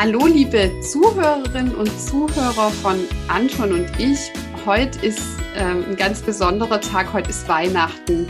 Hallo 0.00 0.26
liebe 0.26 0.70
Zuhörerinnen 0.80 1.74
und 1.74 1.90
Zuhörer 2.00 2.70
von 2.70 3.00
Anton 3.26 3.72
und 3.72 3.98
ich. 3.98 4.30
Heute 4.64 5.04
ist 5.04 5.20
ähm, 5.56 5.86
ein 5.88 5.96
ganz 5.96 6.22
besonderer 6.22 6.80
Tag, 6.80 7.12
heute 7.12 7.30
ist 7.30 7.48
Weihnachten 7.48 8.28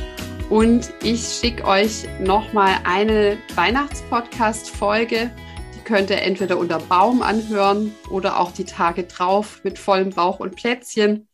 und 0.49 0.91
ich 1.03 1.21
schicke 1.21 1.67
euch 1.67 2.09
nochmal 2.21 2.79
eine 2.85 3.37
Weihnachtspodcast-Folge. 3.55 5.31
Die 5.75 5.85
könnt 5.85 6.09
ihr 6.09 6.23
entweder 6.23 6.57
unter 6.57 6.79
Baum 6.79 7.21
anhören 7.21 7.95
oder 8.11 8.41
auch 8.41 8.53
die 8.53 8.65
Tage 8.65 9.05
drauf 9.05 9.61
mit 9.63 9.79
vollem 9.79 10.09
Bauch 10.09 10.41
und 10.41 10.57
Plätzchen. 10.57 11.29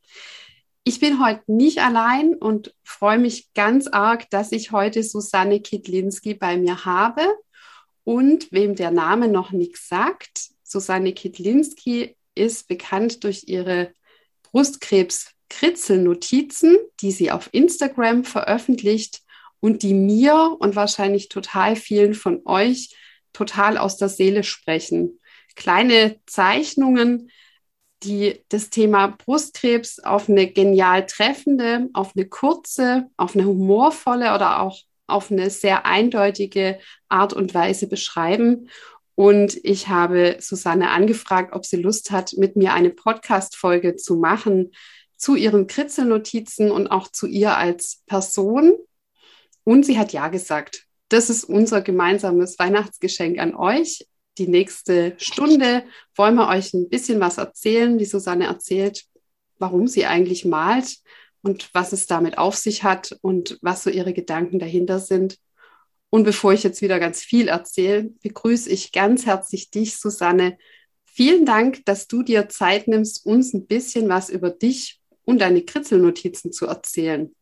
Ich 0.82 0.98
bin 0.98 1.24
heute 1.24 1.42
nicht 1.46 1.78
allein 1.78 2.34
und 2.34 2.74
freue 2.82 3.18
mich 3.18 3.54
ganz 3.54 3.86
arg, 3.86 4.28
dass 4.30 4.50
ich 4.50 4.72
heute 4.72 5.04
Susanne 5.04 5.60
Kitlinski 5.60 6.34
bei 6.34 6.56
mir 6.56 6.84
habe. 6.84 7.22
Und 8.04 8.52
wem 8.52 8.74
der 8.74 8.90
Name 8.90 9.28
noch 9.28 9.50
nichts 9.50 9.88
sagt, 9.88 10.50
Susanne 10.62 11.14
Kitlinski 11.14 12.16
ist 12.34 12.68
bekannt 12.68 13.24
durch 13.24 13.44
ihre 13.46 13.94
Brustkrebs-Kritzelnotizen, 14.42 16.76
die 17.00 17.12
sie 17.12 17.30
auf 17.30 17.48
Instagram 17.52 18.24
veröffentlicht 18.24 19.22
und 19.60 19.82
die 19.82 19.94
mir 19.94 20.54
und 20.58 20.76
wahrscheinlich 20.76 21.30
total 21.30 21.76
vielen 21.76 22.12
von 22.14 22.42
euch 22.44 22.94
total 23.32 23.78
aus 23.78 23.96
der 23.96 24.08
Seele 24.08 24.42
sprechen. 24.44 25.18
Kleine 25.56 26.20
Zeichnungen, 26.26 27.30
die 28.02 28.44
das 28.48 28.70
Thema 28.70 29.06
Brustkrebs 29.08 30.00
auf 30.00 30.28
eine 30.28 30.50
genial 30.50 31.06
treffende, 31.06 31.88
auf 31.94 32.14
eine 32.14 32.28
kurze, 32.28 33.08
auf 33.16 33.34
eine 33.34 33.46
humorvolle 33.46 34.34
oder 34.34 34.60
auch 34.60 34.78
auf 35.06 35.30
eine 35.30 35.50
sehr 35.50 35.86
eindeutige 35.86 36.78
Art 37.08 37.32
und 37.32 37.54
Weise 37.54 37.88
beschreiben. 37.88 38.68
Und 39.14 39.58
ich 39.62 39.88
habe 39.88 40.38
Susanne 40.40 40.90
angefragt, 40.90 41.54
ob 41.54 41.64
sie 41.64 41.76
Lust 41.76 42.10
hat, 42.10 42.34
mit 42.36 42.56
mir 42.56 42.72
eine 42.72 42.90
Podcast-Folge 42.90 43.96
zu 43.96 44.16
machen 44.16 44.72
zu 45.16 45.36
ihren 45.36 45.66
Kritzelnotizen 45.66 46.70
und 46.70 46.88
auch 46.88 47.08
zu 47.08 47.26
ihr 47.26 47.56
als 47.56 48.02
Person. 48.06 48.74
Und 49.62 49.86
sie 49.86 49.98
hat 49.98 50.12
ja 50.12 50.28
gesagt. 50.28 50.84
Das 51.08 51.30
ist 51.30 51.44
unser 51.44 51.80
gemeinsames 51.80 52.58
Weihnachtsgeschenk 52.58 53.38
an 53.38 53.54
euch. 53.54 54.06
Die 54.36 54.48
nächste 54.48 55.14
Stunde 55.18 55.84
wollen 56.16 56.34
wir 56.34 56.48
euch 56.48 56.74
ein 56.74 56.88
bisschen 56.88 57.20
was 57.20 57.38
erzählen, 57.38 57.98
wie 57.98 58.04
Susanne 58.04 58.46
erzählt, 58.46 59.04
warum 59.58 59.86
sie 59.86 60.06
eigentlich 60.06 60.44
malt, 60.44 60.96
und 61.44 61.68
was 61.74 61.92
es 61.92 62.06
damit 62.06 62.38
auf 62.38 62.56
sich 62.56 62.84
hat 62.84 63.16
und 63.20 63.58
was 63.60 63.84
so 63.84 63.90
ihre 63.90 64.14
Gedanken 64.14 64.58
dahinter 64.58 64.98
sind. 64.98 65.38
Und 66.08 66.24
bevor 66.24 66.54
ich 66.54 66.62
jetzt 66.62 66.80
wieder 66.80 66.98
ganz 66.98 67.22
viel 67.22 67.48
erzähle, 67.48 68.04
begrüße 68.22 68.70
ich 68.70 68.92
ganz 68.92 69.26
herzlich 69.26 69.70
dich, 69.70 69.98
Susanne. 69.98 70.56
Vielen 71.04 71.44
Dank, 71.44 71.84
dass 71.84 72.08
du 72.08 72.22
dir 72.22 72.48
Zeit 72.48 72.88
nimmst, 72.88 73.26
uns 73.26 73.52
ein 73.52 73.66
bisschen 73.66 74.08
was 74.08 74.30
über 74.30 74.50
dich 74.50 75.00
und 75.24 75.40
deine 75.40 75.62
Kritzelnotizen 75.62 76.50
zu 76.50 76.66
erzählen. 76.66 77.34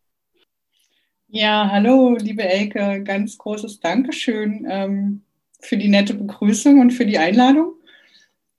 Ja, 1.28 1.70
hallo, 1.70 2.16
liebe 2.20 2.42
Elke, 2.42 3.02
ganz 3.04 3.38
großes 3.38 3.78
Dankeschön 3.80 4.66
ähm, 4.68 5.22
für 5.60 5.76
die 5.76 5.88
nette 5.88 6.14
Begrüßung 6.14 6.80
und 6.80 6.91
für 6.91 7.06
die 7.06 7.18
Einladung. 7.18 7.74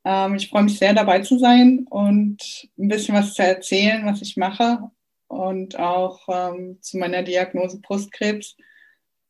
Ähm, 0.05 0.35
ich 0.35 0.49
freue 0.49 0.63
mich 0.63 0.79
sehr, 0.79 0.93
dabei 0.93 1.19
zu 1.19 1.37
sein 1.37 1.85
und 1.89 2.69
ein 2.77 2.87
bisschen 2.87 3.13
was 3.13 3.33
zu 3.33 3.43
erzählen, 3.43 4.05
was 4.05 4.21
ich 4.21 4.37
mache 4.37 4.89
und 5.33 5.77
auch 5.79 6.27
ähm, 6.29 6.77
zu 6.81 6.97
meiner 6.97 7.23
Diagnose 7.23 7.79
Brustkrebs. 7.81 8.55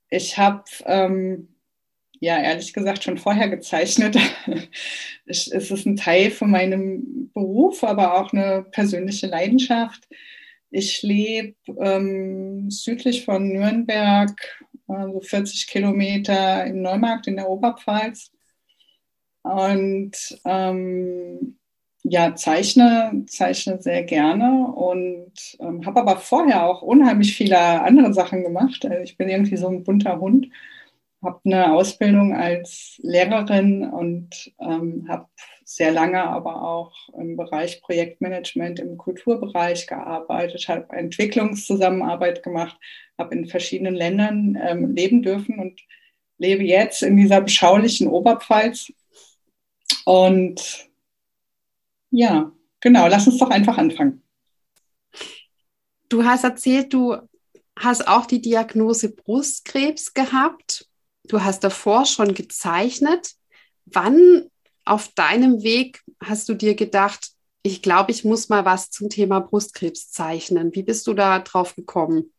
Ich 0.10 0.38
habe, 0.38 0.64
ähm, 0.86 1.56
ja, 2.20 2.40
ehrlich 2.40 2.74
gesagt, 2.74 3.04
schon 3.04 3.18
vorher 3.18 3.50
gezeichnet. 3.50 4.18
es 5.26 5.48
ist 5.48 5.86
ein 5.86 5.96
Teil 5.96 6.32
von 6.32 6.52
meinem 6.52 7.32
Beruf, 7.34 7.84
aber 7.84 8.20
auch 8.20 8.32
eine 8.34 8.64
persönliche 8.72 9.28
Leidenschaft. 9.28 10.08
Ich 10.70 11.02
lebe 11.04 11.56
ähm, 11.80 12.70
südlich 12.70 13.26
von 13.26 13.50
Nürnberg, 13.50 14.36
also 14.88 15.22
40 15.22 15.68
Kilometer 15.68 16.66
im 16.66 16.82
Neumarkt 16.82 17.28
in 17.28 17.36
der 17.36 17.50
Oberpfalz. 17.50 18.32
Und 19.44 20.40
ähm, 20.46 21.60
ja, 22.04 22.36
zeichne, 22.36 23.24
zeichne 23.28 23.82
sehr 23.82 24.04
gerne 24.04 24.68
und 24.68 25.32
ähm, 25.60 25.86
habe 25.86 26.02
aber 26.02 26.18
vorher 26.18 26.66
auch 26.66 26.82
unheimlich 26.82 27.36
viele 27.36 27.58
andere 27.58 28.14
Sachen 28.14 28.44
gemacht. 28.44 28.86
Also 28.86 29.02
ich 29.04 29.18
bin 29.18 29.30
irgendwie 29.30 29.56
so 29.56 29.68
ein 29.70 29.84
bunter 29.84 30.20
Hund, 30.20 30.50
habe 31.24 31.40
eine 31.46 31.72
Ausbildung 31.74 32.36
als 32.36 33.00
Lehrerin 33.02 33.86
und 33.90 34.54
ähm, 34.60 35.06
habe 35.08 35.28
sehr 35.64 35.92
lange 35.92 36.22
aber 36.22 36.62
auch 36.62 36.92
im 37.18 37.38
Bereich 37.38 37.82
Projektmanagement 37.82 38.80
im 38.82 38.98
Kulturbereich 38.98 39.88
gearbeitet, 39.88 40.68
habe 40.68 40.94
Entwicklungszusammenarbeit 40.96 42.44
gemacht, 42.44 42.78
habe 43.18 43.34
in 43.34 43.48
verschiedenen 43.48 43.96
Ländern 43.96 44.60
ähm, 44.62 44.94
leben 44.94 45.24
dürfen 45.24 45.58
und 45.58 45.80
lebe 46.38 46.64
jetzt 46.64 47.02
in 47.02 47.16
dieser 47.16 47.40
beschaulichen 47.40 48.08
Oberpfalz 48.10 48.92
und 50.04 50.90
ja, 52.14 52.52
genau. 52.80 53.08
Lass 53.08 53.28
uns 53.28 53.40
doch 53.40 53.50
einfach 53.50 53.78
anfangen. 53.78 54.22
Du 56.10 56.24
hast 56.24 56.44
erzählt, 56.44 56.94
du 56.94 57.18
hast 57.78 58.08
auch 58.08 58.28
die 58.28 58.40
Diagnose 58.40 59.10
Brustkrebs 59.10 60.14
gehabt. 60.14 60.88
Du 61.24 61.44
hast 61.44 61.64
davor 61.64 62.06
schon 62.06 62.36
gezeichnet. 62.36 63.32
Wann 63.86 64.44
auf 64.86 65.08
deinem 65.16 65.64
Weg 65.64 66.04
hast 66.24 66.50
du 66.50 66.54
dir 66.54 66.76
gedacht, 66.76 67.32
ich 67.64 67.82
glaube, 67.82 68.12
ich 68.12 68.24
muss 68.24 68.48
mal 68.48 68.64
was 68.64 68.92
zum 68.92 69.10
Thema 69.10 69.40
Brustkrebs 69.40 70.12
zeichnen? 70.12 70.76
Wie 70.76 70.84
bist 70.84 71.08
du 71.08 71.16
da 71.16 71.40
drauf 71.40 71.76
gekommen? 71.76 72.32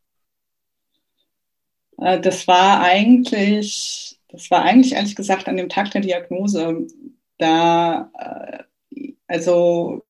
Äh, 1.99 2.21
das 2.21 2.47
war 2.47 2.81
eigentlich, 2.81 4.21
das 4.29 4.53
war 4.53 4.63
eigentlich 4.63 4.93
ehrlich 4.93 5.17
gesagt 5.17 5.49
an 5.49 5.57
dem 5.57 5.69
Tag 5.69 5.91
der 5.91 6.03
Diagnose. 6.03 6.87
Da 7.39 8.13
äh, 8.17 8.65
also 9.27 10.05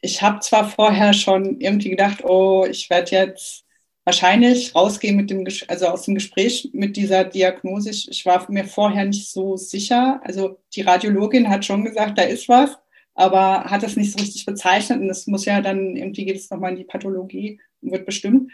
ich 0.00 0.22
habe 0.22 0.40
zwar 0.40 0.68
vorher 0.68 1.12
schon 1.12 1.60
irgendwie 1.60 1.90
gedacht, 1.90 2.24
oh, 2.24 2.66
ich 2.68 2.88
werde 2.90 3.10
jetzt 3.10 3.64
wahrscheinlich 4.04 4.74
rausgehen 4.74 5.16
mit 5.16 5.30
dem, 5.30 5.46
also 5.68 5.86
aus 5.86 6.02
dem 6.02 6.14
Gespräch 6.14 6.70
mit 6.72 6.96
dieser 6.96 7.24
Diagnose. 7.24 7.90
Ich, 7.90 8.24
war 8.24 8.48
mir 8.50 8.64
vorher 8.64 9.04
nicht 9.04 9.28
so 9.30 9.56
sicher. 9.56 10.20
Also 10.22 10.60
die 10.74 10.82
Radiologin 10.82 11.48
hat 11.48 11.64
schon 11.64 11.84
gesagt, 11.84 12.16
da 12.16 12.22
ist 12.22 12.48
was, 12.48 12.78
aber 13.14 13.64
hat 13.64 13.82
es 13.82 13.96
nicht 13.96 14.12
so 14.12 14.18
richtig 14.18 14.46
bezeichnet. 14.46 15.00
Und 15.00 15.10
es 15.10 15.26
muss 15.26 15.44
ja 15.44 15.60
dann, 15.60 15.96
irgendwie 15.96 16.24
geht 16.24 16.36
es 16.36 16.50
nochmal 16.50 16.70
in 16.70 16.76
die 16.76 16.84
Pathologie 16.84 17.60
und 17.82 17.90
wird 17.90 18.06
bestimmt. 18.06 18.52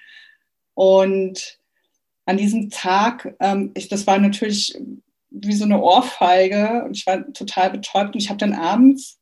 Und 0.74 1.58
an 2.24 2.38
diesem 2.38 2.70
Tag, 2.70 3.36
ähm, 3.40 3.72
ich, 3.74 3.88
das 3.88 4.06
war 4.06 4.18
natürlich 4.18 4.74
wie 5.28 5.52
so 5.52 5.64
eine 5.64 5.82
Ohrfeige 5.82 6.84
und 6.84 6.96
ich 6.96 7.06
war 7.06 7.30
total 7.32 7.70
betäubt 7.70 8.14
und 8.14 8.22
ich 8.22 8.30
habe 8.30 8.38
dann 8.38 8.54
abends 8.54 9.18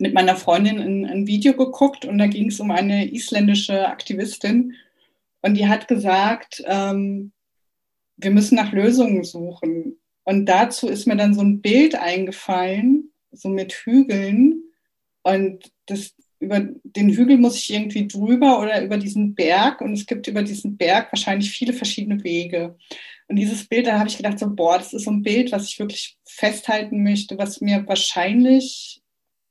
mit 0.00 0.14
meiner 0.14 0.36
Freundin 0.36 0.80
ein, 0.80 1.04
ein 1.06 1.26
Video 1.26 1.54
geguckt 1.54 2.04
und 2.04 2.18
da 2.18 2.26
ging 2.26 2.48
es 2.48 2.60
um 2.60 2.70
eine 2.70 3.12
isländische 3.12 3.86
Aktivistin 3.86 4.74
und 5.42 5.54
die 5.54 5.68
hat 5.68 5.88
gesagt, 5.88 6.62
ähm, 6.66 7.32
wir 8.16 8.30
müssen 8.30 8.56
nach 8.56 8.72
Lösungen 8.72 9.24
suchen. 9.24 9.96
Und 10.24 10.46
dazu 10.46 10.88
ist 10.88 11.06
mir 11.06 11.16
dann 11.16 11.34
so 11.34 11.40
ein 11.40 11.60
Bild 11.60 11.94
eingefallen, 11.94 13.10
so 13.32 13.48
mit 13.48 13.72
Hügeln. 13.72 14.62
Und 15.22 15.72
das, 15.86 16.14
über 16.38 16.60
den 16.60 17.10
Hügel 17.10 17.38
muss 17.38 17.56
ich 17.56 17.72
irgendwie 17.72 18.06
drüber 18.06 18.60
oder 18.60 18.82
über 18.82 18.98
diesen 18.98 19.34
Berg 19.34 19.80
und 19.80 19.92
es 19.94 20.06
gibt 20.06 20.26
über 20.26 20.42
diesen 20.42 20.76
Berg 20.76 21.12
wahrscheinlich 21.12 21.50
viele 21.50 21.72
verschiedene 21.72 22.22
Wege. 22.22 22.76
Und 23.28 23.36
dieses 23.36 23.66
Bild, 23.66 23.86
da 23.86 23.98
habe 23.98 24.08
ich 24.08 24.16
gedacht, 24.16 24.38
so, 24.38 24.50
boah, 24.50 24.78
das 24.78 24.92
ist 24.92 25.04
so 25.04 25.10
ein 25.10 25.22
Bild, 25.22 25.52
was 25.52 25.66
ich 25.66 25.78
wirklich 25.78 26.18
festhalten 26.24 27.02
möchte, 27.02 27.38
was 27.38 27.60
mir 27.60 27.86
wahrscheinlich 27.86 28.99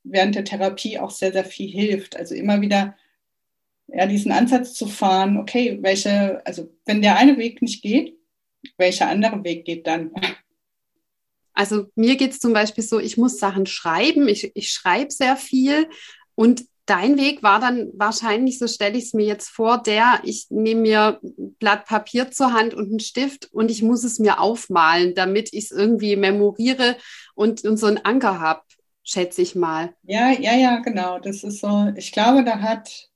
während 0.03 0.35
der 0.35 0.43
Therapie 0.43 0.99
auch 0.99 1.11
sehr, 1.11 1.31
sehr 1.31 1.45
viel 1.45 1.69
hilft. 1.69 2.15
Also 2.15 2.35
immer 2.35 2.61
wieder 2.61 2.95
ja, 3.87 4.05
diesen 4.05 4.31
Ansatz 4.31 4.73
zu 4.73 4.87
fahren, 4.87 5.37
okay, 5.37 5.79
welche, 5.81 6.45
also 6.45 6.71
wenn 6.85 7.01
der 7.01 7.17
eine 7.17 7.37
Weg 7.37 7.61
nicht 7.61 7.81
geht, 7.81 8.17
welcher 8.77 9.07
andere 9.07 9.43
Weg 9.43 9.65
geht 9.65 9.87
dann? 9.87 10.11
Also 11.53 11.87
mir 11.95 12.15
geht 12.15 12.31
es 12.31 12.39
zum 12.39 12.53
Beispiel 12.53 12.83
so, 12.83 12.99
ich 12.99 13.17
muss 13.17 13.39
Sachen 13.39 13.65
schreiben, 13.65 14.27
ich, 14.27 14.51
ich 14.55 14.71
schreibe 14.71 15.11
sehr 15.11 15.35
viel 15.35 15.89
und 16.35 16.65
Dein 16.89 17.17
Weg 17.17 17.43
war 17.43 17.59
dann 17.59 17.91
wahrscheinlich, 17.93 18.57
so 18.57 18.67
stelle 18.67 18.97
ich 18.97 19.03
es 19.03 19.13
mir 19.13 19.27
jetzt 19.27 19.47
vor, 19.47 19.77
der, 19.77 20.21
ich 20.23 20.47
nehme 20.49 20.81
mir 20.81 21.19
ein 21.21 21.55
Blatt 21.59 21.85
Papier 21.85 22.31
zur 22.31 22.51
Hand 22.51 22.73
und 22.73 22.89
einen 22.89 22.99
Stift 22.99 23.47
und 23.53 23.69
ich 23.69 23.83
muss 23.83 24.03
es 24.03 24.17
mir 24.17 24.39
aufmalen, 24.39 25.13
damit 25.13 25.53
ich 25.53 25.65
es 25.65 25.71
irgendwie 25.71 26.15
memoriere 26.15 26.97
und, 27.35 27.63
und 27.63 27.77
so 27.77 27.85
einen 27.85 27.99
Anker 27.99 28.39
habe, 28.39 28.63
schätze 29.09 29.41
ich 29.41 29.55
mal. 29.55 29.93
Ja, 30.03 30.31
ja, 30.31 30.55
ja, 30.55 30.79
genau. 30.79 31.19
Das 31.19 31.43
ist 31.43 31.59
so, 31.59 31.91
ich 31.95 32.11
glaube, 32.11 32.43
da 32.43 32.61
hat 32.61 33.09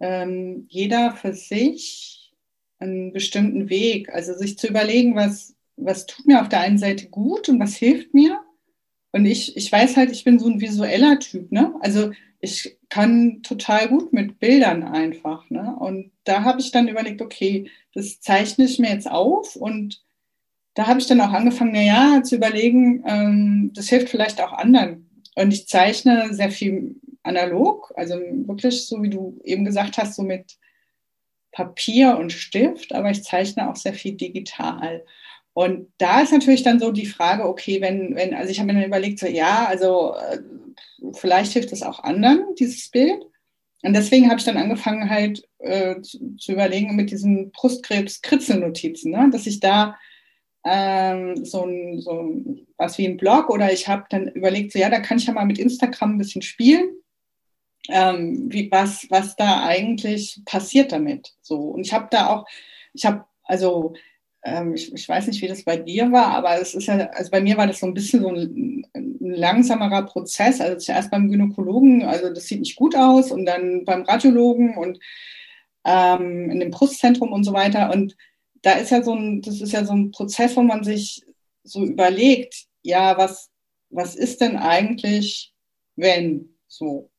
ähm, 0.00 0.66
jeder 0.68 1.12
für 1.12 1.32
sich 1.32 2.32
einen 2.78 3.12
bestimmten 3.12 3.70
Weg. 3.70 4.10
Also 4.10 4.34
sich 4.34 4.58
zu 4.58 4.66
überlegen, 4.66 5.14
was, 5.14 5.56
was 5.76 6.06
tut 6.06 6.26
mir 6.26 6.40
auf 6.40 6.48
der 6.48 6.60
einen 6.60 6.78
Seite 6.78 7.08
gut 7.08 7.48
und 7.48 7.58
was 7.60 7.76
hilft 7.76 8.12
mir. 8.12 8.40
Und 9.12 9.26
ich, 9.26 9.56
ich 9.56 9.70
weiß 9.70 9.96
halt, 9.96 10.10
ich 10.10 10.24
bin 10.24 10.38
so 10.38 10.48
ein 10.48 10.60
visueller 10.60 11.18
Typ, 11.18 11.52
ne? 11.52 11.74
Also 11.80 12.12
ich 12.40 12.78
kann 12.88 13.42
total 13.42 13.88
gut 13.88 14.12
mit 14.12 14.40
Bildern 14.40 14.82
einfach. 14.82 15.48
Ne? 15.48 15.76
Und 15.78 16.10
da 16.24 16.42
habe 16.42 16.60
ich 16.60 16.72
dann 16.72 16.88
überlegt, 16.88 17.22
okay, 17.22 17.70
das 17.94 18.20
zeichne 18.20 18.64
ich 18.64 18.80
mir 18.80 18.90
jetzt 18.90 19.08
auf 19.08 19.54
und 19.54 20.02
da 20.74 20.86
habe 20.86 21.00
ich 21.00 21.06
dann 21.06 21.20
auch 21.20 21.32
angefangen, 21.32 21.72
naja, 21.72 22.22
zu 22.22 22.36
überlegen, 22.36 23.04
ähm, 23.06 23.72
das 23.74 23.88
hilft 23.88 24.08
vielleicht 24.08 24.40
auch 24.40 24.52
anderen. 24.52 25.08
Und 25.34 25.52
ich 25.52 25.66
zeichne 25.66 26.32
sehr 26.32 26.50
viel 26.50 26.96
analog, 27.22 27.92
also 27.96 28.14
wirklich 28.14 28.86
so 28.86 29.02
wie 29.02 29.10
du 29.10 29.40
eben 29.44 29.64
gesagt 29.64 29.98
hast, 29.98 30.16
so 30.16 30.22
mit 30.22 30.56
Papier 31.52 32.16
und 32.16 32.32
Stift, 32.32 32.94
aber 32.94 33.10
ich 33.10 33.22
zeichne 33.22 33.70
auch 33.70 33.76
sehr 33.76 33.94
viel 33.94 34.14
digital. 34.14 35.04
Und 35.54 35.92
da 35.98 36.22
ist 36.22 36.32
natürlich 36.32 36.62
dann 36.62 36.80
so 36.80 36.92
die 36.92 37.06
Frage, 37.06 37.46
okay, 37.46 37.80
wenn, 37.82 38.16
wenn, 38.16 38.34
also 38.34 38.50
ich 38.50 38.58
habe 38.58 38.68
mir 38.68 38.80
dann 38.80 38.88
überlegt, 38.88 39.18
so, 39.18 39.26
ja, 39.26 39.66
also 39.66 40.14
äh, 40.14 40.38
vielleicht 41.12 41.52
hilft 41.52 41.72
es 41.72 41.82
auch 41.82 42.02
anderen, 42.02 42.54
dieses 42.58 42.88
Bild. 42.88 43.22
Und 43.82 43.94
deswegen 43.94 44.30
habe 44.30 44.38
ich 44.38 44.46
dann 44.46 44.56
angefangen, 44.56 45.10
halt 45.10 45.46
äh, 45.58 46.00
zu, 46.00 46.36
zu, 46.36 46.52
überlegen 46.52 46.96
mit 46.96 47.10
diesen 47.10 47.50
Brustkrebs-Kritzelnotizen, 47.50 49.10
ne? 49.10 49.28
dass 49.30 49.46
ich 49.46 49.60
da 49.60 49.98
ähm, 50.64 51.44
so, 51.44 51.64
ein, 51.64 52.00
so 52.00 52.40
was 52.76 52.98
wie 52.98 53.06
ein 53.06 53.16
Blog 53.16 53.50
oder 53.50 53.72
ich 53.72 53.88
habe 53.88 54.04
dann 54.10 54.28
überlegt, 54.28 54.72
so 54.72 54.78
ja, 54.78 54.90
da 54.90 55.00
kann 55.00 55.18
ich 55.18 55.26
ja 55.26 55.32
mal 55.32 55.46
mit 55.46 55.58
Instagram 55.58 56.14
ein 56.14 56.18
bisschen 56.18 56.42
spielen, 56.42 56.88
ähm, 57.88 58.46
wie, 58.52 58.70
was, 58.70 59.06
was 59.10 59.36
da 59.36 59.64
eigentlich 59.64 60.40
passiert 60.44 60.92
damit. 60.92 61.34
So. 61.42 61.56
Und 61.56 61.86
ich 61.86 61.92
habe 61.92 62.08
da 62.10 62.28
auch, 62.28 62.46
ich 62.92 63.04
habe, 63.04 63.24
also 63.44 63.94
ähm, 64.44 64.74
ich, 64.74 64.92
ich, 64.92 65.08
weiß 65.08 65.26
nicht, 65.28 65.40
wie 65.42 65.48
das 65.48 65.64
bei 65.64 65.76
dir 65.76 66.10
war, 66.12 66.28
aber 66.28 66.60
es 66.60 66.74
ist 66.74 66.86
ja, 66.86 66.96
also 67.10 67.30
bei 67.30 67.40
mir 67.40 67.56
war 67.56 67.66
das 67.66 67.80
so 67.80 67.86
ein 67.86 67.94
bisschen 67.94 68.22
so 68.22 68.28
ein, 68.28 68.86
ein 68.94 69.18
langsamerer 69.20 70.02
Prozess. 70.02 70.60
Also 70.60 70.78
zuerst 70.78 71.10
beim 71.10 71.30
Gynäkologen, 71.30 72.02
also 72.02 72.32
das 72.32 72.44
sieht 72.44 72.60
nicht 72.60 72.76
gut 72.76 72.96
aus, 72.96 73.30
und 73.30 73.46
dann 73.46 73.84
beim 73.84 74.02
Radiologen 74.02 74.76
und 74.76 74.98
ähm, 75.84 76.50
in 76.50 76.60
dem 76.60 76.70
Brustzentrum 76.70 77.32
und 77.32 77.44
so 77.44 77.52
weiter. 77.52 77.92
Und 77.92 78.16
da 78.62 78.72
ist 78.72 78.90
ja 78.90 79.02
so 79.02 79.14
ein, 79.14 79.42
das 79.42 79.60
ist 79.60 79.72
ja 79.72 79.84
so 79.84 79.92
ein 79.92 80.10
Prozess, 80.10 80.56
wo 80.56 80.62
man 80.62 80.84
sich 80.84 81.22
so 81.64 81.84
überlegt, 81.84 82.66
ja, 82.82 83.16
was, 83.18 83.50
was 83.90 84.14
ist 84.14 84.40
denn 84.40 84.56
eigentlich, 84.56 85.52
wenn 85.96 86.56
so? 86.66 87.10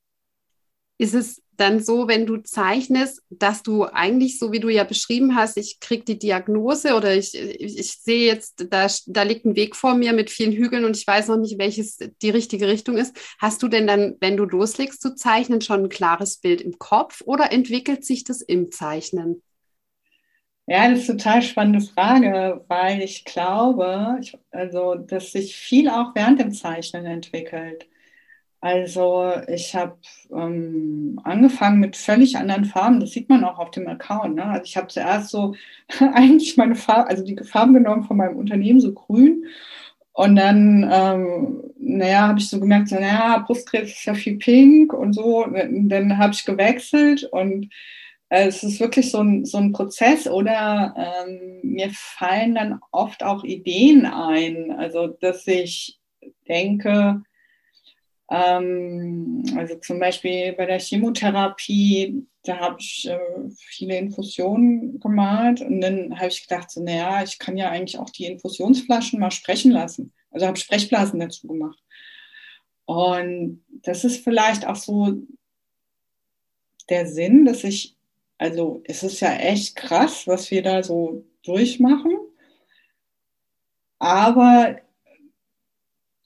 Ist 0.98 1.14
es 1.14 1.42
dann 1.58 1.84
so, 1.84 2.08
wenn 2.08 2.26
du 2.26 2.38
zeichnest, 2.38 3.22
dass 3.30 3.62
du 3.62 3.84
eigentlich, 3.84 4.40
so 4.40 4.52
wie 4.52 4.60
du 4.60 4.70
ja 4.70 4.84
beschrieben 4.84 5.36
hast, 5.36 5.58
ich 5.58 5.80
kriege 5.80 6.04
die 6.04 6.18
Diagnose 6.18 6.96
oder 6.96 7.16
ich, 7.16 7.36
ich, 7.36 7.78
ich, 7.78 7.92
sehe 8.00 8.26
jetzt, 8.26 8.66
da, 8.70 8.88
da 9.06 9.24
liegt 9.24 9.46
ein 9.46 9.56
Weg 9.56 9.76
vor 9.76 9.96
mir 9.96 10.14
mit 10.14 10.30
vielen 10.30 10.54
Hügeln 10.54 10.86
und 10.86 10.98
ich 10.98 11.06
weiß 11.06 11.28
noch 11.28 11.38
nicht, 11.38 11.60
welches 11.60 12.00
die 12.22 12.30
richtige 12.30 12.68
Richtung 12.68 12.98
ist. 12.98 13.16
Hast 13.38 13.62
du 13.62 13.68
denn 13.68 13.86
dann, 13.86 14.16
wenn 14.20 14.38
du 14.38 14.46
loslegst 14.46 15.02
zu 15.02 15.16
zeichnen, 15.16 15.62
schon 15.62 15.84
ein 15.84 15.90
klares 15.90 16.38
Bild 16.38 16.62
im 16.62 16.80
Kopf 16.80 17.22
oder 17.26 17.52
entwickelt 17.52 18.04
sich 18.04 18.24
das 18.24 18.42
im 18.42 18.72
Zeichnen? 18.72 19.44
Ja, 20.66 20.90
das 20.90 21.00
ist 21.02 21.10
eine 21.10 21.18
total 21.18 21.42
spannende 21.42 21.82
Frage, 21.82 22.64
weil 22.70 23.02
ich 23.02 23.26
glaube, 23.26 24.18
ich, 24.22 24.38
also, 24.52 24.96
dass 24.96 25.34
sich 25.34 25.56
viel 25.58 25.90
auch 25.90 26.16
während 26.16 26.40
dem 26.40 26.52
Zeichnen 26.54 27.06
entwickelt. 27.06 27.86
Also 28.62 29.34
ich 29.50 29.76
habe 29.76 29.98
ähm, 30.32 31.20
angefangen 31.26 31.80
mit 31.82 31.98
völlig 31.98 32.38
anderen 32.38 32.66
Farben. 32.66 33.02
Das 33.02 33.12
sieht 33.12 33.30
man 33.30 33.44
auch 33.44 33.60
auf 33.60 33.72
dem 33.72 33.88
Account. 33.90 34.36
Ne? 34.36 34.46
Also 34.46 34.64
ich 34.66 34.78
habe 34.78 34.88
zuerst 34.88 35.30
so 35.32 35.56
eigentlich 36.00 36.58
meine 36.58 36.76
Farbe, 36.76 37.10
also 37.10 37.24
die 37.26 37.38
Farben 37.44 37.74
genommen 37.74 38.04
von 38.06 38.18
meinem 38.18 38.38
Unternehmen, 38.38 38.80
so 38.82 38.94
grün. 38.94 39.46
Und 40.14 40.36
dann, 40.38 40.90
ähm, 40.92 41.64
naja, 41.80 42.28
habe 42.30 42.40
ich 42.40 42.50
so 42.50 42.60
gemerkt, 42.60 42.90
so, 42.90 42.96
naja, 42.96 43.40
Brustkrebs 43.46 43.92
ist 43.92 44.06
ja 44.06 44.14
viel 44.14 44.38
pink 44.38 44.94
und 44.94 45.14
so. 45.14 45.46
Und 45.46 45.90
dann 45.90 46.18
habe 46.18 46.34
ich 46.34 46.46
gewechselt 46.46 47.26
und 47.32 47.70
äh, 48.34 48.48
es 48.48 48.64
ist 48.64 48.80
wirklich 48.80 49.12
so 49.12 49.20
ein, 49.20 49.46
so 49.46 49.60
ein 49.60 49.72
Prozess 49.72 50.28
oder 50.28 50.96
ähm, 50.98 51.60
mir 51.62 51.92
fallen 51.94 52.56
dann 52.56 52.80
oft 52.92 53.24
auch 53.24 53.44
Ideen 53.44 54.08
ein. 54.08 54.72
Also, 54.72 55.08
dass 55.08 55.46
ich 55.46 56.00
denke, 56.48 57.22
ähm, 58.32 59.44
also 59.56 59.76
zum 59.76 60.00
Beispiel 60.00 60.54
bei 60.54 60.66
der 60.66 60.80
Chemotherapie, 60.80 62.26
da 62.44 62.58
habe 62.58 62.78
ich 62.80 63.08
äh, 63.08 63.20
viele 63.56 63.98
Infusionen 63.98 65.00
gemalt 65.00 65.62
und 65.62 65.82
dann 65.82 66.18
habe 66.18 66.30
ich 66.30 66.48
gedacht, 66.48 66.72
so, 66.72 66.82
naja, 66.82 67.24
ich 67.24 67.38
kann 67.38 67.56
ja 67.56 67.70
eigentlich 67.70 68.00
auch 68.00 68.10
die 68.10 68.26
Infusionsflaschen 68.26 69.20
mal 69.20 69.32
sprechen 69.32 69.72
lassen. 69.72 70.12
Also 70.32 70.48
habe 70.48 70.58
Sprechblasen 70.58 71.20
dazu 71.20 71.48
gemacht. 71.48 71.80
Und 72.86 73.64
das 73.84 74.04
ist 74.04 74.24
vielleicht 74.24 74.66
auch 74.66 74.76
so 74.76 75.22
der 76.90 77.06
Sinn, 77.06 77.46
dass 77.46 77.64
ich, 77.64 77.96
also 78.44 78.84
es 78.84 79.04
ist 79.04 79.22
ja 79.22 79.34
echt 79.36 79.78
krass, 79.78 80.28
was 80.28 80.52
wir 80.52 80.62
da 80.62 80.84
so 80.84 81.24
durchmachen. 81.46 82.12
Aber 84.00 84.82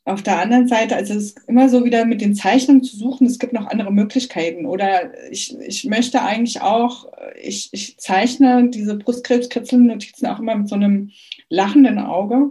auf 0.04 0.24
der 0.24 0.40
anderen 0.40 0.68
Seite, 0.68 0.96
also 0.96 1.14
es 1.14 1.26
ist 1.26 1.48
immer 1.48 1.70
so 1.70 1.86
wieder 1.86 2.06
mit 2.06 2.22
den 2.22 2.34
Zeichnungen 2.34 2.84
zu 2.84 2.98
suchen, 2.98 3.28
es 3.28 3.38
gibt 3.38 3.54
noch 3.54 3.68
andere 3.68 3.94
Möglichkeiten. 3.94 4.66
Oder 4.66 5.12
ich, 5.30 5.56
ich 5.60 5.84
möchte 5.86 6.24
eigentlich 6.24 6.60
auch, 6.62 7.06
ich, 7.40 7.70
ich 7.72 8.00
zeichne 8.00 8.68
diese 8.72 8.96
Brustkrebskritzelnotizen 8.96 10.28
auch 10.28 10.40
immer 10.40 10.56
mit 10.56 10.70
so 10.70 10.76
einem 10.76 11.12
lachenden 11.50 12.00
Auge. 12.00 12.50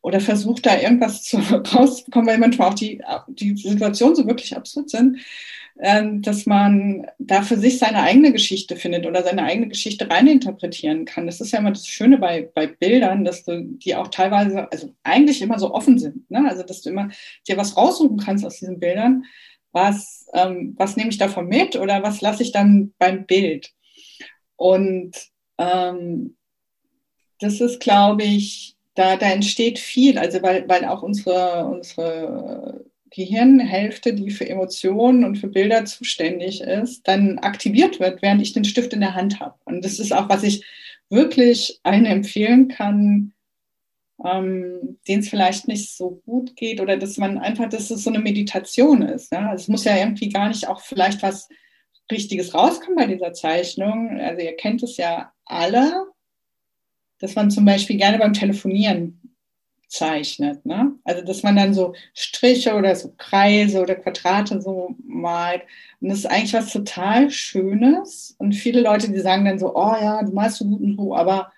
Oder 0.00 0.20
versuche 0.20 0.62
da 0.62 0.80
irgendwas 0.80 1.22
zu, 1.22 1.36
rauszubekommen, 1.76 2.28
weil 2.28 2.38
manchmal 2.38 2.70
auch 2.70 2.74
die, 2.74 3.02
die 3.28 3.54
Situationen 3.58 4.16
so 4.16 4.26
wirklich 4.26 4.56
absurd 4.56 4.88
sind. 4.88 5.18
Ähm, 5.80 6.20
dass 6.20 6.44
man 6.44 7.06
da 7.18 7.42
für 7.42 7.56
sich 7.56 7.78
seine 7.78 8.02
eigene 8.02 8.30
Geschichte 8.30 8.76
findet 8.76 9.06
oder 9.06 9.22
seine 9.22 9.42
eigene 9.42 9.68
Geschichte 9.68 10.08
reininterpretieren 10.08 11.06
kann. 11.06 11.26
Das 11.26 11.40
ist 11.40 11.50
ja 11.52 11.60
immer 11.60 11.72
das 11.72 11.86
Schöne 11.86 12.18
bei, 12.18 12.50
bei 12.54 12.66
Bildern, 12.66 13.24
dass 13.24 13.44
du 13.44 13.62
die 13.62 13.96
auch 13.96 14.08
teilweise, 14.08 14.70
also 14.70 14.92
eigentlich 15.02 15.40
immer 15.40 15.58
so 15.58 15.72
offen 15.72 15.98
sind. 15.98 16.30
Ne? 16.30 16.46
Also 16.46 16.62
dass 16.62 16.82
du 16.82 16.90
immer 16.90 17.08
dir 17.48 17.56
was 17.56 17.76
raussuchen 17.76 18.18
kannst 18.18 18.44
aus 18.44 18.58
diesen 18.58 18.80
Bildern. 18.80 19.24
Was, 19.72 20.26
ähm, 20.34 20.74
was 20.76 20.96
nehme 20.96 21.08
ich 21.08 21.16
davon 21.16 21.48
mit 21.48 21.76
oder 21.76 22.02
was 22.02 22.20
lasse 22.20 22.42
ich 22.42 22.52
dann 22.52 22.92
beim 22.98 23.24
Bild? 23.24 23.72
Und 24.56 25.12
ähm, 25.56 26.36
das 27.40 27.60
ist, 27.62 27.80
glaube 27.80 28.24
ich, 28.24 28.76
da, 28.94 29.16
da 29.16 29.30
entsteht 29.30 29.78
viel, 29.78 30.18
also 30.18 30.42
weil, 30.42 30.68
weil 30.68 30.84
auch 30.84 31.02
unsere, 31.02 31.64
unsere 31.66 32.84
Gehirnhälfte, 33.14 34.14
die 34.14 34.30
für 34.30 34.48
Emotionen 34.48 35.24
und 35.24 35.36
für 35.36 35.48
Bilder 35.48 35.84
zuständig 35.84 36.62
ist, 36.62 37.06
dann 37.06 37.38
aktiviert 37.38 38.00
wird, 38.00 38.22
während 38.22 38.42
ich 38.42 38.52
den 38.52 38.64
Stift 38.64 38.92
in 38.92 39.00
der 39.00 39.14
Hand 39.14 39.40
habe. 39.40 39.54
Und 39.64 39.84
das 39.84 39.98
ist 39.98 40.12
auch, 40.12 40.28
was 40.28 40.42
ich 40.42 40.64
wirklich 41.10 41.80
allen 41.82 42.06
empfehlen 42.06 42.68
kann, 42.68 43.34
ähm, 44.24 44.98
denen 45.06 45.20
es 45.20 45.28
vielleicht 45.28 45.68
nicht 45.68 45.90
so 45.90 46.22
gut 46.24 46.56
geht 46.56 46.80
oder 46.80 46.96
dass 46.96 47.18
man 47.18 47.38
einfach, 47.38 47.68
dass 47.68 47.90
es 47.90 48.04
so 48.04 48.10
eine 48.10 48.20
Meditation 48.20 49.02
ist. 49.02 49.32
Ja? 49.32 49.50
Also 49.50 49.62
es 49.62 49.68
muss 49.68 49.84
ja 49.84 49.96
irgendwie 49.96 50.28
gar 50.28 50.48
nicht 50.48 50.68
auch 50.68 50.80
vielleicht 50.80 51.22
was 51.22 51.48
Richtiges 52.10 52.54
rauskommen 52.54 52.96
bei 52.96 53.06
dieser 53.06 53.32
Zeichnung. 53.32 54.20
Also 54.20 54.42
ihr 54.42 54.56
kennt 54.56 54.82
es 54.82 54.96
ja 54.96 55.32
alle, 55.44 56.06
dass 57.18 57.34
man 57.34 57.50
zum 57.50 57.64
Beispiel 57.64 57.96
gerne 57.96 58.18
beim 58.18 58.32
Telefonieren 58.32 59.21
zeichnet. 59.92 60.64
Ne? 60.64 60.94
Also 61.04 61.22
dass 61.22 61.42
man 61.42 61.54
dann 61.54 61.74
so 61.74 61.94
Striche 62.14 62.74
oder 62.74 62.96
so 62.96 63.12
Kreise 63.18 63.82
oder 63.82 63.94
Quadrate 63.94 64.60
so 64.60 64.96
malt. 65.04 65.62
Und 66.00 66.08
das 66.08 66.20
ist 66.20 66.26
eigentlich 66.26 66.54
was 66.54 66.72
total 66.72 67.30
Schönes. 67.30 68.34
Und 68.38 68.54
viele 68.54 68.80
Leute, 68.80 69.10
die 69.10 69.20
sagen 69.20 69.44
dann 69.44 69.58
so, 69.58 69.74
oh 69.76 69.94
ja, 70.00 70.22
du 70.22 70.32
malst 70.32 70.58
so 70.58 70.64
gut 70.64 70.80
und 70.80 70.96
so, 70.96 71.14
aber 71.14 71.52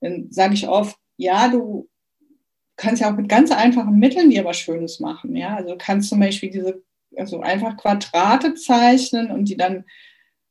dann 0.00 0.28
sage 0.30 0.54
ich 0.54 0.66
oft, 0.66 0.96
ja, 1.18 1.48
du 1.48 1.88
kannst 2.76 3.02
ja 3.02 3.12
auch 3.12 3.16
mit 3.16 3.28
ganz 3.28 3.50
einfachen 3.50 3.98
Mitteln 3.98 4.30
dir 4.30 4.44
was 4.44 4.56
Schönes 4.56 4.98
machen. 4.98 5.36
Ja? 5.36 5.56
Also 5.56 5.70
du 5.70 5.78
kannst 5.78 6.08
zum 6.08 6.20
Beispiel 6.20 6.50
diese 6.50 6.82
also 7.16 7.40
einfach 7.40 7.76
Quadrate 7.76 8.54
zeichnen 8.54 9.30
und 9.30 9.48
die 9.48 9.56
dann 9.56 9.84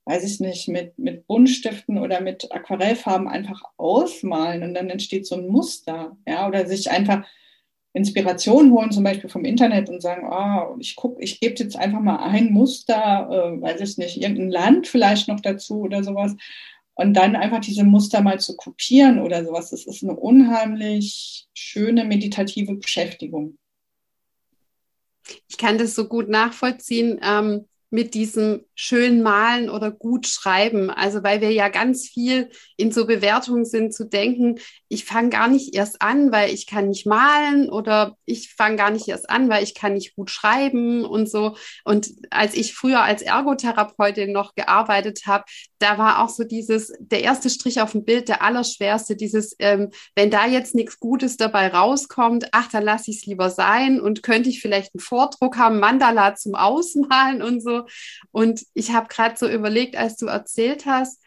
weiß 0.06 0.24
ich 0.26 0.40
nicht, 0.40 0.68
mit, 0.68 1.00
mit 1.00 1.28
Buntstiften 1.28 1.98
oder 1.98 2.22
mit 2.22 2.52
Aquarellfarben 2.52 3.28
einfach 3.28 3.62
ausmalen 3.78 4.64
und 4.64 4.74
dann 4.74 4.90
entsteht 4.90 5.26
so 5.26 5.36
ein 5.36 5.48
Muster, 5.48 6.18
ja, 6.28 6.48
oder 6.48 6.66
sich 6.66 6.92
einfach 6.92 7.26
Inspiration 7.94 8.72
holen, 8.72 8.92
zum 8.92 9.04
Beispiel 9.04 9.30
vom 9.30 9.46
Internet 9.46 9.88
und 9.88 10.02
sagen, 10.02 10.28
oh, 10.30 10.76
ich 10.80 10.96
gucke, 10.96 11.24
ich 11.24 11.40
gebe 11.40 11.56
jetzt 11.56 11.76
einfach 11.78 12.02
mal 12.02 12.18
ein 12.18 12.52
Muster, 12.52 13.30
äh, 13.30 13.62
weiß 13.62 13.82
ich 13.82 13.98
nicht, 13.98 14.20
irgendein 14.20 14.50
Land 14.50 14.88
vielleicht 14.88 15.28
noch 15.28 15.40
dazu 15.40 15.82
oder 15.82 16.04
sowas. 16.04 16.36
Und 16.96 17.14
dann 17.14 17.36
einfach 17.36 17.60
diese 17.60 17.84
Muster 17.84 18.22
mal 18.22 18.40
zu 18.40 18.56
kopieren 18.56 19.20
oder 19.20 19.46
sowas. 19.46 19.70
Das 19.70 19.86
ist 19.86 20.04
eine 20.04 20.16
unheimlich 20.16 21.48
schöne 21.54 22.04
meditative 22.04 22.76
Beschäftigung. 22.76 23.58
Ich 25.48 25.58
kann 25.58 25.78
das 25.78 25.96
so 25.96 26.08
gut 26.08 26.30
nachvollziehen. 26.30 27.20
Ähm, 27.24 27.66
mit 27.94 28.16
diesem 28.16 28.66
schön 28.75 29.22
malen 29.22 29.70
oder 29.70 29.92
gut 29.92 30.27
schreiben. 30.27 30.89
Also 30.89 31.24
weil 31.24 31.42
wir 31.42 31.51
ja 31.51 31.70
ganz 31.70 32.08
viel 32.08 32.50
in 32.77 32.92
so 32.92 33.06
Bewertungen 33.06 33.65
sind 33.65 33.94
zu 33.94 34.06
denken, 34.08 34.60
ich 34.88 35.06
fange 35.06 35.30
gar 35.30 35.48
nicht 35.48 35.75
erst 35.75 36.01
an, 36.01 36.32
weil 36.32 36.53
ich 36.53 36.68
kann 36.68 36.89
nicht 36.89 37.06
malen 37.06 37.70
oder 37.70 38.15
ich 38.25 38.53
fange 38.53 38.75
gar 38.75 38.92
nicht 38.92 39.08
erst 39.08 39.30
an, 39.30 39.50
weil 39.50 39.63
ich 39.63 39.74
kann 39.74 39.94
nicht 39.94 40.15
gut 40.15 40.30
schreiben 40.30 41.06
und 41.06 41.30
so. 41.30 41.56
Und 41.84 42.12
als 42.30 42.56
ich 42.56 42.74
früher 42.74 43.01
als 43.01 43.22
Ergotherapeutin 43.22 44.32
noch 44.32 44.56
gearbeitet 44.56 45.22
habe, 45.25 45.46
da 45.80 45.98
war 45.98 46.24
auch 46.24 46.30
so 46.30 46.44
dieses, 46.44 46.94
der 47.00 47.24
erste 47.24 47.50
Strich 47.50 47.82
auf 47.82 47.92
dem 47.92 48.06
Bild, 48.06 48.30
der 48.30 48.42
allerschwerste, 48.42 49.15
dieses, 49.15 49.56
ähm, 49.60 49.89
wenn 50.15 50.32
da 50.32 50.48
jetzt 50.48 50.75
nichts 50.75 51.00
Gutes 51.00 51.38
dabei 51.38 51.68
rauskommt, 51.68 52.48
ach, 52.51 52.70
dann 52.70 52.84
lasse 52.84 53.12
ich 53.12 53.18
es 53.18 53.25
lieber 53.25 53.50
sein 53.50 54.00
und 54.00 54.24
könnte 54.24 54.50
ich 54.50 54.62
vielleicht 54.62 54.94
einen 54.94 55.01
Vordruck 55.01 55.58
haben, 55.58 55.80
Mandala 55.80 56.36
zum 56.36 56.56
Ausmalen 56.56 57.42
und 57.42 57.62
so. 57.62 57.86
Und 58.32 58.62
ich 58.74 58.91
habe 58.91 59.08
gerade 59.08 59.38
so 59.38 59.48
überlegt, 59.48 59.96
als 59.96 60.17
du 60.17 60.27
erzählt 60.27 60.86
hast, 60.86 61.22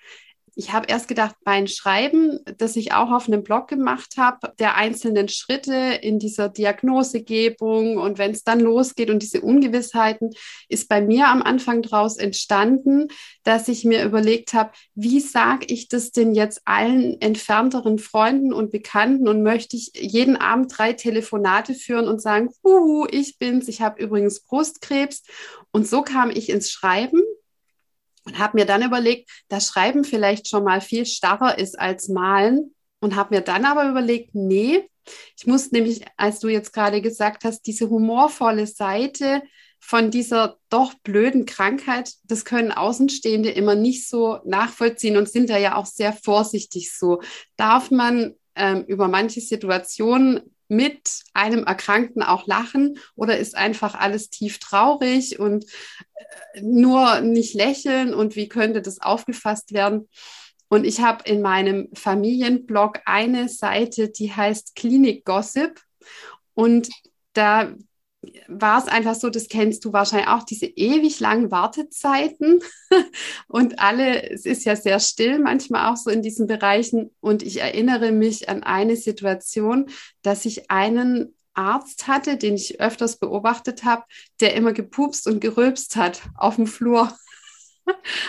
ich 0.59 0.73
habe 0.73 0.87
erst 0.89 1.07
gedacht, 1.07 1.37
mein 1.45 1.69
Schreiben, 1.69 2.41
das 2.57 2.77
ich 2.77 2.95
auch 2.95 3.13
auf 3.13 3.29
einem 3.29 3.45
Blog 3.45 3.69
gemacht 3.69 4.15
habe, 4.17 4.55
der 4.59 4.75
einzelnen 4.75 5.29
Schritte 5.29 5.75
in 6.01 6.19
dieser 6.19 6.49
Diagnosegebung 6.49 7.99
und 7.99 8.17
wenn 8.17 8.31
es 8.31 8.43
dann 8.43 8.61
losgeht 8.61 9.11
und 9.11 9.23
diese 9.23 9.43
Ungewissheiten, 9.43 10.31
ist 10.71 10.89
bei 10.89 11.03
mir 11.03 11.29
am 11.29 11.43
Anfang 11.43 11.83
daraus 11.83 12.17
entstanden, 12.17 13.09
dass 13.45 13.69
ich 13.69 13.85
mir 13.85 14.03
überlegt 14.03 14.55
habe, 14.55 14.71
wie 14.95 15.21
sage 15.21 15.67
ich 15.69 15.89
das 15.89 16.11
denn 16.11 16.35
jetzt 16.35 16.63
allen 16.65 17.21
entfernteren 17.21 17.99
Freunden 17.99 18.55
und 18.55 18.71
Bekannten 18.71 19.29
und 19.29 19.43
möchte 19.43 19.77
ich 19.77 19.93
jeden 19.95 20.37
Abend 20.37 20.73
drei 20.77 20.95
Telefonate 20.95 21.75
führen 21.75 22.09
und 22.09 22.23
sagen, 22.23 22.49
huhu, 22.65 23.07
ich 23.11 23.39
bin's, 23.39 23.69
ich 23.69 23.83
habe 23.83 24.03
übrigens 24.03 24.41
Brustkrebs. 24.41 25.23
Und 25.71 25.87
so 25.87 26.01
kam 26.01 26.31
ich 26.31 26.49
ins 26.49 26.71
Schreiben 26.71 27.21
und 28.27 28.39
habe 28.39 28.59
mir 28.59 28.67
dann 28.67 28.83
überlegt, 28.83 29.31
dass 29.49 29.69
Schreiben 29.69 30.05
vielleicht 30.05 30.49
schon 30.49 30.65
mal 30.65 30.81
viel 30.81 31.07
starrer 31.07 31.59
ist 31.59 31.79
als 31.79 32.09
Malen 32.09 32.75
und 33.01 33.17
habe 33.17 33.35
mir 33.35 33.41
dann 33.41 33.65
aber 33.65 33.89
überlegt, 33.89 34.35
nee, 34.35 34.89
ich 35.39 35.47
muss 35.47 35.71
nämlich, 35.71 36.05
als 36.17 36.41
du 36.41 36.49
jetzt 36.49 36.73
gerade 36.73 37.01
gesagt 37.01 37.45
hast, 37.45 37.63
diese 37.63 37.89
humorvolle 37.89 38.67
Seite 38.67 39.43
von 39.79 40.11
dieser 40.11 40.57
doch 40.69 40.95
blöden 40.95 41.47
Krankheit, 41.47 42.13
das 42.25 42.45
können 42.45 42.73
Außenstehende 42.73 43.51
immer 43.51 43.77
nicht 43.77 44.09
so 44.09 44.41
nachvollziehen 44.45 45.17
und 45.17 45.29
sind 45.29 45.49
da 45.49 45.59
ja 45.59 45.77
auch 45.77 45.87
sehr 45.87 46.13
vorsichtig 46.13 46.93
so. 46.93 47.23
Darf 47.57 47.93
man 47.93 48.35
ähm, 48.57 48.85
über 48.89 49.07
manche 49.07 49.41
Situationen 49.41 50.56
mit 50.69 51.23
einem 51.35 51.65
Erkrankten 51.65 52.23
auch 52.23 52.47
lachen? 52.47 52.99
Oder 53.15 53.39
ist 53.39 53.57
einfach 53.57 53.95
alles 53.95 54.31
tief 54.31 54.59
traurig 54.59 55.39
und 55.39 55.65
äh, 56.55 56.61
nur 56.63 57.21
nicht 57.21 57.55
lächeln? 57.55 58.15
Und 58.15 58.37
wie 58.37 58.49
könnte 58.49 58.83
das 58.83 59.01
aufgefasst 59.01 59.73
werden? 59.73 60.09
Und 60.69 60.85
ich 60.85 61.01
habe 61.01 61.29
in 61.29 61.43
meinem 61.43 61.89
Familienblog 61.95 63.01
eine 63.05 63.49
Seite, 63.49 64.09
die 64.09 64.33
heißt 64.33 64.75
Klinik 64.75 65.25
Gossip. 65.25 65.81
Und 66.55 66.89
da 67.35 67.75
war 68.49 68.79
es 68.79 68.89
einfach 68.89 69.15
so, 69.15 69.31
das 69.31 69.49
kennst 69.49 69.85
du 69.85 69.93
wahrscheinlich 69.93 70.29
auch, 70.29 70.43
diese 70.43 70.67
ewig 70.67 71.21
langen 71.21 71.51
Wartezeiten 71.51 72.61
und 73.49 73.79
alle, 73.79 74.31
es 74.31 74.47
ist 74.47 74.65
ja 74.65 74.77
sehr 74.77 75.01
still 75.01 75.39
manchmal 75.39 75.93
auch 75.93 75.97
so 75.97 76.11
in 76.11 76.23
diesen 76.23 76.47
Bereichen 76.47 77.11
und 77.21 77.43
ich 77.43 77.61
erinnere 77.61 78.13
mich 78.13 78.49
an 78.49 78.63
eine 78.63 78.97
Situation, 78.97 79.91
dass 80.23 80.45
ich 80.45 80.71
einen 80.71 81.35
Arzt 81.55 82.07
hatte, 82.07 82.37
den 82.37 82.55
ich 82.55 82.81
öfters 82.81 83.17
beobachtet 83.17 83.85
habe, 83.85 84.05
der 84.41 84.55
immer 84.55 84.73
gepupst 84.73 85.27
und 85.27 85.41
gerülpst 85.41 85.97
hat 85.97 86.23
auf 86.37 86.57
dem 86.57 86.67
Flur. 86.67 87.13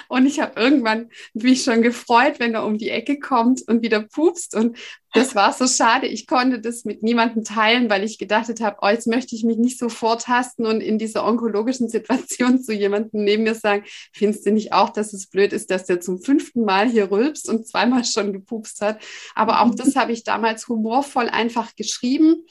Und 0.08 0.26
ich 0.26 0.40
habe 0.40 0.60
irgendwann 0.60 1.10
mich 1.34 1.64
schon 1.64 1.82
gefreut, 1.82 2.40
wenn 2.40 2.54
er 2.54 2.66
um 2.66 2.78
die 2.78 2.90
Ecke 2.90 3.20
kommt 3.20 3.62
und 3.68 3.82
wieder 3.82 4.02
pupst. 4.02 4.56
Und 4.56 4.78
das 5.14 5.36
war 5.36 5.54
so 5.54 5.68
schade. 5.68 6.08
Ich 6.08 6.28
konnte 6.28 6.60
das 6.60 6.86
mit 6.86 7.02
niemandem 7.04 7.44
teilen, 7.44 7.90
weil 7.90 8.04
ich 8.04 8.18
gedacht 8.18 8.48
habe, 8.62 8.78
oh, 8.82 8.88
jetzt 8.88 9.08
möchte 9.08 9.36
ich 9.36 9.44
mich 9.44 9.58
nicht 9.58 9.80
so 9.80 9.90
vortasten 9.90 10.66
und 10.66 10.82
in 10.82 11.00
dieser 11.00 11.26
onkologischen 11.26 11.90
Situation 11.90 12.62
zu 12.62 12.74
jemandem 12.74 13.24
neben 13.24 13.44
mir 13.44 13.56
sagen, 13.56 13.84
findest 14.14 14.46
du 14.46 14.52
nicht 14.52 14.74
auch, 14.74 14.90
dass 14.90 15.14
es 15.14 15.28
blöd 15.28 15.54
ist, 15.54 15.72
dass 15.72 15.86
der 15.86 16.02
zum 16.02 16.22
fünften 16.22 16.64
Mal 16.64 16.90
hier 16.90 17.10
rülpst 17.10 17.50
und 17.50 17.68
zweimal 17.68 18.06
schon 18.06 18.34
gepupst 18.34 18.82
hat? 18.82 19.02
Aber 19.36 19.62
auch 19.62 19.74
das 19.74 19.96
habe 19.96 20.12
ich 20.12 20.24
damals 20.24 20.68
humorvoll 20.68 21.30
einfach 21.30 21.76
geschrieben. 21.76 22.46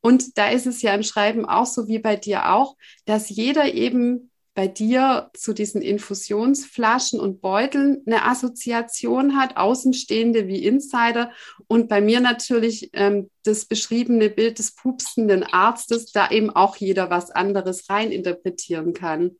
Und 0.00 0.36
da 0.36 0.50
ist 0.50 0.66
es 0.66 0.82
ja 0.82 0.94
im 0.94 1.02
Schreiben 1.02 1.46
auch 1.46 1.64
so 1.64 1.88
wie 1.88 1.98
bei 1.98 2.16
dir 2.16 2.52
auch, 2.52 2.76
dass 3.06 3.30
jeder 3.30 3.72
eben 3.72 4.30
bei 4.54 4.68
dir 4.68 5.30
zu 5.34 5.52
diesen 5.52 5.82
Infusionsflaschen 5.82 7.18
und 7.18 7.40
Beuteln 7.40 8.02
eine 8.06 8.24
Assoziation 8.24 9.36
hat, 9.36 9.56
Außenstehende 9.56 10.46
wie 10.46 10.64
Insider 10.64 11.32
und 11.66 11.88
bei 11.88 12.00
mir 12.00 12.20
natürlich 12.20 12.90
ähm, 12.92 13.30
das 13.42 13.64
beschriebene 13.64 14.30
Bild 14.30 14.60
des 14.60 14.74
pupsenden 14.74 15.42
Arztes, 15.42 16.12
da 16.12 16.30
eben 16.30 16.50
auch 16.50 16.76
jeder 16.76 17.10
was 17.10 17.32
anderes 17.32 17.90
reininterpretieren 17.90 18.92
kann. 18.92 19.32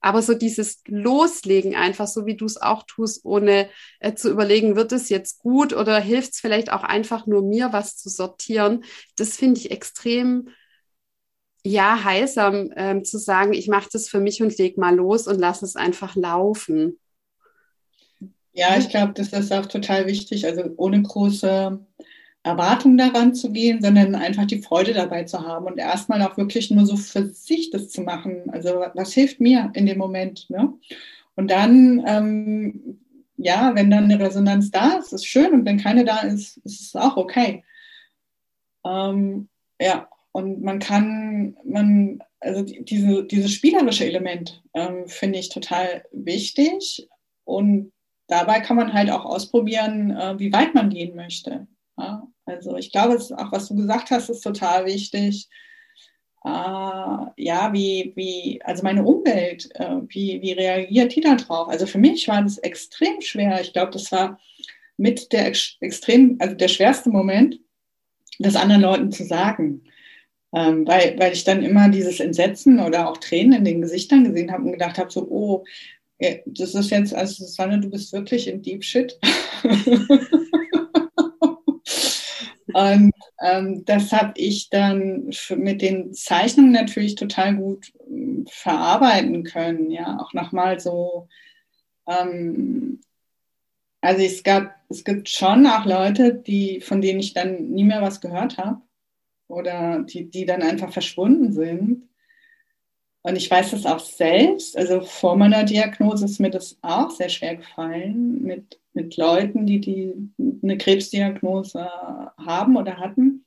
Aber 0.00 0.20
so 0.20 0.34
dieses 0.34 0.80
Loslegen 0.88 1.76
einfach, 1.76 2.08
so 2.08 2.26
wie 2.26 2.36
du 2.36 2.44
es 2.44 2.60
auch 2.60 2.82
tust, 2.84 3.24
ohne 3.24 3.68
äh, 4.00 4.14
zu 4.14 4.30
überlegen, 4.30 4.74
wird 4.74 4.92
es 4.92 5.10
jetzt 5.10 5.38
gut 5.38 5.72
oder 5.72 6.00
hilft 6.00 6.32
es 6.32 6.40
vielleicht 6.40 6.72
auch 6.72 6.82
einfach 6.82 7.26
nur 7.26 7.42
mir, 7.42 7.72
was 7.72 7.96
zu 7.96 8.08
sortieren, 8.08 8.82
das 9.16 9.36
finde 9.36 9.60
ich 9.60 9.70
extrem 9.70 10.48
ja, 11.64 12.02
heilsam 12.04 12.70
ähm, 12.76 13.04
zu 13.04 13.18
sagen, 13.18 13.52
ich 13.52 13.68
mache 13.68 13.88
das 13.92 14.08
für 14.08 14.20
mich 14.20 14.42
und 14.42 14.56
leg 14.58 14.78
mal 14.78 14.94
los 14.94 15.28
und 15.28 15.38
lass 15.38 15.62
es 15.62 15.76
einfach 15.76 16.16
laufen. 16.16 16.98
Ja, 18.52 18.76
ich 18.76 18.88
glaube, 18.88 19.12
das 19.14 19.32
ist 19.32 19.52
auch 19.52 19.66
total 19.66 20.06
wichtig, 20.06 20.44
also 20.44 20.64
ohne 20.76 21.00
große 21.02 21.78
Erwartung 22.42 22.98
daran 22.98 23.34
zu 23.34 23.52
gehen, 23.52 23.80
sondern 23.80 24.14
einfach 24.14 24.46
die 24.46 24.60
Freude 24.60 24.92
dabei 24.92 25.24
zu 25.24 25.46
haben 25.46 25.66
und 25.66 25.78
erstmal 25.78 26.20
auch 26.22 26.36
wirklich 26.36 26.70
nur 26.70 26.84
so 26.84 26.96
für 26.96 27.26
sich 27.26 27.70
das 27.70 27.88
zu 27.88 28.02
machen. 28.02 28.50
Also 28.50 28.84
was 28.94 29.12
hilft 29.12 29.40
mir 29.40 29.70
in 29.74 29.86
dem 29.86 29.98
Moment? 29.98 30.50
Ne? 30.50 30.74
Und 31.36 31.50
dann, 31.50 32.02
ähm, 32.06 33.00
ja, 33.36 33.74
wenn 33.74 33.90
dann 33.90 34.04
eine 34.04 34.18
Resonanz 34.18 34.70
da 34.70 34.98
ist, 34.98 35.12
ist 35.12 35.26
schön 35.26 35.52
und 35.52 35.64
wenn 35.64 35.78
keine 35.78 36.04
da 36.04 36.18
ist, 36.20 36.58
ist 36.58 36.80
es 36.80 36.96
auch 36.96 37.16
okay. 37.16 37.64
Ähm, 38.84 39.48
ja, 39.80 40.08
und 40.32 40.62
man 40.62 40.78
kann, 40.78 41.56
man, 41.62 42.22
also 42.40 42.62
diese, 42.62 43.24
dieses 43.24 43.52
spielerische 43.52 44.06
Element 44.06 44.62
ähm, 44.74 45.06
finde 45.06 45.38
ich 45.38 45.50
total 45.50 46.04
wichtig. 46.10 47.08
Und 47.44 47.92
dabei 48.28 48.60
kann 48.60 48.76
man 48.76 48.94
halt 48.94 49.10
auch 49.10 49.26
ausprobieren, 49.26 50.10
äh, 50.10 50.38
wie 50.38 50.52
weit 50.52 50.74
man 50.74 50.88
gehen 50.88 51.14
möchte. 51.14 51.66
Ja? 51.98 52.26
Also 52.46 52.76
ich 52.76 52.90
glaube, 52.90 53.14
es 53.14 53.24
ist 53.24 53.32
auch 53.32 53.52
was 53.52 53.68
du 53.68 53.76
gesagt 53.76 54.10
hast, 54.10 54.30
ist 54.30 54.40
total 54.40 54.86
wichtig. 54.86 55.48
Äh, 56.44 56.48
ja, 56.48 57.72
wie, 57.72 58.12
wie, 58.16 58.60
also 58.64 58.82
meine 58.82 59.04
Umwelt, 59.04 59.68
äh, 59.74 59.96
wie, 60.08 60.40
wie 60.40 60.52
reagiert 60.52 61.14
die 61.14 61.20
da 61.20 61.34
drauf? 61.34 61.68
Also 61.68 61.86
für 61.86 61.98
mich 61.98 62.26
war 62.26 62.42
das 62.42 62.56
extrem 62.58 63.20
schwer. 63.20 63.60
Ich 63.60 63.74
glaube, 63.74 63.92
das 63.92 64.10
war 64.10 64.40
mit 64.96 65.30
der 65.32 65.46
extrem, 65.46 66.36
also 66.40 66.54
der 66.56 66.68
schwerste 66.68 67.10
Moment, 67.10 67.60
das 68.38 68.56
anderen 68.56 68.82
Leuten 68.82 69.12
zu 69.12 69.24
sagen. 69.24 69.82
Ähm, 70.54 70.86
weil, 70.86 71.18
weil 71.18 71.32
ich 71.32 71.44
dann 71.44 71.62
immer 71.62 71.88
dieses 71.88 72.20
Entsetzen 72.20 72.78
oder 72.78 73.08
auch 73.08 73.16
Tränen 73.16 73.58
in 73.58 73.64
den 73.64 73.80
Gesichtern 73.80 74.24
gesehen 74.24 74.52
habe 74.52 74.64
und 74.64 74.72
gedacht 74.72 74.98
habe, 74.98 75.10
so, 75.10 75.26
oh, 75.30 75.64
das 76.44 76.74
ist 76.74 76.90
jetzt, 76.90 77.14
also 77.14 77.44
Susanne, 77.44 77.80
du 77.80 77.90
bist 77.90 78.12
wirklich 78.12 78.46
in 78.48 78.62
Deep 78.62 78.84
Shit. 78.84 79.18
Und 82.74 83.12
ähm, 83.42 83.84
das 83.84 84.12
habe 84.12 84.32
ich 84.36 84.70
dann 84.70 85.30
mit 85.56 85.82
den 85.82 86.14
Zeichnungen 86.14 86.72
natürlich 86.72 87.16
total 87.16 87.56
gut 87.56 87.92
äh, 88.08 88.44
verarbeiten 88.48 89.44
können. 89.44 89.90
Ja, 89.90 90.18
auch 90.18 90.32
nochmal 90.32 90.80
so. 90.80 91.28
Ähm, 92.08 93.00
also 94.00 94.22
es 94.22 94.42
gab, 94.42 94.74
es 94.88 95.04
gibt 95.04 95.28
schon 95.28 95.66
auch 95.66 95.84
Leute, 95.84 96.34
die, 96.34 96.80
von 96.80 97.02
denen 97.02 97.20
ich 97.20 97.34
dann 97.34 97.68
nie 97.70 97.84
mehr 97.84 98.00
was 98.00 98.22
gehört 98.22 98.56
habe 98.56 98.80
oder 99.52 100.02
die, 100.02 100.28
die 100.28 100.46
dann 100.46 100.62
einfach 100.62 100.92
verschwunden 100.92 101.52
sind. 101.52 102.08
Und 103.22 103.36
ich 103.36 103.48
weiß 103.48 103.70
das 103.70 103.86
auch 103.86 104.00
selbst. 104.00 104.76
Also 104.76 105.02
vor 105.02 105.36
meiner 105.36 105.62
Diagnose 105.62 106.24
ist 106.24 106.40
mir 106.40 106.50
das 106.50 106.78
auch 106.82 107.10
sehr 107.10 107.28
schwer 107.28 107.56
gefallen 107.56 108.42
mit, 108.42 108.80
mit 108.94 109.16
Leuten, 109.16 109.66
die, 109.66 109.80
die 109.80 110.12
eine 110.62 110.76
Krebsdiagnose 110.76 111.88
haben 112.36 112.76
oder 112.76 112.96
hatten. 112.96 113.44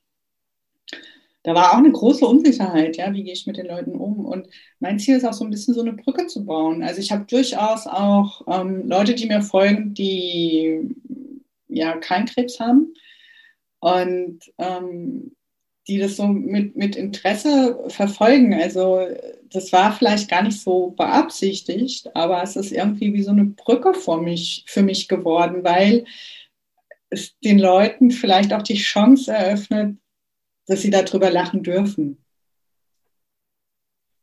Da 1.44 1.54
war 1.54 1.74
auch 1.74 1.78
eine 1.78 1.92
große 1.92 2.26
Unsicherheit, 2.26 2.98
ja, 2.98 3.14
wie 3.14 3.24
gehe 3.24 3.34
ich 3.34 3.46
mit 3.46 3.58
den 3.58 3.68
Leuten 3.68 3.96
um? 3.96 4.26
Und 4.26 4.48
mein 4.80 4.98
Ziel 4.98 5.18
ist 5.18 5.26
auch 5.26 5.34
so 5.34 5.44
ein 5.44 5.52
bisschen 5.52 5.76
so 5.76 5.82
eine 5.82 5.94
Brücke 5.94 6.26
zu 6.26 6.44
bauen. 6.44 6.82
Also 6.82 7.02
ich 7.02 7.12
habe 7.12 7.26
durchaus 7.26 7.86
auch 7.86 8.42
ähm, 8.48 8.88
Leute, 8.88 9.14
die 9.14 9.28
mir 9.28 9.42
folgen, 9.42 9.94
die 9.94 10.96
ja 11.68 11.98
keinen 11.98 12.26
Krebs 12.26 12.60
haben. 12.60 12.94
Und 13.80 14.40
ähm, 14.58 15.36
die 15.88 16.00
das 16.00 16.16
so 16.16 16.28
mit, 16.28 16.76
mit 16.76 16.96
Interesse 16.96 17.84
verfolgen. 17.90 18.54
Also 18.54 19.08
das 19.52 19.72
war 19.72 19.94
vielleicht 19.94 20.30
gar 20.30 20.42
nicht 20.42 20.60
so 20.60 20.92
beabsichtigt, 20.92 22.16
aber 22.16 22.42
es 22.42 22.56
ist 22.56 22.72
irgendwie 22.72 23.14
wie 23.14 23.22
so 23.22 23.32
eine 23.32 23.46
Brücke 23.46 23.94
für 23.94 24.18
mich, 24.18 24.64
für 24.68 24.82
mich 24.82 25.08
geworden, 25.08 25.64
weil 25.64 26.06
es 27.10 27.38
den 27.40 27.60
Leuten 27.60 28.12
vielleicht 28.12 28.52
auch 28.54 28.64
die 28.64 28.76
Chance 28.76 29.32
eröffnet, 29.32 29.98
dass 30.66 30.82
sie 30.82 30.90
darüber 30.90 31.30
lachen 31.30 31.62
dürfen. 31.62 32.18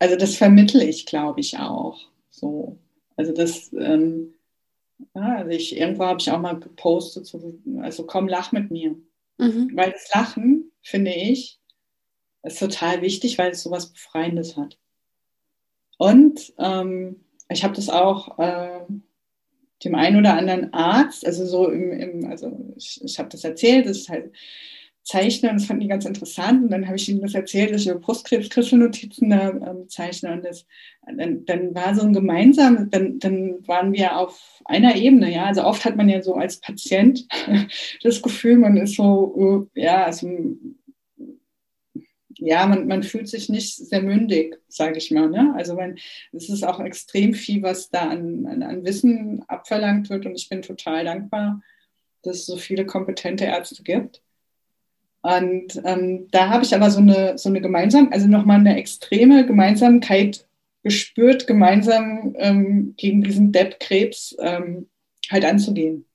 Also 0.01 0.17
das 0.17 0.35
vermittle 0.35 0.85
ich, 0.85 1.07
glaube 1.07 1.41
ich, 1.41 1.59
auch. 1.59 2.01
So. 2.29 2.77
Also 3.17 3.33
das, 3.33 3.73
ähm, 3.73 4.35
ja, 5.15 5.37
also 5.37 5.51
ich, 5.51 5.77
irgendwo 5.77 6.05
habe 6.05 6.21
ich 6.21 6.29
auch 6.29 6.41
mal 6.41 6.59
gepostet, 6.59 7.27
so, 7.27 7.55
also 7.81 8.05
komm, 8.05 8.27
lach 8.27 8.51
mit 8.51 8.73
mir. 8.73 8.97
Mhm. 9.39 9.71
Weil 9.75 9.93
das 9.93 10.13
Lachen 10.13 10.72
finde 10.83 11.13
ich, 11.13 11.59
ist 12.43 12.59
total 12.59 13.03
wichtig, 13.03 13.39
weil 13.39 13.53
es 13.53 13.63
sowas 13.63 13.93
Befreiendes 13.93 14.57
hat. 14.57 14.79
Und 15.99 16.53
ähm, 16.59 17.25
ich 17.49 17.63
habe 17.65 17.75
das 17.75 17.89
auch 17.89 18.39
äh, 18.39 18.81
dem 19.85 19.95
einen 19.95 20.17
oder 20.19 20.35
anderen 20.35 20.73
Arzt, 20.73 21.27
also 21.27 21.47
so 21.47 21.71
im, 21.71 21.93
im 21.93 22.31
also 22.31 22.75
ich, 22.77 23.01
ich 23.05 23.19
habe 23.19 23.29
das 23.29 23.45
erzählt, 23.45 23.87
das 23.87 23.99
ist 23.99 24.09
halt 24.09 24.33
Zeichnen, 25.05 25.51
und 25.51 25.61
das 25.61 25.67
fand 25.67 25.83
ich 25.83 25.89
ganz 25.89 26.05
interessant. 26.05 26.65
Und 26.65 26.71
dann 26.71 26.87
habe 26.87 26.97
ich 26.97 27.09
ihm 27.09 27.21
das 27.21 27.35
erzählt, 27.35 27.73
dass 27.73 27.83
ich 27.83 27.89
über 27.89 27.99
Brustkrebs-Kristalnotizen 27.99 29.31
da 29.31 29.51
ähm, 29.51 29.89
zeichne. 29.89 30.33
Und 30.33 30.45
das, 30.45 30.65
dann, 31.05 31.45
dann 31.45 31.75
war 31.75 31.95
so 31.95 32.03
ein 32.03 32.13
gemeinsam, 32.13 32.89
dann, 32.91 33.19
dann 33.19 33.67
waren 33.67 33.93
wir 33.93 34.17
auf 34.17 34.63
einer 34.65 34.95
Ebene, 34.95 35.33
ja. 35.33 35.47
Also 35.47 35.65
oft 35.65 35.85
hat 35.85 35.97
man 35.97 36.09
ja 36.09 36.23
so 36.23 36.35
als 36.35 36.61
Patient 36.61 37.27
das 38.03 38.23
Gefühl, 38.23 38.57
man 38.59 38.77
ist 38.77 38.95
so, 38.95 39.69
äh, 39.75 39.81
ja, 39.81 40.05
also 40.05 40.29
ja, 42.45 42.67
man, 42.67 42.87
man 42.89 43.03
fühlt 43.03 43.29
sich 43.29 43.49
nicht 43.49 43.77
sehr 43.77 44.03
mündig, 44.03 44.59
sage 44.67 44.99
ich 44.99 45.11
mal. 45.11 45.29
Ne? 45.29 45.55
Also 45.57 45.79
es 46.33 46.49
ist 46.49 46.65
auch 46.65 46.81
extrem 46.81 47.35
viel, 47.35 47.63
was 47.63 47.91
da 47.91 48.09
an, 48.09 48.47
an, 48.47 48.63
an 48.63 48.85
Wissen 48.85 49.45
abverlangt 49.49 50.11
wird. 50.11 50.27
Und 50.27 50.35
ich 50.35 50.49
bin 50.49 50.63
total 50.63 51.05
dankbar, 51.05 51.63
dass 52.23 52.39
es 52.39 52.47
so 52.47 52.57
viele 52.57 52.85
kompetente 52.85 53.45
Ärzte 53.45 53.83
gibt. 53.85 54.23
Und 55.23 55.81
ähm, 55.85 56.29
da 56.33 56.49
habe 56.49 56.65
ich 56.65 56.75
aber 56.75 56.91
so 56.91 56.99
eine, 56.99 57.39
so 57.39 57.49
eine 57.49 57.61
gemeinsam, 57.61 58.11
also 58.13 58.27
nochmal 58.27 58.59
eine 58.59 58.77
extreme 58.77 59.47
Gemeinsamkeit 59.47 60.47
gespürt, 60.83 61.47
gemeinsam 61.47 62.35
ähm, 62.37 62.95
gegen 62.97 63.23
diesen 63.23 63.53
Depp-Krebs 63.53 64.37
ähm, 64.41 64.89
halt 65.31 65.45
anzugehen. 65.45 66.07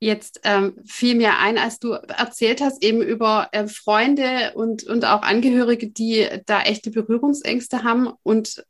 Jetzt 0.00 0.40
ähm, 0.44 0.74
fiel 0.84 1.16
mir 1.16 1.38
ein, 1.38 1.58
als 1.58 1.80
du 1.80 1.92
erzählt 1.92 2.60
hast, 2.60 2.84
eben 2.84 3.02
über 3.02 3.48
äh, 3.52 3.66
Freunde 3.66 4.52
und, 4.54 4.84
und 4.84 5.04
auch 5.04 5.22
Angehörige, 5.22 5.88
die 5.88 6.26
da 6.46 6.62
echte 6.62 6.90
Berührungsängste 6.90 7.82
haben. 7.82 8.12
Und 8.22 8.64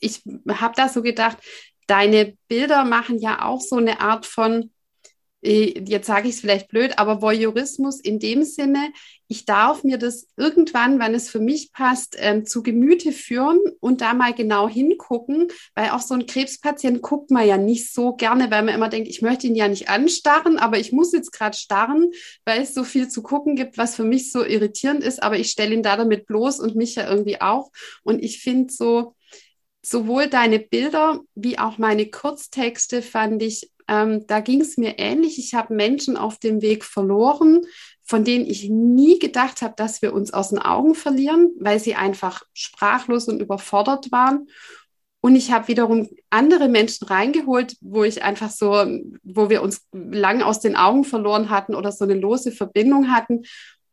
ich 0.00 0.22
habe 0.48 0.74
da 0.76 0.88
so 0.88 1.02
gedacht, 1.02 1.38
deine 1.86 2.36
Bilder 2.48 2.84
machen 2.84 3.18
ja 3.18 3.44
auch 3.44 3.60
so 3.60 3.76
eine 3.76 4.00
Art 4.00 4.26
von 4.26 4.70
jetzt 5.44 6.06
sage 6.06 6.28
ich 6.28 6.36
es 6.36 6.40
vielleicht 6.40 6.68
blöd, 6.68 6.98
aber 6.98 7.20
Voyeurismus 7.20 8.00
in 8.00 8.18
dem 8.18 8.44
Sinne, 8.44 8.92
ich 9.28 9.44
darf 9.44 9.84
mir 9.84 9.98
das 9.98 10.28
irgendwann, 10.36 10.98
wenn 10.98 11.14
es 11.14 11.28
für 11.28 11.38
mich 11.38 11.72
passt, 11.72 12.16
ähm, 12.18 12.46
zu 12.46 12.62
Gemüte 12.62 13.12
führen 13.12 13.58
und 13.80 14.00
da 14.00 14.14
mal 14.14 14.32
genau 14.32 14.68
hingucken, 14.68 15.48
weil 15.74 15.90
auch 15.90 16.00
so 16.00 16.14
ein 16.14 16.26
Krebspatient 16.26 17.02
guckt 17.02 17.30
man 17.30 17.46
ja 17.46 17.58
nicht 17.58 17.92
so 17.92 18.14
gerne, 18.14 18.50
weil 18.50 18.62
man 18.62 18.74
immer 18.74 18.88
denkt, 18.88 19.08
ich 19.08 19.22
möchte 19.22 19.46
ihn 19.46 19.56
ja 19.56 19.68
nicht 19.68 19.88
anstarren, 19.88 20.58
aber 20.58 20.78
ich 20.78 20.92
muss 20.92 21.12
jetzt 21.12 21.32
gerade 21.32 21.56
starren, 21.56 22.10
weil 22.44 22.62
es 22.62 22.74
so 22.74 22.84
viel 22.84 23.08
zu 23.08 23.22
gucken 23.22 23.54
gibt, 23.56 23.76
was 23.76 23.96
für 23.96 24.04
mich 24.04 24.32
so 24.32 24.44
irritierend 24.44 25.02
ist, 25.02 25.22
aber 25.22 25.38
ich 25.38 25.50
stelle 25.50 25.74
ihn 25.74 25.82
da 25.82 25.96
damit 25.96 26.26
bloß 26.26 26.60
und 26.60 26.74
mich 26.74 26.94
ja 26.94 27.08
irgendwie 27.08 27.40
auch. 27.40 27.70
Und 28.02 28.22
ich 28.22 28.40
finde 28.40 28.72
so, 28.72 29.14
sowohl 29.82 30.28
deine 30.28 30.58
Bilder 30.58 31.20
wie 31.34 31.58
auch 31.58 31.78
meine 31.78 32.06
Kurztexte 32.06 33.02
fand 33.02 33.42
ich 33.42 33.70
ähm, 33.88 34.26
da 34.26 34.40
ging 34.40 34.60
es 34.60 34.76
mir 34.76 34.98
ähnlich. 34.98 35.38
Ich 35.38 35.54
habe 35.54 35.74
Menschen 35.74 36.16
auf 36.16 36.38
dem 36.38 36.62
Weg 36.62 36.84
verloren, 36.84 37.62
von 38.02 38.24
denen 38.24 38.46
ich 38.46 38.68
nie 38.68 39.18
gedacht 39.18 39.62
habe, 39.62 39.74
dass 39.76 40.02
wir 40.02 40.12
uns 40.12 40.32
aus 40.32 40.50
den 40.50 40.58
Augen 40.58 40.94
verlieren, 40.94 41.52
weil 41.58 41.80
sie 41.80 41.94
einfach 41.94 42.42
sprachlos 42.52 43.28
und 43.28 43.40
überfordert 43.40 44.12
waren. 44.12 44.48
Und 45.20 45.36
ich 45.36 45.52
habe 45.52 45.68
wiederum 45.68 46.10
andere 46.28 46.68
Menschen 46.68 47.06
reingeholt, 47.06 47.76
wo 47.80 48.04
ich 48.04 48.22
einfach 48.22 48.50
so, 48.50 48.84
wo 49.22 49.48
wir 49.48 49.62
uns 49.62 49.86
lang 49.92 50.42
aus 50.42 50.60
den 50.60 50.76
Augen 50.76 51.04
verloren 51.04 51.48
hatten 51.48 51.74
oder 51.74 51.92
so 51.92 52.04
eine 52.04 52.12
lose 52.12 52.52
Verbindung 52.52 53.10
hatten 53.10 53.42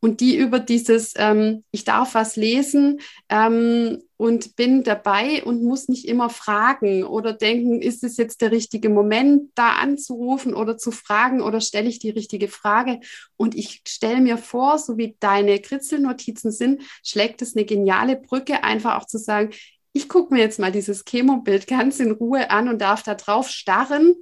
und 0.02 0.20
die 0.20 0.36
über 0.36 0.60
dieses, 0.60 1.14
ähm, 1.16 1.64
ich 1.72 1.86
darf 1.86 2.16
was 2.16 2.36
lesen 2.36 3.00
ähm, 3.30 4.02
und 4.18 4.56
bin 4.56 4.84
dabei 4.84 5.44
und 5.44 5.64
muss 5.64 5.88
nicht 5.88 6.08
immer 6.08 6.30
fragen 6.30 7.04
oder 7.04 7.34
denken, 7.34 7.82
ist 7.82 8.04
es 8.04 8.18
jetzt 8.18 8.42
der 8.42 8.52
richtige 8.52 8.90
Moment, 8.90 9.52
da 9.56 9.74
anzurufen 9.74 10.56
oder 10.56 10.76
zu 10.78 10.92
fragen 10.92 11.42
oder 11.42 11.62
stelle 11.62 11.88
ich 11.88 12.00
die 12.00 12.10
richtige 12.10 12.48
Frage? 12.48 13.00
Und 13.38 13.56
ich 13.56 13.84
stelle 13.88 14.22
mir 14.22 14.38
vor, 14.38 14.80
so 14.80 14.98
wie 14.98 15.16
deine 15.20 15.60
Kritzelnotizen 15.60 16.52
sind, 16.52 16.82
schlägt 17.06 17.44
es 17.44 17.56
eine 17.56 17.66
geniale 17.66 18.18
Brücke, 18.18 18.64
einfach 18.64 19.00
auch 19.00 19.06
zu 19.06 19.20
sagen, 19.20 19.52
ich 19.94 20.10
gucke 20.10 20.34
mir 20.34 20.40
jetzt 20.40 20.60
mal 20.60 20.72
dieses 20.72 21.04
Chemobild 21.06 21.68
ganz 21.68 22.00
in 22.00 22.12
Ruhe 22.12 22.50
an 22.50 22.70
und 22.70 22.82
darf 22.82 23.04
da 23.04 23.14
drauf 23.14 23.50
starren. 23.50 24.16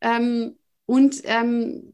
Ähm, 0.00 0.56
und 0.86 1.20
ähm, 1.24 1.92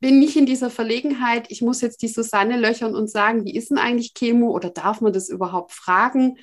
bin 0.00 0.20
nicht 0.20 0.36
in 0.36 0.46
dieser 0.46 0.70
Verlegenheit, 0.70 1.46
ich 1.48 1.60
muss 1.60 1.80
jetzt 1.80 2.02
die 2.02 2.08
Susanne 2.08 2.58
löchern 2.58 2.94
und 2.94 3.10
sagen, 3.10 3.44
wie 3.44 3.56
ist 3.56 3.70
denn 3.70 3.78
eigentlich 3.78 4.14
Chemo 4.14 4.50
oder 4.50 4.70
darf 4.70 5.00
man 5.00 5.12
das 5.12 5.28
überhaupt 5.28 5.72
fragen? 5.72 6.38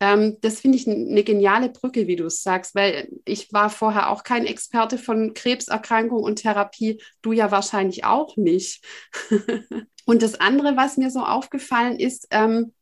Ähm, 0.00 0.36
das 0.42 0.60
finde 0.60 0.76
ich 0.76 0.86
eine 0.86 1.24
geniale 1.24 1.70
Brücke, 1.70 2.06
wie 2.06 2.16
du 2.16 2.26
es 2.26 2.42
sagst, 2.42 2.74
weil 2.74 3.08
ich 3.24 3.52
war 3.52 3.70
vorher 3.70 4.10
auch 4.10 4.24
kein 4.24 4.44
Experte 4.44 4.98
von 4.98 5.32
Krebserkrankung 5.32 6.22
und 6.22 6.42
Therapie, 6.42 7.00
du 7.22 7.32
ja 7.32 7.50
wahrscheinlich 7.50 8.04
auch 8.04 8.36
nicht. 8.36 8.84
und 10.04 10.22
das 10.22 10.38
andere, 10.38 10.76
was 10.76 10.96
mir 10.96 11.10
so 11.10 11.20
aufgefallen 11.20 11.98
ist, 11.98 12.26
ähm, 12.30 12.72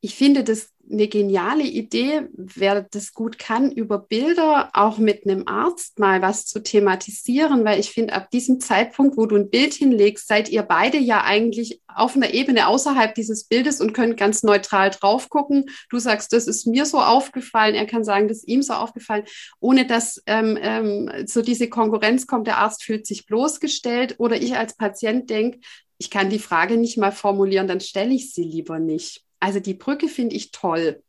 ich 0.00 0.14
finde 0.14 0.44
das 0.44 0.68
eine 0.90 1.08
geniale 1.08 1.64
Idee, 1.64 2.28
wer 2.32 2.82
das 2.82 3.12
gut 3.12 3.38
kann, 3.38 3.72
über 3.72 3.98
Bilder 3.98 4.70
auch 4.72 4.98
mit 4.98 5.26
einem 5.26 5.48
Arzt 5.48 5.98
mal 5.98 6.22
was 6.22 6.46
zu 6.46 6.62
thematisieren, 6.62 7.64
weil 7.64 7.80
ich 7.80 7.90
finde, 7.90 8.14
ab 8.14 8.30
diesem 8.30 8.60
Zeitpunkt, 8.60 9.16
wo 9.16 9.26
du 9.26 9.36
ein 9.36 9.50
Bild 9.50 9.74
hinlegst, 9.74 10.28
seid 10.28 10.48
ihr 10.48 10.62
beide 10.62 10.98
ja 10.98 11.24
eigentlich 11.24 11.80
auf 11.92 12.14
einer 12.14 12.32
Ebene 12.32 12.68
außerhalb 12.68 13.14
dieses 13.14 13.44
Bildes 13.44 13.80
und 13.80 13.94
könnt 13.94 14.16
ganz 14.16 14.42
neutral 14.42 14.90
drauf 14.90 15.28
gucken. 15.28 15.64
Du 15.90 15.98
sagst, 15.98 16.32
das 16.32 16.46
ist 16.46 16.66
mir 16.66 16.86
so 16.86 17.00
aufgefallen, 17.00 17.74
er 17.74 17.86
kann 17.86 18.04
sagen, 18.04 18.28
das 18.28 18.38
ist 18.38 18.48
ihm 18.48 18.62
so 18.62 18.74
aufgefallen, 18.74 19.24
ohne 19.58 19.86
dass 19.86 20.22
ähm, 20.26 20.56
ähm, 20.60 21.10
so 21.26 21.42
diese 21.42 21.68
Konkurrenz 21.68 22.26
kommt, 22.26 22.46
der 22.46 22.58
Arzt 22.58 22.84
fühlt 22.84 23.06
sich 23.06 23.26
bloßgestellt 23.26 24.16
oder 24.18 24.40
ich 24.40 24.56
als 24.56 24.76
Patient 24.76 25.28
denke, 25.30 25.58
ich 25.98 26.10
kann 26.10 26.30
die 26.30 26.38
Frage 26.38 26.76
nicht 26.76 26.98
mal 26.98 27.12
formulieren, 27.12 27.66
dann 27.66 27.80
stelle 27.80 28.14
ich 28.14 28.32
sie 28.32 28.44
lieber 28.44 28.78
nicht. 28.78 29.25
Also 29.40 29.60
die 29.60 29.74
Brücke 29.74 30.08
finde 30.08 30.36
ich 30.36 30.50
toll. 30.50 31.02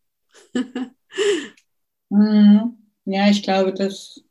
Mhm. 2.09 2.77
ja, 3.05 3.29
ich 3.29 3.43
glaube, 3.43 3.73
dass, 3.73 4.23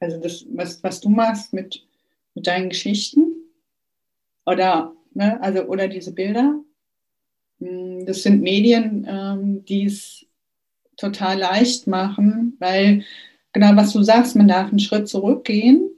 also 0.00 0.18
das, 0.20 0.44
was, 0.50 0.82
was 0.82 1.00
du 1.00 1.08
machst 1.08 1.52
mit, 1.52 1.86
mit 2.34 2.46
deinen 2.46 2.70
Geschichten 2.70 3.26
oder, 4.46 4.94
ne, 5.12 5.40
also, 5.42 5.62
oder 5.64 5.88
diese 5.88 6.12
Bilder, 6.12 6.62
hm, 7.60 8.06
das 8.06 8.22
sind 8.22 8.42
Medien, 8.42 9.06
ähm, 9.08 9.64
die 9.64 9.86
es 9.86 10.26
total 10.96 11.38
leicht 11.38 11.86
machen, 11.86 12.56
weil 12.60 13.04
genau 13.52 13.76
was 13.76 13.92
du 13.92 14.02
sagst, 14.02 14.36
man 14.36 14.48
darf 14.48 14.68
einen 14.70 14.78
Schritt 14.78 15.08
zurückgehen 15.08 15.90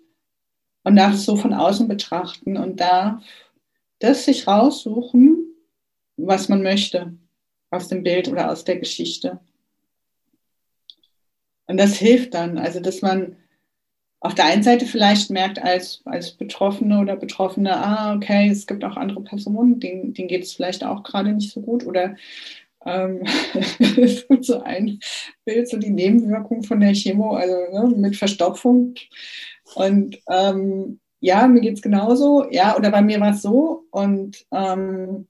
und 0.85 0.97
darf 0.97 1.15
es 1.15 1.25
so 1.25 1.37
von 1.37 1.55
außen 1.55 1.89
betrachten 1.89 2.57
und 2.57 2.81
darf 2.81 3.23
das 4.01 4.25
sich 4.27 4.47
raussuchen, 4.47 5.39
was 6.17 6.49
man 6.49 6.63
möchte 6.63 7.17
aus 7.77 7.89
dem 7.89 8.03
Bild 8.03 8.29
oder 8.29 8.51
aus 8.51 8.65
der 8.65 8.77
Geschichte. 8.79 9.41
Und 11.67 11.79
das 11.79 11.97
hilft 11.97 12.35
dann, 12.35 12.59
also 12.59 12.81
dass 12.81 13.03
man 13.03 13.37
auf 14.21 14.35
der 14.35 14.47
einen 14.47 14.63
Seite 14.63 14.87
vielleicht 14.87 15.31
merkt 15.31 15.63
als, 15.63 16.01
als 16.05 16.33
Betroffene 16.33 17.01
oder 17.01 17.17
Betroffene, 17.17 17.77
ah, 17.77 18.15
okay, 18.15 18.49
es 18.49 18.67
gibt 18.67 18.85
auch 18.85 18.97
andere 18.97 19.23
Personen, 19.23 19.79
denen, 19.79 20.15
denen 20.15 20.29
geht 20.29 20.43
es 20.43 20.53
vielleicht 20.53 20.85
auch 20.85 21.03
gerade 21.03 21.33
nicht 21.33 21.53
so 21.53 21.61
gut 21.61 21.87
oder 21.87 22.17
ähm, 22.85 23.23
so 24.41 24.63
ein 24.63 25.01
Bild, 25.45 25.69
so 25.69 25.77
die 25.77 25.91
Nebenwirkung 25.91 26.63
von 26.63 26.81
der 26.81 26.95
Chemo, 26.95 27.35
also 27.35 27.55
ne, 27.73 27.95
mit 27.97 28.17
Verstopfung. 28.17 28.95
Und 29.75 30.19
ähm, 30.29 31.01
ja, 31.21 31.47
mir 31.47 31.61
geht 31.61 31.75
es 31.75 31.83
genauso, 31.83 32.51
ja, 32.51 32.77
oder 32.77 32.91
bei 32.91 33.03
mir 33.03 33.21
war 33.21 33.31
es 33.31 33.43
so 33.43 33.85
und 33.91 34.47
ähm, 34.53 35.27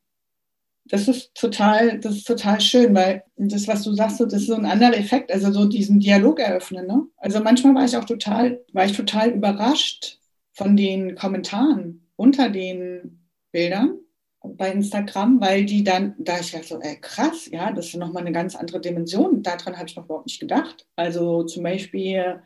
das 0.88 1.08
ist 1.08 1.34
total, 1.34 1.98
das 1.98 2.16
ist 2.16 2.26
total 2.26 2.60
schön, 2.60 2.94
weil 2.94 3.24
das, 3.36 3.66
was 3.68 3.82
du 3.82 3.92
sagst, 3.92 4.20
das 4.20 4.32
ist 4.32 4.46
so 4.46 4.54
ein 4.54 4.66
anderer 4.66 4.96
Effekt, 4.96 5.32
also 5.32 5.52
so 5.52 5.66
diesen 5.66 6.00
Dialog 6.00 6.38
eröffnen. 6.40 6.86
Ne? 6.86 7.02
Also 7.16 7.40
manchmal 7.40 7.74
war 7.74 7.84
ich 7.84 7.96
auch 7.96 8.04
total, 8.04 8.60
war 8.72 8.84
ich 8.84 8.96
total 8.96 9.30
überrascht 9.30 10.18
von 10.52 10.76
den 10.76 11.14
Kommentaren 11.16 12.06
unter 12.16 12.48
den 12.48 13.26
Bildern 13.52 13.98
bei 14.42 14.70
Instagram, 14.70 15.40
weil 15.40 15.64
die 15.64 15.82
dann, 15.82 16.14
da 16.18 16.38
ich 16.38 16.52
dachte 16.52 16.66
so, 16.66 16.80
ey, 16.80 16.98
krass, 17.00 17.48
ja, 17.50 17.72
das 17.72 17.86
ist 17.86 17.96
nochmal 17.96 18.22
eine 18.22 18.32
ganz 18.32 18.54
andere 18.54 18.80
Dimension. 18.80 19.42
Daran 19.42 19.76
habe 19.76 19.88
ich 19.88 19.96
noch 19.96 20.04
überhaupt 20.04 20.26
nicht 20.26 20.40
gedacht. 20.40 20.86
Also 20.94 21.42
zum 21.44 21.64
Beispiel, 21.64 22.40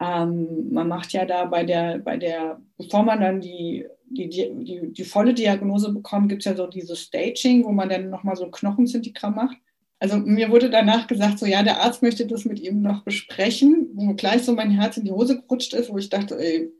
ähm, 0.00 0.72
man 0.72 0.88
macht 0.88 1.12
ja 1.12 1.24
da 1.24 1.44
bei 1.44 1.64
der, 1.64 1.98
bei 1.98 2.16
der, 2.16 2.60
bevor 2.76 3.04
man 3.04 3.20
dann 3.20 3.40
die 3.40 3.86
die, 4.14 4.28
die, 4.28 4.92
die 4.92 5.04
volle 5.04 5.34
Diagnose 5.34 5.92
bekommen, 5.92 6.28
gibt 6.28 6.42
es 6.42 6.46
ja 6.46 6.56
so 6.56 6.66
dieses 6.66 7.00
Staging, 7.00 7.64
wo 7.64 7.72
man 7.72 7.88
dann 7.88 8.10
nochmal 8.10 8.36
so 8.36 8.44
ein 8.44 8.50
Knochenzintigramm 8.50 9.34
macht. 9.34 9.56
Also 9.98 10.16
mir 10.16 10.50
wurde 10.50 10.70
danach 10.70 11.06
gesagt, 11.06 11.38
so 11.38 11.46
ja, 11.46 11.62
der 11.62 11.80
Arzt 11.80 12.02
möchte 12.02 12.26
das 12.26 12.44
mit 12.44 12.60
ihm 12.60 12.82
noch 12.82 13.04
besprechen, 13.04 13.90
wo 13.94 14.14
gleich 14.14 14.42
so 14.42 14.52
mein 14.52 14.70
Herz 14.70 14.96
in 14.96 15.04
die 15.04 15.12
Hose 15.12 15.40
gerutscht 15.40 15.72
ist, 15.74 15.90
wo 15.90 15.98
ich 15.98 16.10
dachte, 16.10 16.38
ey, 16.38 16.72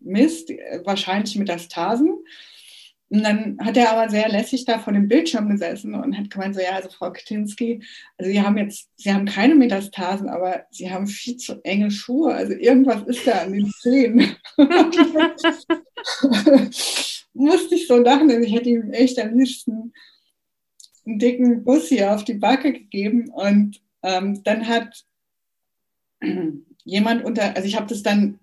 Mist, 0.00 0.50
wahrscheinlich 0.84 1.36
Metastasen. 1.36 2.18
Und 3.10 3.22
dann 3.22 3.58
hat 3.60 3.76
er 3.76 3.92
aber 3.92 4.10
sehr 4.10 4.28
lässig 4.28 4.66
da 4.66 4.78
vor 4.78 4.92
dem 4.92 5.08
Bildschirm 5.08 5.48
gesessen 5.48 5.94
und 5.94 6.18
hat 6.18 6.30
gemeint, 6.30 6.54
so 6.54 6.60
ja, 6.60 6.72
also 6.72 6.90
Frau 6.90 7.10
Katinski, 7.10 7.82
also 8.18 8.30
Sie 8.30 8.42
haben 8.42 8.58
jetzt, 8.58 8.90
Sie 8.96 9.12
haben 9.12 9.24
keine 9.24 9.54
Metastasen, 9.54 10.28
aber 10.28 10.66
Sie 10.70 10.90
haben 10.90 11.06
viel 11.06 11.38
zu 11.38 11.64
enge 11.64 11.90
Schuhe. 11.90 12.34
Also 12.34 12.52
irgendwas 12.52 13.02
ist 13.06 13.26
da 13.26 13.42
an 13.42 13.52
den 13.52 13.72
Zähnen. 13.80 14.36
Musste 17.32 17.76
ich 17.76 17.86
so 17.86 17.96
lachen, 17.96 18.30
also 18.30 18.42
ich 18.42 18.54
hätte 18.54 18.68
ihm 18.68 18.92
echt 18.92 19.18
am 19.18 19.38
liebsten 19.38 19.92
einen 21.06 21.18
dicken 21.18 21.64
Bus 21.64 21.88
hier 21.88 22.14
auf 22.14 22.24
die 22.24 22.34
Backe 22.34 22.72
gegeben. 22.72 23.30
Und 23.30 23.80
ähm, 24.02 24.42
dann 24.44 24.68
hat 24.68 25.06
jemand 26.84 27.24
unter, 27.24 27.56
also 27.56 27.66
ich 27.66 27.76
habe 27.76 27.86
das 27.86 28.02
dann 28.02 28.38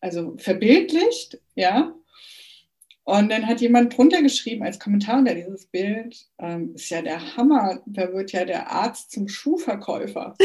also 0.00 0.36
verbildlicht, 0.38 1.40
ja, 1.56 1.92
und 3.06 3.30
dann 3.30 3.46
hat 3.46 3.60
jemand 3.60 3.96
drunter 3.96 4.20
geschrieben 4.20 4.64
als 4.64 4.80
Kommentar 4.80 5.20
unter 5.20 5.32
dieses 5.32 5.66
Bild, 5.66 6.26
ähm, 6.38 6.74
ist 6.74 6.90
ja 6.90 7.02
der 7.02 7.36
Hammer, 7.36 7.80
da 7.86 8.12
wird 8.12 8.32
ja 8.32 8.44
der 8.44 8.72
Arzt 8.72 9.12
zum 9.12 9.28
Schuhverkäufer. 9.28 10.34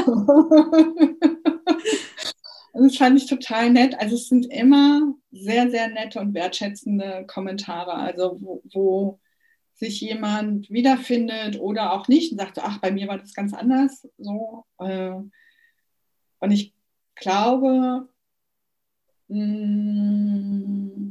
das 2.72 2.96
fand 2.96 3.18
ich 3.18 3.26
total 3.26 3.70
nett. 3.70 3.94
Also 4.00 4.14
es 4.14 4.28
sind 4.28 4.46
immer 4.46 5.12
sehr, 5.32 5.70
sehr 5.70 5.88
nette 5.88 6.18
und 6.18 6.32
wertschätzende 6.32 7.26
Kommentare, 7.26 7.92
also 7.92 8.38
wo, 8.40 8.62
wo 8.72 9.20
sich 9.74 10.00
jemand 10.00 10.70
wiederfindet 10.70 11.60
oder 11.60 11.92
auch 11.92 12.08
nicht 12.08 12.32
und 12.32 12.38
sagt, 12.38 12.58
ach, 12.58 12.78
bei 12.78 12.90
mir 12.90 13.06
war 13.06 13.18
das 13.18 13.34
ganz 13.34 13.52
anders. 13.52 14.08
So. 14.16 14.64
Äh, 14.78 15.12
und 16.38 16.50
ich 16.50 16.72
glaube, 17.16 18.08
mh, 19.28 19.44
mm, 19.44 21.09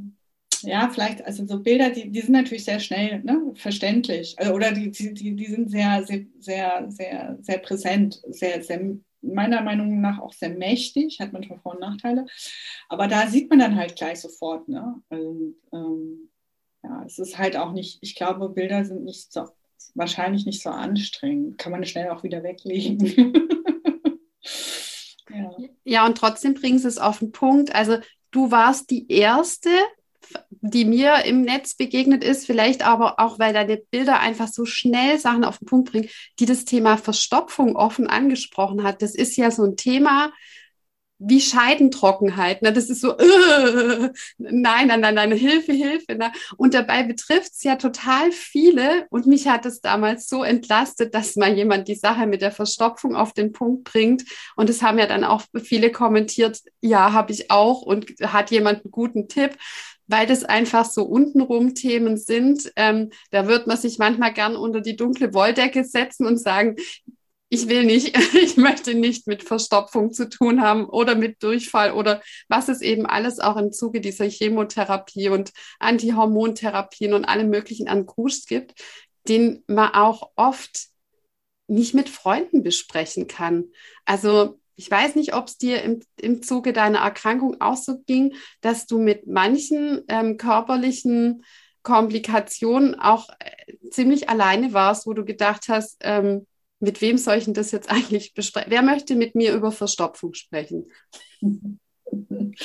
ja, 0.61 0.89
vielleicht, 0.89 1.25
also 1.25 1.45
so 1.45 1.59
Bilder, 1.59 1.89
die, 1.89 2.09
die 2.09 2.21
sind 2.21 2.33
natürlich 2.33 2.65
sehr 2.65 2.79
schnell 2.79 3.21
ne, 3.23 3.51
verständlich. 3.55 4.35
Also, 4.37 4.53
oder 4.53 4.71
die, 4.71 4.91
die, 4.91 5.35
die 5.35 5.45
sind 5.45 5.69
sehr, 5.69 6.03
sehr, 6.05 6.25
sehr, 6.39 6.85
sehr, 6.89 7.37
sehr 7.41 7.57
präsent, 7.59 8.21
sehr, 8.27 8.63
sehr, 8.63 8.95
meiner 9.21 9.61
Meinung 9.61 10.01
nach 10.01 10.19
auch 10.19 10.33
sehr 10.33 10.49
mächtig, 10.49 11.19
hat 11.19 11.33
manchmal 11.33 11.59
Vor- 11.59 11.73
und 11.73 11.81
Nachteile. 11.81 12.25
Aber 12.87 13.07
da 13.07 13.27
sieht 13.27 13.49
man 13.49 13.59
dann 13.59 13.75
halt 13.75 13.95
gleich 13.95 14.21
sofort, 14.21 14.67
ne? 14.67 15.01
Und, 15.09 15.55
ähm, 15.73 16.29
ja, 16.83 17.03
es 17.05 17.19
ist 17.19 17.37
halt 17.37 17.57
auch 17.57 17.73
nicht, 17.73 17.99
ich 18.01 18.15
glaube, 18.15 18.49
Bilder 18.49 18.85
sind 18.85 19.03
nicht 19.03 19.31
so, 19.31 19.49
wahrscheinlich 19.95 20.45
nicht 20.45 20.61
so 20.61 20.69
anstrengend. 20.69 21.57
Kann 21.57 21.71
man 21.71 21.85
schnell 21.85 22.09
auch 22.09 22.23
wieder 22.23 22.43
weglegen. 22.43 22.99
ja. 25.29 25.51
ja, 25.83 26.05
und 26.05 26.17
trotzdem 26.17 26.53
bringen 26.53 26.79
sie 26.79 26.87
es 26.87 26.97
auf 26.97 27.19
den 27.19 27.31
Punkt. 27.31 27.75
Also 27.75 27.97
du 28.31 28.51
warst 28.51 28.89
die 28.89 29.11
Erste, 29.11 29.69
die 30.49 30.85
mir 30.85 31.25
im 31.25 31.41
Netz 31.41 31.75
begegnet 31.75 32.23
ist, 32.23 32.45
vielleicht 32.45 32.85
aber 32.85 33.19
auch, 33.19 33.39
weil 33.39 33.53
deine 33.53 33.77
Bilder 33.77 34.19
einfach 34.19 34.47
so 34.47 34.65
schnell 34.65 35.19
Sachen 35.19 35.43
auf 35.43 35.59
den 35.59 35.65
Punkt 35.65 35.91
bringen, 35.91 36.09
die 36.39 36.45
das 36.45 36.65
Thema 36.65 36.97
Verstopfung 36.97 37.75
offen 37.75 38.07
angesprochen 38.07 38.83
hat. 38.83 39.01
Das 39.01 39.15
ist 39.15 39.35
ja 39.37 39.51
so 39.51 39.63
ein 39.63 39.77
Thema 39.77 40.31
wie 41.19 41.41
Scheidentrockenheit. 41.41 42.61
Ne? 42.61 42.71
Das 42.71 42.89
ist 42.89 43.01
so, 43.01 43.17
äh, 43.17 44.09
nein, 44.37 44.87
nein, 44.87 45.01
nein, 45.01 45.15
nein, 45.15 45.31
Hilfe, 45.33 45.73
Hilfe. 45.73 46.15
Ne? 46.15 46.31
Und 46.57 46.73
dabei 46.73 47.03
betrifft 47.03 47.51
es 47.53 47.63
ja 47.63 47.75
total 47.75 48.31
viele. 48.31 49.05
Und 49.09 49.27
mich 49.27 49.47
hat 49.47 49.65
es 49.65 49.81
damals 49.81 50.29
so 50.29 50.43
entlastet, 50.43 51.13
dass 51.13 51.35
mal 51.35 51.53
jemand 51.53 51.87
die 51.89 51.95
Sache 51.95 52.25
mit 52.25 52.41
der 52.41 52.51
Verstopfung 52.51 53.15
auf 53.15 53.33
den 53.33 53.51
Punkt 53.51 53.83
bringt. 53.83 54.23
Und 54.55 54.69
es 54.69 54.81
haben 54.81 54.97
ja 54.97 55.05
dann 55.05 55.25
auch 55.25 55.43
viele 55.61 55.91
kommentiert, 55.91 56.61
ja, 56.81 57.11
habe 57.11 57.33
ich 57.33 57.51
auch. 57.51 57.81
Und 57.81 58.11
hat 58.23 58.49
jemand 58.51 58.85
einen 58.85 58.91
guten 58.91 59.27
Tipp? 59.27 59.57
Weil 60.09 60.25
das 60.25 60.43
einfach 60.43 60.85
so 60.85 61.03
untenrum 61.03 61.75
Themen 61.75 62.17
sind. 62.17 62.71
Ähm, 62.75 63.11
da 63.31 63.47
wird 63.47 63.67
man 63.67 63.77
sich 63.77 63.99
manchmal 63.99 64.33
gern 64.33 64.55
unter 64.55 64.81
die 64.81 64.95
dunkle 64.95 65.33
Wolldecke 65.33 65.83
setzen 65.83 66.25
und 66.25 66.37
sagen, 66.37 66.75
ich 67.49 67.69
will 67.69 67.85
nicht, 67.85 68.17
ich 68.35 68.57
möchte 68.57 68.95
nicht 68.95 69.27
mit 69.27 69.43
Verstopfung 69.43 70.11
zu 70.11 70.27
tun 70.27 70.61
haben 70.61 70.85
oder 70.85 71.15
mit 71.15 71.43
Durchfall 71.43 71.91
oder 71.91 72.21
was 72.47 72.69
es 72.69 72.81
eben 72.81 73.05
alles 73.05 73.39
auch 73.39 73.55
im 73.55 73.71
Zuge 73.71 74.01
dieser 74.01 74.25
Chemotherapie 74.25 75.29
und 75.29 75.51
Antihormontherapien 75.79 77.13
und 77.13 77.25
allem 77.25 77.49
möglichen 77.49 77.87
an 77.87 78.07
Krust 78.07 78.47
gibt, 78.47 78.73
den 79.27 79.63
man 79.67 79.93
auch 79.93 80.31
oft 80.35 80.87
nicht 81.67 81.93
mit 81.93 82.09
Freunden 82.09 82.63
besprechen 82.63 83.27
kann. 83.27 83.65
Also 84.05 84.59
ich 84.79 84.89
weiß 84.89 85.15
nicht, 85.15 85.35
ob 85.35 85.47
es 85.47 85.57
dir 85.57 85.83
im, 85.83 85.99
im 86.21 86.41
Zuge 86.41 86.71
deiner 86.71 86.99
Erkrankung 86.99 87.59
auch 87.59 87.75
so 87.75 87.99
ging, 88.07 88.35
dass 88.61 88.85
du 88.85 88.97
mit 88.97 89.27
manchen 89.27 90.03
ähm, 90.07 90.37
körperlichen 90.37 91.43
Komplikationen 91.83 92.97
auch 92.97 93.27
äh, 93.39 93.89
ziemlich 93.89 94.29
alleine 94.29 94.71
warst, 94.71 95.05
wo 95.05 95.13
du 95.13 95.25
gedacht 95.25 95.65
hast, 95.67 95.97
ähm, 95.99 96.47
mit 96.79 97.01
wem 97.01 97.17
soll 97.17 97.35
ich 97.35 97.43
denn 97.43 97.53
das 97.53 97.73
jetzt 97.73 97.91
eigentlich 97.91 98.33
besprechen? 98.33 98.71
Wer 98.71 98.81
möchte 98.81 99.17
mit 99.17 99.35
mir 99.35 99.53
über 99.53 99.73
Verstopfung 99.73 100.33
sprechen? 100.33 100.89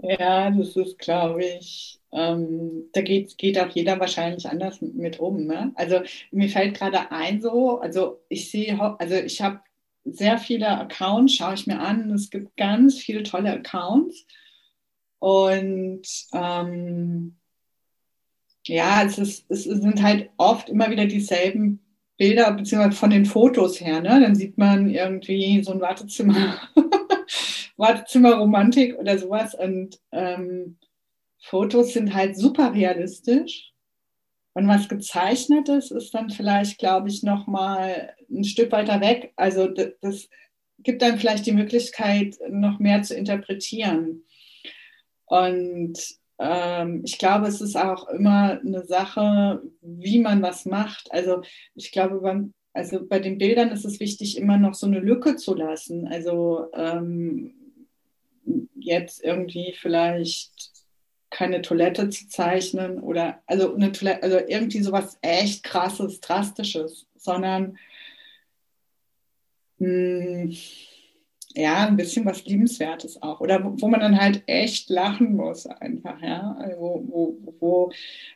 Ja, 0.00 0.48
das 0.52 0.76
ist, 0.76 0.96
glaube 1.00 1.44
ich, 1.44 1.98
ähm, 2.12 2.88
da 2.92 3.00
geht, 3.00 3.36
geht 3.36 3.58
auch 3.58 3.68
jeder 3.70 3.98
wahrscheinlich 3.98 4.48
anders 4.48 4.80
mit 4.80 5.18
um. 5.18 5.44
Ne? 5.44 5.72
Also 5.74 6.02
mir 6.30 6.48
fällt 6.48 6.76
gerade 6.76 7.10
ein 7.10 7.42
so, 7.42 7.80
also 7.80 8.20
ich 8.28 8.48
sehe, 8.48 8.78
also 9.00 9.16
ich 9.16 9.42
habe 9.42 9.58
sehr 10.06 10.38
viele 10.38 10.68
Accounts, 10.68 11.34
schaue 11.34 11.54
ich 11.54 11.66
mir 11.66 11.80
an. 11.80 12.10
Es 12.10 12.30
gibt 12.30 12.56
ganz 12.56 12.98
viele 12.98 13.22
tolle 13.22 13.52
Accounts. 13.52 14.26
Und 15.18 16.02
ähm, 16.32 17.36
ja, 18.64 19.02
es, 19.04 19.18
ist, 19.18 19.50
es 19.50 19.64
sind 19.64 20.02
halt 20.02 20.30
oft 20.36 20.68
immer 20.68 20.90
wieder 20.90 21.06
dieselben 21.06 21.80
Bilder, 22.16 22.52
beziehungsweise 22.52 22.96
von 22.96 23.10
den 23.10 23.26
Fotos 23.26 23.80
her. 23.80 24.00
Ne? 24.00 24.20
Dann 24.20 24.34
sieht 24.34 24.56
man 24.58 24.88
irgendwie 24.88 25.62
so 25.62 25.72
ein 25.72 25.80
Wartezimmer, 25.80 26.60
Wartezimmerromantik 27.76 28.98
oder 28.98 29.18
sowas. 29.18 29.54
Und 29.54 30.00
ähm, 30.12 30.78
Fotos 31.40 31.92
sind 31.92 32.14
halt 32.14 32.36
super 32.36 32.72
realistisch. 32.72 33.72
Und 34.54 34.68
was 34.68 34.88
gezeichnetes 34.88 35.90
ist 35.90 36.14
dann 36.14 36.30
vielleicht, 36.30 36.78
glaube 36.78 37.08
ich, 37.08 37.22
noch 37.22 37.46
mal 37.46 38.15
ein 38.30 38.44
Stück 38.44 38.72
weiter 38.72 39.00
weg. 39.00 39.32
Also 39.36 39.68
das, 39.68 40.28
gibt 40.78 41.02
dann 41.02 41.18
vielleicht 41.18 41.46
die 41.46 41.52
Möglichkeit, 41.52 42.36
noch 42.48 42.78
mehr 42.78 43.02
zu 43.02 43.14
interpretieren. 43.14 44.24
Und 45.24 45.98
ähm, 46.38 47.02
ich 47.04 47.18
glaube, 47.18 47.46
es 47.46 47.60
ist 47.60 47.76
auch 47.76 48.08
immer 48.08 48.60
eine 48.60 48.84
Sache, 48.86 49.62
wie 49.80 50.20
man 50.20 50.42
was 50.42 50.66
macht. 50.66 51.10
Also 51.10 51.42
ich 51.74 51.92
glaube, 51.92 52.20
beim, 52.20 52.52
also 52.72 53.04
bei 53.04 53.18
den 53.18 53.38
Bildern 53.38 53.70
ist 53.70 53.84
es 53.84 54.00
wichtig, 54.00 54.36
immer 54.36 54.58
noch 54.58 54.74
so 54.74 54.86
eine 54.86 55.00
Lücke 55.00 55.36
zu 55.36 55.54
lassen. 55.54 56.06
Also 56.06 56.66
ähm, 56.74 57.54
jetzt 58.78 59.24
irgendwie 59.24 59.74
vielleicht 59.76 60.52
keine 61.30 61.62
Toilette 61.62 62.08
zu 62.10 62.28
zeichnen 62.28 63.00
oder 63.00 63.42
also 63.46 63.74
eine 63.74 63.90
Toilette, 63.92 64.22
also 64.22 64.38
irgendwie 64.46 64.82
sowas 64.82 65.18
echt 65.22 65.64
krasses, 65.64 66.20
drastisches, 66.20 67.06
sondern 67.16 67.76
mh, 69.78 70.42
hm, 70.42 70.56
ja, 71.56 71.86
ein 71.86 71.96
bisschen 71.96 72.26
was 72.26 72.44
Liebenswertes 72.44 73.22
auch. 73.22 73.40
Oder 73.40 73.64
wo, 73.64 73.80
wo 73.80 73.88
man 73.88 74.00
dann 74.00 74.20
halt 74.20 74.42
echt 74.46 74.90
lachen 74.90 75.36
muss 75.36 75.66
einfach, 75.66 76.20
ja. 76.20 76.54
Also, 76.58 76.78
wo, 76.78 77.06
wo, 77.08 77.54
wo, 77.60 77.92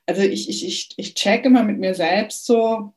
also 0.06 0.22
ich, 0.22 0.48
ich, 0.48 0.66
ich, 0.66 0.88
ich 0.96 1.14
check 1.14 1.44
immer 1.44 1.62
mit 1.62 1.78
mir 1.78 1.94
selbst 1.94 2.46
so, 2.46 2.94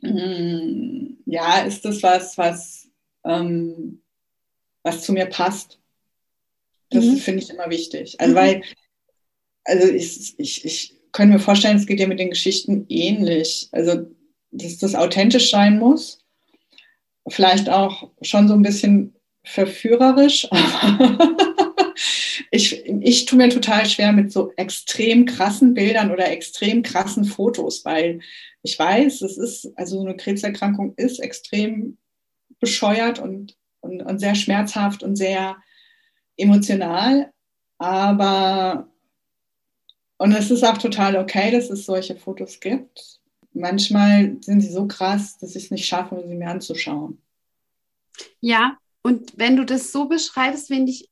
mh, 0.00 0.10
hm, 0.10 1.18
ja, 1.26 1.60
ist 1.60 1.84
das 1.84 2.02
was, 2.02 2.38
was, 2.38 2.88
ähm, 3.24 4.00
was 4.82 5.02
zu 5.02 5.12
mir 5.12 5.26
passt? 5.26 5.78
Das 6.90 7.04
mhm. 7.04 7.16
finde 7.16 7.42
ich 7.42 7.50
immer 7.50 7.70
wichtig. 7.70 8.20
Also, 8.20 8.32
mhm. 8.32 8.38
weil, 8.38 8.62
also 9.64 9.88
ich, 9.88 10.38
ich, 10.38 10.64
ich 10.64 10.94
könnte 11.12 11.34
mir 11.34 11.40
vorstellen, 11.40 11.76
es 11.76 11.86
geht 11.86 12.00
ja 12.00 12.06
mit 12.06 12.18
den 12.18 12.30
Geschichten 12.30 12.86
ähnlich. 12.88 13.68
Also, 13.72 14.06
dass 14.50 14.78
das 14.78 14.94
authentisch 14.94 15.50
sein 15.50 15.78
muss. 15.78 16.21
Vielleicht 17.28 17.70
auch 17.70 18.10
schon 18.20 18.48
so 18.48 18.54
ein 18.54 18.62
bisschen 18.62 19.14
verführerisch. 19.44 20.48
ich, 22.50 22.86
ich 22.86 23.24
tue 23.24 23.38
mir 23.38 23.48
total 23.48 23.86
schwer 23.86 24.12
mit 24.12 24.32
so 24.32 24.52
extrem 24.56 25.26
krassen 25.26 25.74
Bildern 25.74 26.10
oder 26.10 26.30
extrem 26.30 26.82
krassen 26.82 27.24
Fotos, 27.24 27.84
weil 27.84 28.20
ich 28.62 28.78
weiß, 28.78 29.22
es 29.22 29.38
ist, 29.38 29.72
also 29.76 30.00
eine 30.00 30.16
Krebserkrankung 30.16 30.94
ist 30.96 31.18
extrem 31.18 31.98
bescheuert 32.60 33.18
und, 33.18 33.56
und, 33.80 34.02
und 34.02 34.18
sehr 34.18 34.34
schmerzhaft 34.34 35.02
und 35.02 35.16
sehr 35.16 35.56
emotional. 36.36 37.32
Aber, 37.78 38.88
und 40.18 40.32
es 40.32 40.50
ist 40.50 40.62
auch 40.62 40.78
total 40.78 41.16
okay, 41.16 41.50
dass 41.50 41.70
es 41.70 41.86
solche 41.86 42.16
Fotos 42.16 42.60
gibt. 42.60 43.21
Manchmal 43.54 44.36
sind 44.40 44.60
sie 44.60 44.70
so 44.70 44.86
krass, 44.86 45.38
dass 45.38 45.56
ich 45.56 45.64
es 45.64 45.70
nicht 45.70 45.86
schaffe, 45.86 46.24
sie 46.26 46.34
mir 46.34 46.48
anzuschauen. 46.48 47.20
Ja, 48.40 48.76
und 49.02 49.32
wenn 49.36 49.56
du 49.56 49.64
das 49.64 49.92
so 49.92 50.06
beschreibst, 50.06 50.68
finde 50.68 50.92
ich, 50.92 51.08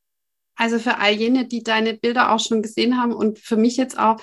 also 0.56 0.78
für 0.78 0.98
all 0.98 1.12
jene, 1.12 1.46
die 1.46 1.62
deine 1.62 1.94
Bilder 1.94 2.32
auch 2.32 2.40
schon 2.40 2.62
gesehen 2.62 3.00
haben 3.00 3.12
und 3.12 3.38
für 3.38 3.56
mich 3.56 3.76
jetzt 3.76 3.98
auch, 3.98 4.20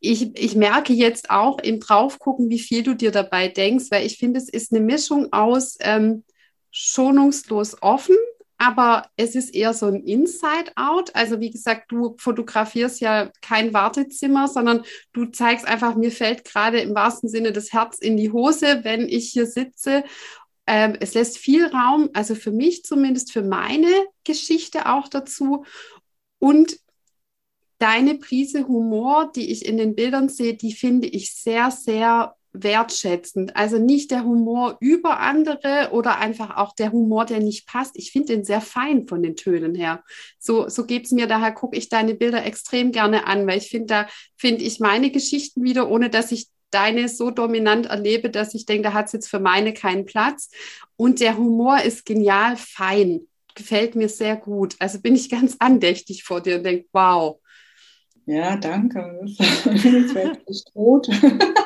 ich, 0.00 0.36
ich 0.36 0.54
merke 0.54 0.92
jetzt 0.92 1.30
auch 1.30 1.58
im 1.58 1.80
Draufgucken, 1.80 2.48
wie 2.50 2.58
viel 2.58 2.82
du 2.82 2.94
dir 2.94 3.10
dabei 3.10 3.48
denkst, 3.48 3.86
weil 3.90 4.06
ich 4.06 4.18
finde, 4.18 4.38
es 4.38 4.48
ist 4.48 4.72
eine 4.72 4.80
Mischung 4.80 5.32
aus 5.32 5.76
ähm, 5.80 6.24
schonungslos 6.70 7.82
offen, 7.82 8.16
aber 8.60 9.08
es 9.16 9.34
ist 9.34 9.54
eher 9.54 9.72
so 9.72 9.86
ein 9.86 10.04
Inside-Out. 10.04 11.14
Also 11.16 11.40
wie 11.40 11.50
gesagt, 11.50 11.90
du 11.90 12.14
fotografierst 12.18 13.00
ja 13.00 13.30
kein 13.40 13.72
Wartezimmer, 13.72 14.48
sondern 14.48 14.84
du 15.14 15.24
zeigst 15.26 15.66
einfach, 15.66 15.94
mir 15.96 16.12
fällt 16.12 16.44
gerade 16.44 16.78
im 16.80 16.94
wahrsten 16.94 17.30
Sinne 17.30 17.52
das 17.52 17.72
Herz 17.72 17.98
in 17.98 18.18
die 18.18 18.30
Hose, 18.30 18.80
wenn 18.84 19.08
ich 19.08 19.30
hier 19.30 19.46
sitze 19.46 20.04
ähm, 20.66 20.96
es 21.00 21.14
lässt 21.14 21.38
viel 21.38 21.66
Raum, 21.66 22.10
also 22.12 22.36
für 22.36 22.52
mich 22.52 22.84
zumindest, 22.84 23.32
für 23.32 23.42
meine 23.42 23.88
Geschichte 24.22 24.88
auch 24.88 25.08
dazu. 25.08 25.64
Und 26.38 26.78
deine 27.78 28.14
Prise 28.16 28.68
Humor, 28.68 29.32
die 29.34 29.50
ich 29.50 29.66
in 29.66 29.78
den 29.78 29.96
Bildern 29.96 30.28
sehe, 30.28 30.54
die 30.54 30.72
finde 30.72 31.08
ich 31.08 31.34
sehr, 31.34 31.72
sehr 31.72 32.36
wertschätzend. 32.52 33.56
Also 33.56 33.78
nicht 33.78 34.10
der 34.10 34.24
Humor 34.24 34.76
über 34.80 35.20
andere 35.20 35.90
oder 35.92 36.18
einfach 36.18 36.56
auch 36.56 36.74
der 36.74 36.92
Humor, 36.92 37.24
der 37.24 37.40
nicht 37.40 37.66
passt. 37.66 37.92
Ich 37.96 38.12
finde 38.12 38.34
den 38.34 38.44
sehr 38.44 38.60
fein 38.60 39.06
von 39.06 39.22
den 39.22 39.36
Tönen 39.36 39.74
her. 39.74 40.02
So, 40.38 40.68
so 40.68 40.84
geht 40.86 41.06
es 41.06 41.12
mir. 41.12 41.26
Daher 41.26 41.52
gucke 41.52 41.76
ich 41.76 41.88
deine 41.88 42.14
Bilder 42.14 42.44
extrem 42.44 42.92
gerne 42.92 43.26
an, 43.26 43.46
weil 43.46 43.58
ich 43.58 43.68
finde, 43.68 43.86
da 43.86 44.06
finde 44.36 44.64
ich 44.64 44.80
meine 44.80 45.10
Geschichten 45.10 45.62
wieder, 45.62 45.90
ohne 45.90 46.10
dass 46.10 46.32
ich 46.32 46.48
deine 46.70 47.08
so 47.08 47.30
dominant 47.30 47.86
erlebe, 47.86 48.30
dass 48.30 48.54
ich 48.54 48.66
denke, 48.66 48.84
da 48.84 48.92
hat 48.92 49.06
es 49.06 49.12
jetzt 49.12 49.28
für 49.28 49.40
meine 49.40 49.72
keinen 49.72 50.06
Platz. 50.06 50.50
Und 50.96 51.20
der 51.20 51.36
Humor 51.36 51.80
ist 51.82 52.06
genial 52.06 52.56
fein. 52.56 53.22
Gefällt 53.54 53.96
mir 53.96 54.08
sehr 54.08 54.36
gut. 54.36 54.76
Also 54.78 55.00
bin 55.00 55.16
ich 55.16 55.28
ganz 55.28 55.56
andächtig 55.58 56.24
vor 56.24 56.40
dir 56.40 56.56
und 56.56 56.64
denke, 56.64 56.86
wow. 56.92 57.40
Ja, 58.26 58.56
danke. 58.56 59.20
Jetzt 59.24 60.14
werde 60.14 60.38
ich 60.46 60.64
tot. 60.72 61.08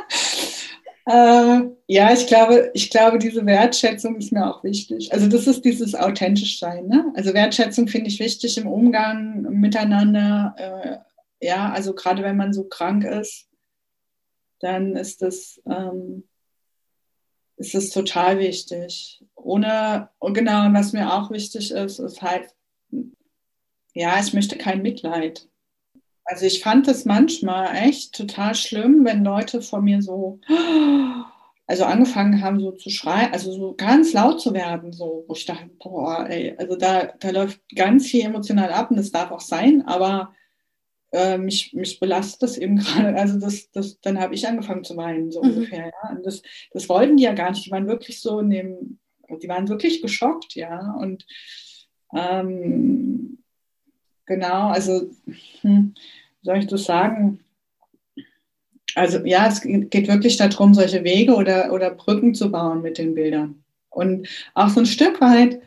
äh, 1.06 1.60
ja, 1.86 2.12
ich 2.12 2.26
glaube, 2.26 2.70
ich 2.72 2.90
glaube, 2.90 3.18
diese 3.18 3.44
Wertschätzung 3.44 4.16
ist 4.16 4.32
mir 4.32 4.48
auch 4.48 4.64
wichtig. 4.64 5.12
Also 5.12 5.28
das 5.28 5.46
ist 5.46 5.64
dieses 5.64 5.94
authentisch 5.94 6.58
sein. 6.58 6.86
Ne? 6.86 7.12
Also 7.14 7.34
Wertschätzung 7.34 7.88
finde 7.88 8.08
ich 8.08 8.20
wichtig 8.20 8.56
im 8.56 8.66
Umgang 8.66 9.42
miteinander. 9.42 10.54
Äh, 10.56 11.46
ja, 11.46 11.70
also 11.70 11.94
gerade 11.94 12.22
wenn 12.22 12.38
man 12.38 12.54
so 12.54 12.64
krank 12.64 13.04
ist, 13.04 13.48
dann 14.60 14.96
ist 14.96 15.20
das, 15.20 15.60
ähm, 15.66 16.26
ist 17.56 17.74
das 17.74 17.90
total 17.90 18.38
wichtig. 18.38 19.22
Ohne, 19.34 20.08
und 20.18 20.32
genau, 20.32 20.72
was 20.72 20.94
mir 20.94 21.12
auch 21.12 21.30
wichtig 21.30 21.70
ist, 21.70 21.98
ist 21.98 22.22
halt, 22.22 22.54
ja, 23.92 24.18
ich 24.18 24.32
möchte 24.32 24.56
kein 24.56 24.80
Mitleid. 24.80 25.48
Also 26.24 26.46
ich 26.46 26.62
fand 26.62 26.88
es 26.88 27.04
manchmal 27.04 27.76
echt 27.76 28.14
total 28.14 28.54
schlimm, 28.54 29.04
wenn 29.04 29.24
Leute 29.24 29.60
vor 29.60 29.82
mir 29.82 30.00
so, 30.00 30.40
also 31.66 31.84
angefangen 31.84 32.40
haben 32.40 32.60
so 32.60 32.72
zu 32.72 32.88
schreien, 32.88 33.32
also 33.32 33.52
so 33.52 33.74
ganz 33.74 34.12
laut 34.14 34.40
zu 34.40 34.54
werden, 34.54 34.92
so, 34.92 35.24
wo 35.28 35.34
ich 35.34 35.44
dachte, 35.44 35.70
boah, 35.82 36.26
ey, 36.28 36.54
also 36.58 36.76
da, 36.76 37.12
da 37.20 37.30
läuft 37.30 37.60
ganz 37.74 38.06
viel 38.06 38.24
emotional 38.24 38.72
ab 38.72 38.90
und 38.90 38.96
das 38.96 39.12
darf 39.12 39.30
auch 39.30 39.40
sein, 39.40 39.82
aber 39.86 40.32
äh, 41.14 41.38
mich, 41.38 41.72
mich 41.74 42.00
belastet 42.00 42.42
das 42.42 42.58
eben 42.58 42.76
gerade. 42.78 43.14
Also 43.16 43.38
das, 43.38 43.70
das, 43.70 44.00
dann 44.00 44.18
habe 44.18 44.34
ich 44.34 44.46
angefangen 44.48 44.84
zu 44.84 44.96
weinen, 44.96 45.30
so 45.30 45.42
mhm. 45.42 45.50
ungefähr. 45.50 45.86
Ja. 45.86 46.10
Und 46.10 46.26
das, 46.26 46.42
das 46.72 46.88
wollten 46.88 47.16
die 47.16 47.22
ja 47.22 47.34
gar 47.34 47.50
nicht. 47.50 47.64
Die 47.66 47.70
waren 47.70 47.86
wirklich 47.86 48.20
so 48.20 48.40
in 48.40 48.50
dem, 48.50 48.98
die 49.42 49.48
waren 49.48 49.68
wirklich 49.68 50.02
geschockt, 50.02 50.54
ja. 50.54 50.94
Und 50.98 51.24
ähm, 52.14 53.43
genau, 54.26 54.68
also 54.68 55.10
hm, 55.60 55.94
soll 56.42 56.58
ich 56.58 56.66
das 56.66 56.84
sagen? 56.84 57.40
Also 58.94 59.18
ja, 59.24 59.48
es 59.48 59.60
geht 59.60 60.08
wirklich 60.08 60.36
darum, 60.36 60.74
solche 60.74 61.04
Wege 61.04 61.34
oder, 61.34 61.72
oder 61.72 61.90
Brücken 61.90 62.34
zu 62.34 62.50
bauen 62.50 62.82
mit 62.82 62.98
den 62.98 63.14
Bildern. 63.14 63.64
Und 63.90 64.28
auch 64.54 64.68
so 64.68 64.80
ein 64.80 64.86
Stück 64.86 65.20
weit, 65.20 65.60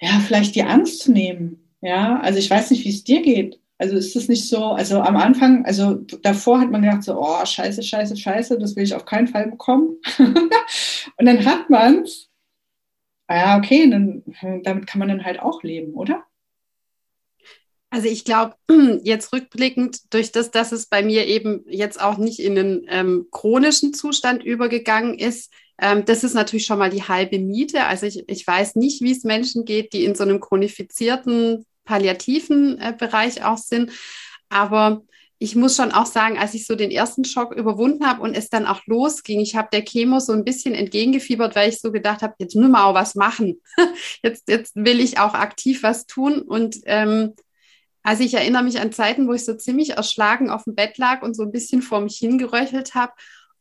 ja, 0.00 0.20
vielleicht 0.26 0.54
die 0.54 0.62
Angst 0.62 1.00
zu 1.00 1.12
nehmen. 1.12 1.70
Ja, 1.82 2.20
also 2.20 2.38
ich 2.38 2.50
weiß 2.50 2.70
nicht, 2.70 2.84
wie 2.84 2.90
es 2.90 3.04
dir 3.04 3.22
geht. 3.22 3.60
Also 3.78 3.96
ist 3.96 4.14
das 4.14 4.28
nicht 4.28 4.46
so, 4.46 4.64
also 4.72 5.00
am 5.00 5.16
Anfang, 5.16 5.64
also 5.64 5.94
davor 5.94 6.60
hat 6.60 6.70
man 6.70 6.82
gedacht 6.82 7.02
so, 7.02 7.18
oh, 7.18 7.44
scheiße, 7.44 7.82
scheiße, 7.82 8.14
scheiße, 8.14 8.58
das 8.58 8.76
will 8.76 8.84
ich 8.84 8.94
auf 8.94 9.06
keinen 9.06 9.26
Fall 9.26 9.50
bekommen. 9.50 9.96
und 10.18 11.26
dann 11.26 11.44
hat 11.46 11.70
man 11.70 12.02
es, 12.02 12.28
ah 13.26 13.36
ja, 13.36 13.56
okay, 13.56 13.88
dann, 13.88 14.22
damit 14.64 14.86
kann 14.86 14.98
man 14.98 15.08
dann 15.08 15.24
halt 15.24 15.40
auch 15.40 15.62
leben, 15.62 15.94
oder? 15.94 16.24
Also 17.90 18.08
ich 18.08 18.24
glaube, 18.24 18.54
jetzt 19.02 19.32
rückblickend, 19.32 20.14
durch 20.14 20.32
das, 20.32 20.50
dass 20.50 20.72
es 20.72 20.86
bei 20.86 21.02
mir 21.02 21.26
eben 21.26 21.64
jetzt 21.68 22.00
auch 22.00 22.16
nicht 22.16 22.38
in 22.38 22.58
einen 22.58 22.86
ähm, 22.88 23.26
chronischen 23.30 23.92
Zustand 23.92 24.44
übergegangen 24.44 25.18
ist, 25.18 25.52
ähm, 25.80 26.04
das 26.04 26.24
ist 26.24 26.34
natürlich 26.34 26.66
schon 26.66 26.78
mal 26.78 26.90
die 26.90 27.02
halbe 27.02 27.38
Miete. 27.38 27.84
Also 27.86 28.06
ich, 28.06 28.24
ich 28.28 28.46
weiß 28.46 28.76
nicht, 28.76 29.02
wie 29.02 29.12
es 29.12 29.24
Menschen 29.24 29.64
geht, 29.64 29.92
die 29.92 30.04
in 30.04 30.14
so 30.14 30.22
einem 30.22 30.40
chronifizierten 30.40 31.66
palliativen 31.84 32.78
äh, 32.78 32.94
Bereich 32.96 33.44
auch 33.44 33.58
sind. 33.58 33.90
Aber 34.50 35.02
ich 35.38 35.56
muss 35.56 35.74
schon 35.74 35.90
auch 35.90 36.04
sagen, 36.04 36.38
als 36.38 36.52
ich 36.52 36.66
so 36.66 36.76
den 36.76 36.90
ersten 36.90 37.24
Schock 37.24 37.54
überwunden 37.54 38.06
habe 38.06 38.20
und 38.20 38.34
es 38.34 38.50
dann 38.50 38.66
auch 38.66 38.82
losging, 38.86 39.40
ich 39.40 39.56
habe 39.56 39.68
der 39.72 39.82
Chemo 39.82 40.20
so 40.20 40.32
ein 40.32 40.44
bisschen 40.44 40.74
entgegengefiebert, 40.74 41.56
weil 41.56 41.70
ich 41.70 41.80
so 41.80 41.90
gedacht 41.90 42.20
habe, 42.20 42.34
jetzt 42.38 42.54
müssen 42.54 42.72
wir 42.72 42.84
auch 42.84 42.94
was 42.94 43.14
machen. 43.14 43.60
jetzt, 44.22 44.48
jetzt 44.48 44.76
will 44.76 45.00
ich 45.00 45.18
auch 45.18 45.32
aktiv 45.32 45.82
was 45.82 46.04
tun. 46.06 46.42
Und 46.42 46.76
ähm, 46.84 47.32
also 48.02 48.22
ich 48.22 48.34
erinnere 48.34 48.62
mich 48.62 48.80
an 48.80 48.92
Zeiten, 48.92 49.28
wo 49.28 49.32
ich 49.32 49.44
so 49.44 49.54
ziemlich 49.54 49.90
erschlagen 49.90 50.50
auf 50.50 50.64
dem 50.64 50.74
Bett 50.74 50.98
lag 50.98 51.22
und 51.22 51.34
so 51.34 51.42
ein 51.42 51.52
bisschen 51.52 51.82
vor 51.82 52.00
mich 52.00 52.16
hingeröchelt 52.16 52.94
habe. 52.94 53.12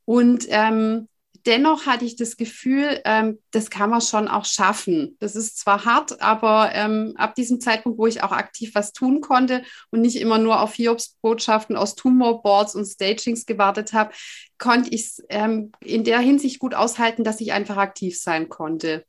Und 0.06 0.46
ähm, 0.50 1.08
dennoch 1.46 1.86
hatte 1.86 2.06
ich 2.06 2.16
das 2.16 2.38
Gefühl, 2.38 3.02
ähm, 3.06 3.40
das 3.52 3.70
kann 3.70 3.90
man 3.90 4.02
schon 4.02 4.28
auch 4.28 4.46
schaffen. 4.46 5.18
Das 5.20 5.36
ist 5.36 5.58
zwar 5.58 5.86
hart, 5.86 6.22
aber 6.22 6.72
ähm, 6.74 7.14
ab 7.18 7.36
diesem 7.36 7.60
Zeitpunkt, 7.60 7.98
wo 7.98 8.08
ich 8.08 8.24
auch 8.24 8.32
aktiv 8.32 8.72
was 8.74 8.94
tun 8.94 9.22
konnte 9.22 9.64
und 9.92 10.02
nicht 10.02 10.18
immer 10.18 10.38
nur 10.38 10.62
auf 10.62 10.74
Hiobs-Botschaften 10.74 11.76
aus 11.76 11.96
Tumorboards 11.96 12.76
und 12.76 12.86
Stagings 12.86 13.46
gewartet 13.46 13.94
habe, 13.94 14.14
konnte 14.58 14.90
ich 14.90 15.02
es 15.02 15.24
ähm, 15.30 15.72
in 15.82 16.04
der 16.04 16.20
Hinsicht 16.20 16.60
gut 16.60 16.74
aushalten, 16.74 17.24
dass 17.24 17.42
ich 17.42 17.54
einfach 17.54 17.78
aktiv 17.78 18.20
sein 18.20 18.50
konnte. 18.50 19.06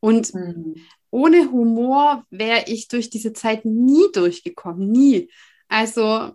Und 0.00 0.34
mhm. 0.34 0.76
Ohne 1.10 1.50
Humor 1.50 2.24
wäre 2.30 2.64
ich 2.66 2.88
durch 2.88 3.10
diese 3.10 3.32
Zeit 3.32 3.64
nie 3.64 4.04
durchgekommen, 4.12 4.90
nie. 4.90 5.30
Also 5.68 6.32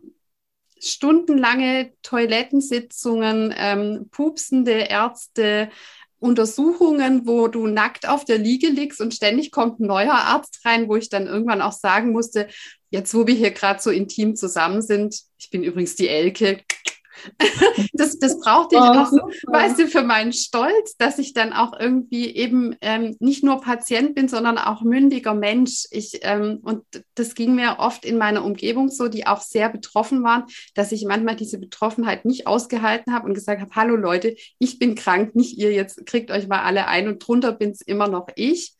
stundenlange 0.80 1.94
Toilettensitzungen, 2.02 3.54
ähm, 3.56 4.08
pupsende 4.12 4.72
Ärzte, 4.72 5.70
Untersuchungen, 6.20 7.26
wo 7.26 7.48
du 7.48 7.66
nackt 7.66 8.08
auf 8.08 8.26
der 8.26 8.38
Liege 8.38 8.68
liegst 8.68 9.02
und 9.02 9.14
ständig 9.14 9.52
kommt 9.52 9.80
ein 9.80 9.88
neuer 9.88 10.14
Arzt 10.14 10.62
rein, 10.64 10.88
wo 10.88 10.96
ich 10.96 11.10
dann 11.10 11.26
irgendwann 11.26 11.64
auch 11.64 11.72
sagen 11.72 12.12
musste, 12.12 12.48
jetzt 12.92 13.14
wo 13.16 13.26
wir 13.26 13.34
hier 13.34 13.52
gerade 13.52 13.82
so 13.82 13.90
intim 13.90 14.36
zusammen 14.36 14.84
sind, 14.84 15.20
ich 15.40 15.50
bin 15.50 15.64
übrigens 15.64 15.96
die 15.96 16.08
Elke, 16.08 16.62
das, 17.94 18.20
das 18.20 18.40
brauchte 18.40 18.76
ich 18.76 18.82
oh, 18.82 18.86
auch, 18.86 19.08
super. 19.08 19.28
weißt 19.48 19.80
du, 19.80 19.88
für 19.88 20.04
meinen 20.04 20.34
Stolz, 20.34 20.96
dass 20.98 21.20
ich 21.20 21.34
dann 21.34 21.54
auch 21.54 21.78
irgendwie 21.80 22.36
eben 22.36 22.76
ähm, 22.82 23.16
nicht 23.20 23.44
nur 23.44 23.62
Patient 23.62 24.16
bin, 24.16 24.28
sondern 24.28 24.58
auch 24.58 24.82
mündiger 24.82 25.34
Mensch. 25.34 25.86
Ich, 25.92 26.20
ähm, 26.24 26.60
und 26.64 26.84
das 27.16 27.36
ging 27.36 27.56
mir 27.56 27.78
oft 27.80 28.06
in 28.06 28.18
meiner 28.18 28.44
Umgebung 28.46 28.90
so, 28.90 29.08
die 29.08 29.28
auch 29.28 29.42
sehr 29.42 29.70
betroffen 29.70 30.24
waren, 30.24 30.46
dass 30.76 30.92
ich 30.92 31.06
manchmal 31.06 31.36
diese 31.36 31.58
Betroffenheit 31.58 32.26
nicht 32.26 32.48
ausgehalten 32.48 33.14
habe 33.14 33.28
und 33.28 33.34
gesagt 33.34 33.62
habe, 33.62 33.76
hallo 33.76 33.96
Leute, 33.96 34.36
ich 34.60 34.80
bin 34.80 34.96
krank, 34.96 35.36
nicht 35.36 35.58
ihr, 35.58 35.72
jetzt 35.72 36.06
kriegt 36.06 36.32
euch 36.32 36.48
mal 36.48 36.62
alle 36.62 36.88
ein 36.88 37.08
und 37.08 37.20
drunter 37.20 37.52
bin 37.52 37.72
es 37.72 37.82
immer 37.82 38.08
noch 38.08 38.28
ich. 38.36 38.76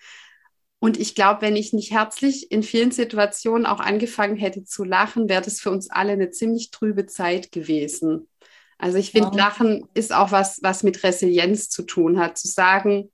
Und 0.84 1.00
ich 1.00 1.14
glaube, 1.14 1.44
wenn 1.44 1.56
ich 1.56 1.74
nicht 1.74 1.92
herzlich 1.92 2.52
in 2.52 2.64
vielen 2.64 2.90
Situationen 2.90 3.68
auch 3.68 3.80
angefangen 3.80 4.36
hätte 4.36 4.64
zu 4.64 4.84
lachen, 4.84 5.30
wäre 5.30 5.44
das 5.44 5.60
für 5.60 5.70
uns 5.70 5.92
alle 5.92 6.14
eine 6.14 6.32
ziemlich 6.32 6.72
trübe 6.72 7.06
Zeit 7.06 7.52
gewesen. 7.52 8.28
Also 8.82 8.98
ich 8.98 9.12
finde, 9.12 9.30
ja. 9.38 9.46
Lachen 9.46 9.88
ist 9.94 10.14
auch 10.14 10.32
was, 10.32 10.60
was 10.64 10.84
mit 10.84 11.04
Resilienz 11.04 11.70
zu 11.70 11.84
tun 11.84 12.20
hat. 12.20 12.38
Zu 12.38 12.48
sagen, 12.48 13.12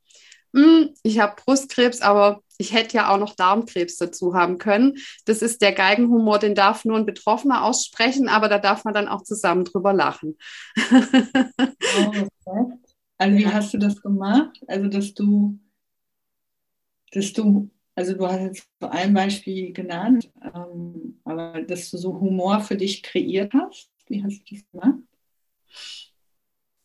hm, 0.56 0.90
ich 1.04 1.20
habe 1.20 1.36
Brustkrebs, 1.44 2.02
aber 2.02 2.42
ich 2.58 2.74
hätte 2.74 2.98
ja 2.98 3.10
auch 3.14 3.18
noch 3.18 3.36
Darmkrebs 3.36 3.98
dazu 3.98 4.34
haben 4.34 4.58
können. 4.58 4.96
Das 5.26 5.42
ist 5.42 5.62
der 5.62 5.74
Geigenhumor, 5.74 6.40
den 6.40 6.56
darf 6.56 6.86
nur 6.86 6.98
ein 6.98 7.06
Betroffener 7.06 7.64
aussprechen, 7.64 8.30
aber 8.30 8.50
da 8.50 8.58
darf 8.58 8.84
man 8.86 8.94
dann 8.94 9.08
auch 9.08 9.24
zusammen 9.24 9.66
drüber 9.66 9.94
lachen. 9.94 10.38
Oh, 11.96 12.28
also 13.18 13.38
wie 13.38 13.48
hast 13.48 13.74
du 13.74 13.78
das 13.78 14.02
gemacht? 14.02 14.62
Also 14.68 14.88
dass 14.88 15.14
du 15.14 15.60
dass 17.12 17.34
du, 17.34 17.70
also 17.96 18.14
du 18.14 18.28
hast 18.28 18.42
jetzt 18.42 18.70
so 18.80 18.88
ein 18.90 19.14
Beispiel 19.14 19.74
genannt, 19.74 20.30
ähm, 20.42 21.20
aber 21.24 21.62
dass 21.62 21.90
du 21.90 21.98
so 21.98 22.20
Humor 22.20 22.60
für 22.60 22.76
dich 22.76 23.04
kreiert 23.04 23.54
hast. 23.54 23.90
Wie 24.08 24.24
hast 24.24 24.40
du 24.40 24.56
das 24.56 24.64
gemacht? 24.72 25.00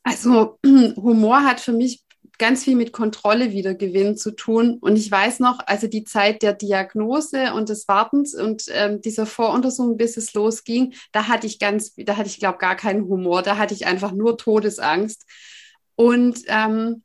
Also 0.02 0.58
Humor 0.96 1.44
hat 1.44 1.60
für 1.60 1.72
mich 1.72 2.04
ganz 2.38 2.64
viel 2.64 2.74
mit 2.74 2.92
Kontrolle 2.92 3.52
wiedergewinnen 3.52 4.16
zu 4.16 4.32
tun. 4.32 4.78
Und 4.80 4.96
ich 4.96 5.10
weiß 5.10 5.38
noch, 5.40 5.60
also 5.66 5.86
die 5.86 6.04
Zeit 6.04 6.42
der 6.42 6.54
Diagnose 6.54 7.54
und 7.54 7.68
des 7.68 7.86
Wartens 7.88 8.34
und 8.34 8.64
ähm, 8.70 9.00
dieser 9.00 9.26
Voruntersuchung, 9.26 9.96
bis 9.96 10.16
es 10.16 10.34
losging, 10.34 10.94
da 11.12 11.28
hatte 11.28 11.46
ich 11.46 11.58
ganz, 11.58 11.94
da 11.96 12.16
hatte 12.16 12.28
ich, 12.28 12.40
glaube 12.40 12.58
gar 12.58 12.74
keinen 12.74 13.02
Humor. 13.04 13.42
Da 13.42 13.58
hatte 13.58 13.74
ich 13.74 13.86
einfach 13.86 14.12
nur 14.12 14.38
Todesangst. 14.38 15.24
Und 15.94 16.40
ähm, 16.48 17.02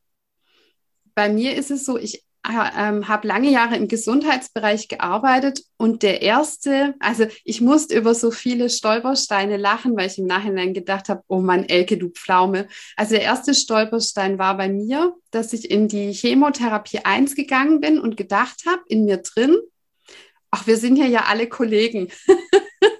bei 1.13 1.29
mir 1.29 1.55
ist 1.55 1.71
es 1.71 1.85
so, 1.85 1.97
ich 1.97 2.23
habe 2.47 3.27
lange 3.27 3.49
Jahre 3.49 3.75
im 3.75 3.87
Gesundheitsbereich 3.87 4.87
gearbeitet 4.87 5.61
und 5.77 6.03
der 6.03 6.21
erste, 6.21 6.95
also 6.99 7.25
ich 7.43 7.61
musste 7.61 7.97
über 7.97 8.15
so 8.15 8.31
viele 8.31 8.69
Stolpersteine 8.69 9.57
lachen, 9.57 9.95
weil 9.97 10.07
ich 10.07 10.17
im 10.17 10.25
Nachhinein 10.25 10.73
gedacht 10.73 11.09
habe, 11.09 11.23
oh 11.27 11.39
Mann, 11.39 11.67
Elke, 11.67 11.97
du 11.97 12.09
Pflaume. 12.09 12.67
Also 12.95 13.15
der 13.15 13.23
erste 13.23 13.53
Stolperstein 13.53 14.39
war 14.39 14.57
bei 14.57 14.69
mir, 14.69 15.13
dass 15.31 15.53
ich 15.53 15.69
in 15.69 15.87
die 15.87 16.13
Chemotherapie 16.13 16.99
1 17.03 17.35
gegangen 17.35 17.81
bin 17.81 17.99
und 17.99 18.17
gedacht 18.17 18.63
habe, 18.65 18.81
in 18.87 19.05
mir 19.05 19.17
drin, 19.17 19.55
ach, 20.51 20.67
wir 20.67 20.77
sind 20.77 20.95
hier 20.95 21.07
ja 21.07 21.25
alle 21.27 21.47
Kollegen. 21.47 22.07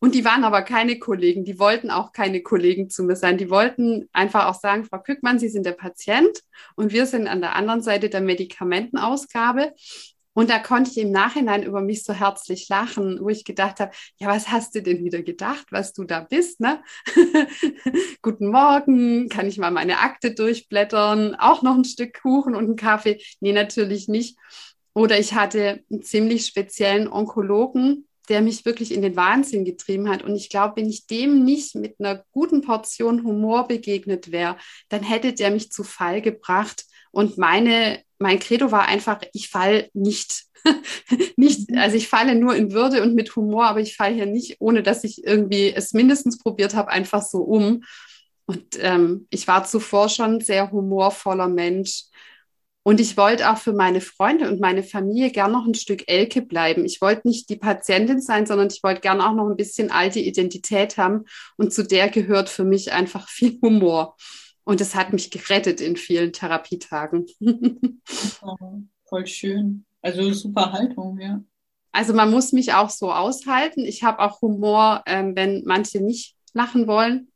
Und 0.00 0.14
die 0.14 0.24
waren 0.24 0.44
aber 0.44 0.62
keine 0.62 0.98
Kollegen, 0.98 1.44
die 1.44 1.58
wollten 1.58 1.90
auch 1.90 2.12
keine 2.12 2.42
Kollegen 2.42 2.88
zu 2.88 3.04
mir 3.04 3.16
sein. 3.16 3.36
Die 3.36 3.50
wollten 3.50 4.08
einfach 4.12 4.46
auch 4.46 4.58
sagen, 4.58 4.84
Frau 4.84 4.98
Kückmann, 4.98 5.38
Sie 5.38 5.50
sind 5.50 5.66
der 5.66 5.72
Patient 5.72 6.40
und 6.74 6.92
wir 6.92 7.04
sind 7.04 7.28
an 7.28 7.42
der 7.42 7.54
anderen 7.54 7.82
Seite 7.82 8.08
der 8.08 8.22
Medikamentenausgabe. 8.22 9.74
Und 10.32 10.48
da 10.48 10.58
konnte 10.58 10.90
ich 10.90 10.98
im 10.98 11.10
Nachhinein 11.10 11.62
über 11.64 11.82
mich 11.82 12.04
so 12.04 12.14
herzlich 12.14 12.68
lachen, 12.68 13.18
wo 13.20 13.28
ich 13.28 13.44
gedacht 13.44 13.80
habe, 13.80 13.90
ja, 14.16 14.28
was 14.28 14.48
hast 14.48 14.74
du 14.74 14.82
denn 14.82 15.04
wieder 15.04 15.22
gedacht, 15.22 15.66
was 15.70 15.92
du 15.92 16.04
da 16.04 16.20
bist, 16.20 16.60
ne? 16.60 16.82
Guten 18.22 18.46
Morgen, 18.46 19.28
kann 19.28 19.48
ich 19.48 19.58
mal 19.58 19.72
meine 19.72 19.98
Akte 19.98 20.32
durchblättern, 20.32 21.34
auch 21.34 21.62
noch 21.62 21.74
ein 21.74 21.84
Stück 21.84 22.22
Kuchen 22.22 22.54
und 22.54 22.64
einen 22.64 22.76
Kaffee? 22.76 23.20
Nee, 23.40 23.52
natürlich 23.52 24.08
nicht. 24.08 24.38
Oder 24.94 25.18
ich 25.18 25.34
hatte 25.34 25.84
einen 25.90 26.02
ziemlich 26.02 26.46
speziellen 26.46 27.08
Onkologen, 27.08 28.06
der 28.30 28.40
mich 28.40 28.64
wirklich 28.64 28.94
in 28.94 29.02
den 29.02 29.16
Wahnsinn 29.16 29.64
getrieben 29.64 30.08
hat. 30.08 30.22
Und 30.22 30.36
ich 30.36 30.48
glaube, 30.48 30.76
wenn 30.76 30.88
ich 30.88 31.06
dem 31.06 31.44
nicht 31.44 31.74
mit 31.74 31.96
einer 31.98 32.24
guten 32.30 32.62
Portion 32.62 33.24
Humor 33.24 33.66
begegnet 33.66 34.30
wäre, 34.32 34.56
dann 34.88 35.02
hätte 35.02 35.32
der 35.32 35.50
mich 35.50 35.70
zu 35.72 35.82
Fall 35.82 36.22
gebracht. 36.22 36.84
Und 37.10 37.36
meine, 37.36 38.00
mein 38.18 38.38
Credo 38.38 38.70
war 38.70 38.86
einfach, 38.86 39.20
ich 39.32 39.48
falle 39.48 39.90
nicht. 39.92 40.44
nicht, 41.36 41.70
mhm. 41.70 41.78
also 41.78 41.96
ich 41.96 42.08
falle 42.08 42.36
nur 42.36 42.54
in 42.54 42.72
Würde 42.72 43.02
und 43.02 43.14
mit 43.14 43.34
Humor, 43.34 43.66
aber 43.66 43.80
ich 43.80 43.96
falle 43.96 44.14
hier 44.14 44.26
nicht, 44.26 44.56
ohne 44.60 44.82
dass 44.82 45.04
ich 45.04 45.24
irgendwie 45.24 45.72
es 45.74 45.92
mindestens 45.92 46.38
probiert 46.38 46.74
habe, 46.74 46.90
einfach 46.90 47.22
so 47.22 47.38
um. 47.38 47.82
Und 48.46 48.78
ähm, 48.80 49.26
ich 49.30 49.48
war 49.48 49.64
zuvor 49.64 50.08
schon 50.08 50.40
sehr 50.40 50.70
humorvoller 50.70 51.48
Mensch. 51.48 52.04
Und 52.82 52.98
ich 52.98 53.16
wollte 53.16 53.50
auch 53.50 53.58
für 53.58 53.74
meine 53.74 54.00
Freunde 54.00 54.48
und 54.48 54.60
meine 54.60 54.82
Familie 54.82 55.30
gern 55.30 55.52
noch 55.52 55.66
ein 55.66 55.74
Stück 55.74 56.04
Elke 56.06 56.40
bleiben. 56.40 56.84
Ich 56.86 57.00
wollte 57.02 57.28
nicht 57.28 57.50
die 57.50 57.56
Patientin 57.56 58.20
sein, 58.22 58.46
sondern 58.46 58.68
ich 58.68 58.82
wollte 58.82 59.02
gern 59.02 59.20
auch 59.20 59.34
noch 59.34 59.48
ein 59.48 59.56
bisschen 59.56 59.90
alte 59.90 60.18
Identität 60.18 60.96
haben. 60.96 61.24
Und 61.56 61.74
zu 61.74 61.84
der 61.84 62.08
gehört 62.08 62.48
für 62.48 62.64
mich 62.64 62.92
einfach 62.92 63.28
viel 63.28 63.58
Humor. 63.62 64.16
Und 64.64 64.80
das 64.80 64.94
hat 64.94 65.12
mich 65.12 65.30
gerettet 65.30 65.80
in 65.80 65.96
vielen 65.96 66.32
Therapietagen. 66.32 67.26
Oh, 68.42 68.80
voll 69.04 69.26
schön. 69.26 69.84
Also 70.00 70.32
super 70.32 70.72
Haltung, 70.72 71.18
ja. 71.20 71.42
Also 71.92 72.14
man 72.14 72.30
muss 72.30 72.52
mich 72.52 72.72
auch 72.72 72.88
so 72.88 73.12
aushalten. 73.12 73.84
Ich 73.84 74.02
habe 74.02 74.20
auch 74.20 74.40
Humor, 74.40 75.02
ähm, 75.06 75.36
wenn 75.36 75.62
manche 75.64 76.00
nicht 76.00 76.36
lachen 76.54 76.86
wollen. 76.86 77.30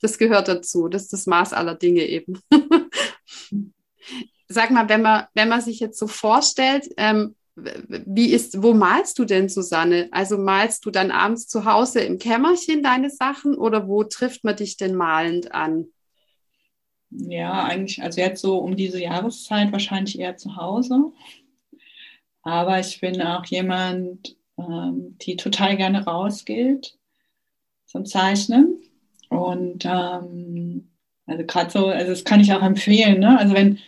Das 0.00 0.18
gehört 0.18 0.48
dazu. 0.48 0.88
Das 0.88 1.02
ist 1.02 1.12
das 1.12 1.26
Maß 1.26 1.52
aller 1.52 1.74
Dinge 1.74 2.06
eben. 2.06 2.40
sag 4.52 4.70
mal, 4.70 4.88
wenn 4.88 5.02
man, 5.02 5.26
wenn 5.34 5.48
man 5.48 5.60
sich 5.60 5.80
jetzt 5.80 5.98
so 5.98 6.06
vorstellt, 6.06 6.88
ähm, 6.96 7.34
wie 7.54 8.32
ist, 8.32 8.62
wo 8.62 8.72
malst 8.72 9.18
du 9.18 9.24
denn, 9.24 9.48
Susanne? 9.48 10.08
Also 10.10 10.38
malst 10.38 10.86
du 10.86 10.90
dann 10.90 11.10
abends 11.10 11.48
zu 11.48 11.64
Hause 11.66 12.00
im 12.00 12.18
Kämmerchen 12.18 12.82
deine 12.82 13.10
Sachen 13.10 13.54
oder 13.54 13.88
wo 13.88 14.04
trifft 14.04 14.42
man 14.44 14.56
dich 14.56 14.76
denn 14.76 14.94
malend 14.94 15.52
an? 15.52 15.86
Ja, 17.10 17.64
eigentlich, 17.64 18.02
also 18.02 18.20
jetzt 18.20 18.40
so 18.40 18.56
um 18.56 18.74
diese 18.74 19.00
Jahreszeit 19.00 19.70
wahrscheinlich 19.70 20.18
eher 20.18 20.38
zu 20.38 20.56
Hause. 20.56 21.12
Aber 22.42 22.80
ich 22.80 23.00
bin 23.00 23.20
auch 23.20 23.44
jemand, 23.44 24.36
ähm, 24.58 25.18
die 25.20 25.36
total 25.36 25.76
gerne 25.76 26.04
rausgeht 26.04 26.96
zum 27.84 28.06
Zeichnen. 28.06 28.80
Und 29.28 29.84
ähm, 29.84 30.90
also 31.26 31.44
gerade 31.44 31.70
so, 31.70 31.86
also 31.86 32.10
das 32.10 32.24
kann 32.24 32.40
ich 32.40 32.52
auch 32.52 32.62
empfehlen, 32.62 33.20
ne? 33.20 33.38
Also 33.38 33.54
wenn, 33.54 33.78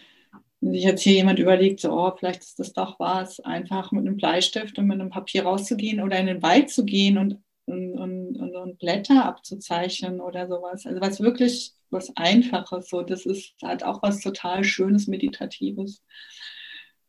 wenn 0.65 0.73
sich 0.73 0.85
jetzt 0.85 1.03
hier 1.03 1.13
jemand 1.13 1.39
überlegt, 1.39 1.81
so, 1.81 1.93
oh, 1.93 2.11
vielleicht 2.17 2.43
ist 2.43 2.59
das 2.59 2.73
doch 2.73 2.99
was, 2.99 3.39
einfach 3.41 3.93
mit 3.93 4.07
einem 4.07 4.17
Bleistift 4.17 4.79
und 4.79 4.87
mit 4.87 4.99
einem 4.99 5.11
Papier 5.11 5.45
rauszugehen 5.45 6.01
oder 6.01 6.19
in 6.19 6.27
den 6.27 6.43
Wald 6.43 6.71
zu 6.71 6.87
gehen 6.87 7.19
und, 7.19 7.39
und, 7.67 7.99
und, 7.99 8.57
und 8.57 8.79
Blätter 8.79 9.27
abzuzeichnen 9.27 10.23
oder 10.23 10.49
sowas. 10.49 10.87
Also 10.87 11.03
was 11.03 11.21
wirklich 11.21 11.73
was 11.91 12.17
Einfaches, 12.17 12.89
so, 12.89 13.03
das 13.03 13.27
ist 13.27 13.53
halt 13.63 13.85
auch 13.85 14.03
was 14.03 14.21
total 14.21 14.65
Schönes, 14.65 15.07
Meditatives. 15.07 16.03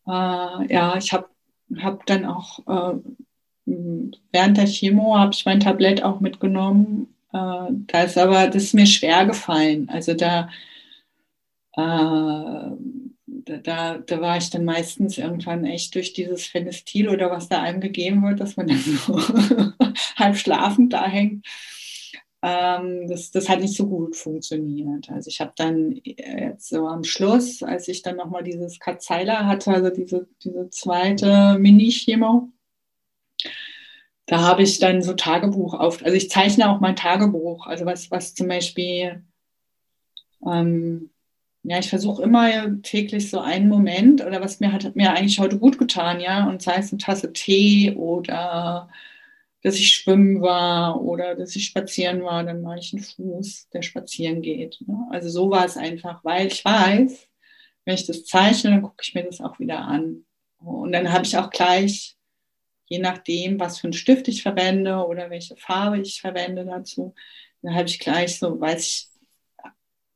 Äh, 0.06 0.12
ja, 0.12 0.98
ich 0.98 1.14
habe 1.14 1.30
hab 1.78 2.06
dann 2.08 2.26
auch 2.26 2.60
äh, 2.68 3.00
während 3.66 4.58
der 4.58 4.68
Chemo 4.68 5.18
habe 5.18 5.32
ich 5.34 5.46
mein 5.46 5.62
Tablett 5.62 6.04
auch 6.04 6.20
mitgenommen. 6.20 7.16
Äh, 7.32 7.72
da 7.88 8.04
ist 8.04 8.18
aber, 8.18 8.48
das 8.48 8.64
ist 8.64 8.74
mir 8.74 8.86
schwer 8.86 9.26
gefallen. 9.26 9.90
Also 9.90 10.14
da 10.14 10.50
äh, 11.78 12.72
da, 13.46 13.98
da 13.98 14.22
war 14.22 14.38
ich 14.38 14.50
dann 14.50 14.66
meistens 14.66 15.18
irgendwann 15.18 15.66
echt 15.66 15.96
durch 15.96 16.14
dieses 16.14 16.46
Phenestil 16.46 17.10
oder 17.10 17.30
was 17.30 17.48
da 17.48 17.62
einem 17.62 17.80
gegeben 17.80 18.24
wird, 18.24 18.40
dass 18.40 18.58
man 18.58 18.68
dann 18.68 18.78
so 18.78 19.20
halb 20.16 20.38
schlafend 20.38 20.94
da 20.94 21.08
hängt. 21.08 21.46
Ähm, 22.42 23.08
das, 23.08 23.32
das 23.32 23.50
hat 23.50 23.62
nicht 23.62 23.76
so 23.76 23.88
gut 23.88 24.16
funktioniert. 24.16 25.10
Also 25.10 25.30
ich 25.30 25.42
habe 25.42 25.54
dann 25.56 26.00
jetzt 26.04 26.70
so 26.70 26.88
am 26.88 27.04
Schluss, 27.04 27.64
als 27.64 27.88
ich 27.88 28.02
dann 28.02 28.18
nochmal 28.18 28.44
dieses 28.44 28.80
Katzeiler 28.80 29.48
hatte, 29.48 29.72
also 29.72 29.90
diese, 29.90 30.28
diese 30.44 30.70
zweite 30.70 31.58
Mini-Chemo, 31.60 32.50
da 34.28 34.42
habe 34.42 34.64
ich 34.64 34.80
dann 34.80 35.02
so 35.02 35.14
Tagebuch 35.14 35.76
auf, 35.76 36.04
also 36.04 36.16
ich 36.16 36.30
zeichne 36.30 36.70
auch 36.70 36.80
mein 36.80 36.96
Tagebuch, 36.96 37.68
also 37.68 37.86
was, 37.86 38.10
was 38.12 38.34
zum 38.34 38.48
Beispiel 38.48 39.24
ähm, 40.46 41.12
ja, 41.68 41.80
ich 41.80 41.90
versuche 41.90 42.24
immer 42.24 42.82
täglich 42.84 43.30
so 43.30 43.40
einen 43.40 43.68
Moment 43.70 44.24
oder 44.24 44.42
was 44.42 44.60
mir 44.60 44.72
hat, 44.72 44.84
hat 44.86 44.96
mir 44.96 45.12
eigentlich 45.14 45.40
heute 45.40 45.58
gut 45.60 45.78
getan, 45.78 46.20
ja, 46.20 46.48
und 46.48 46.62
sei 46.62 46.76
es 46.78 46.92
eine 46.92 47.00
Tasse 47.00 47.34
Tee 47.34 47.94
oder 47.96 48.90
dass 49.64 49.76
ich 49.76 49.90
schwimmen 49.92 50.42
war 50.42 51.02
oder 51.02 51.36
dass 51.36 51.56
ich 51.56 51.66
spazieren 51.66 52.24
war, 52.24 52.44
dann 52.44 52.62
mache 52.62 52.80
ich 52.80 52.94
einen 52.94 53.04
Fuß, 53.04 53.70
der 53.70 53.82
spazieren 53.82 54.42
geht. 54.44 54.78
Ne? 54.86 55.08
Also 55.10 55.30
so 55.30 55.50
war 55.50 55.66
es 55.66 55.76
einfach, 55.76 56.24
weil 56.24 56.48
ich 56.48 56.64
weiß, 56.64 57.28
wenn 57.86 57.96
ich 57.96 58.06
das 58.06 58.26
zeichne, 58.26 58.72
dann 58.72 58.82
gucke 58.84 59.02
ich 59.02 59.16
mir 59.16 59.24
das 59.24 59.42
auch 59.42 59.58
wieder 59.60 59.80
an. 59.80 60.26
Und 60.60 60.92
dann 60.92 61.12
habe 61.12 61.26
ich 61.26 61.36
auch 61.38 61.50
gleich 61.50 62.16
je 62.88 63.00
nachdem, 63.00 63.60
was 63.60 63.80
für 63.80 63.88
einen 63.88 63.94
Stift 63.94 64.28
ich 64.28 64.44
verwende 64.44 65.06
oder 65.06 65.30
welche 65.30 65.56
Farbe 65.58 66.00
ich 66.00 66.22
verwende 66.22 66.66
dazu, 66.66 67.16
dann 67.62 67.76
habe 67.76 67.88
ich 67.88 68.00
gleich 68.00 68.38
so, 68.38 68.60
weiß 68.60 68.86
ich, 68.86 69.08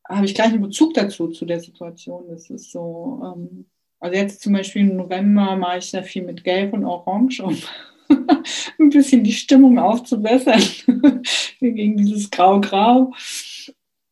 habe 0.10 0.26
ich 0.26 0.34
gleich 0.34 0.48
einen 0.48 0.62
Bezug 0.62 0.94
dazu, 0.96 1.28
zu 1.28 1.46
der 1.46 1.60
Situation. 1.60 2.26
Das 2.30 2.50
ist 2.50 2.72
so, 2.72 3.22
ähm, 3.24 3.66
also 4.00 4.16
jetzt 4.18 4.42
zum 4.42 4.54
Beispiel 4.54 4.82
im 4.82 4.98
November 4.98 5.56
mache 5.56 5.78
ich 5.78 5.86
sehr 5.86 6.04
viel 6.04 6.24
mit 6.24 6.44
Gelb 6.44 6.74
und 6.74 6.86
Orange, 6.86 7.42
um 7.42 7.56
ein 8.80 8.90
bisschen 8.90 9.24
die 9.24 9.34
Stimmung 9.34 9.78
aufzubessern 9.78 10.62
gegen 11.60 11.98
dieses 11.98 12.30
Grau-Grau. 12.32 13.14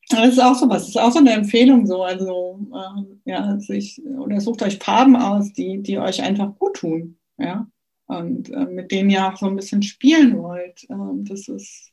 Das 0.10 0.30
ist 0.30 0.40
auch 0.40 0.56
so 0.56 0.70
was, 0.70 0.84
das 0.84 0.90
ist 0.90 1.02
auch 1.02 1.12
so 1.12 1.20
eine 1.20 1.34
Empfehlung 1.34 1.86
so. 1.86 2.04
Also 2.04 2.60
äh, 2.74 3.32
ja, 3.32 3.60
sich, 3.60 4.02
oder 4.06 4.40
sucht 4.40 4.62
euch 4.62 4.78
Farben 4.78 5.16
aus, 5.16 5.52
die, 5.54 5.82
die 5.82 5.98
euch 5.98 6.22
einfach 6.22 6.56
gut 6.58 6.78
tun. 6.78 7.18
Ja. 7.38 7.68
Und 8.06 8.50
äh, 8.52 8.66
mit 8.66 8.92
denen 8.92 9.10
ihr 9.10 9.28
auch 9.28 9.36
so 9.36 9.48
ein 9.48 9.56
bisschen 9.56 9.82
spielen 9.82 10.38
wollt. 10.38 10.84
Äh, 10.90 10.96
das 11.24 11.48
ist, 11.50 11.92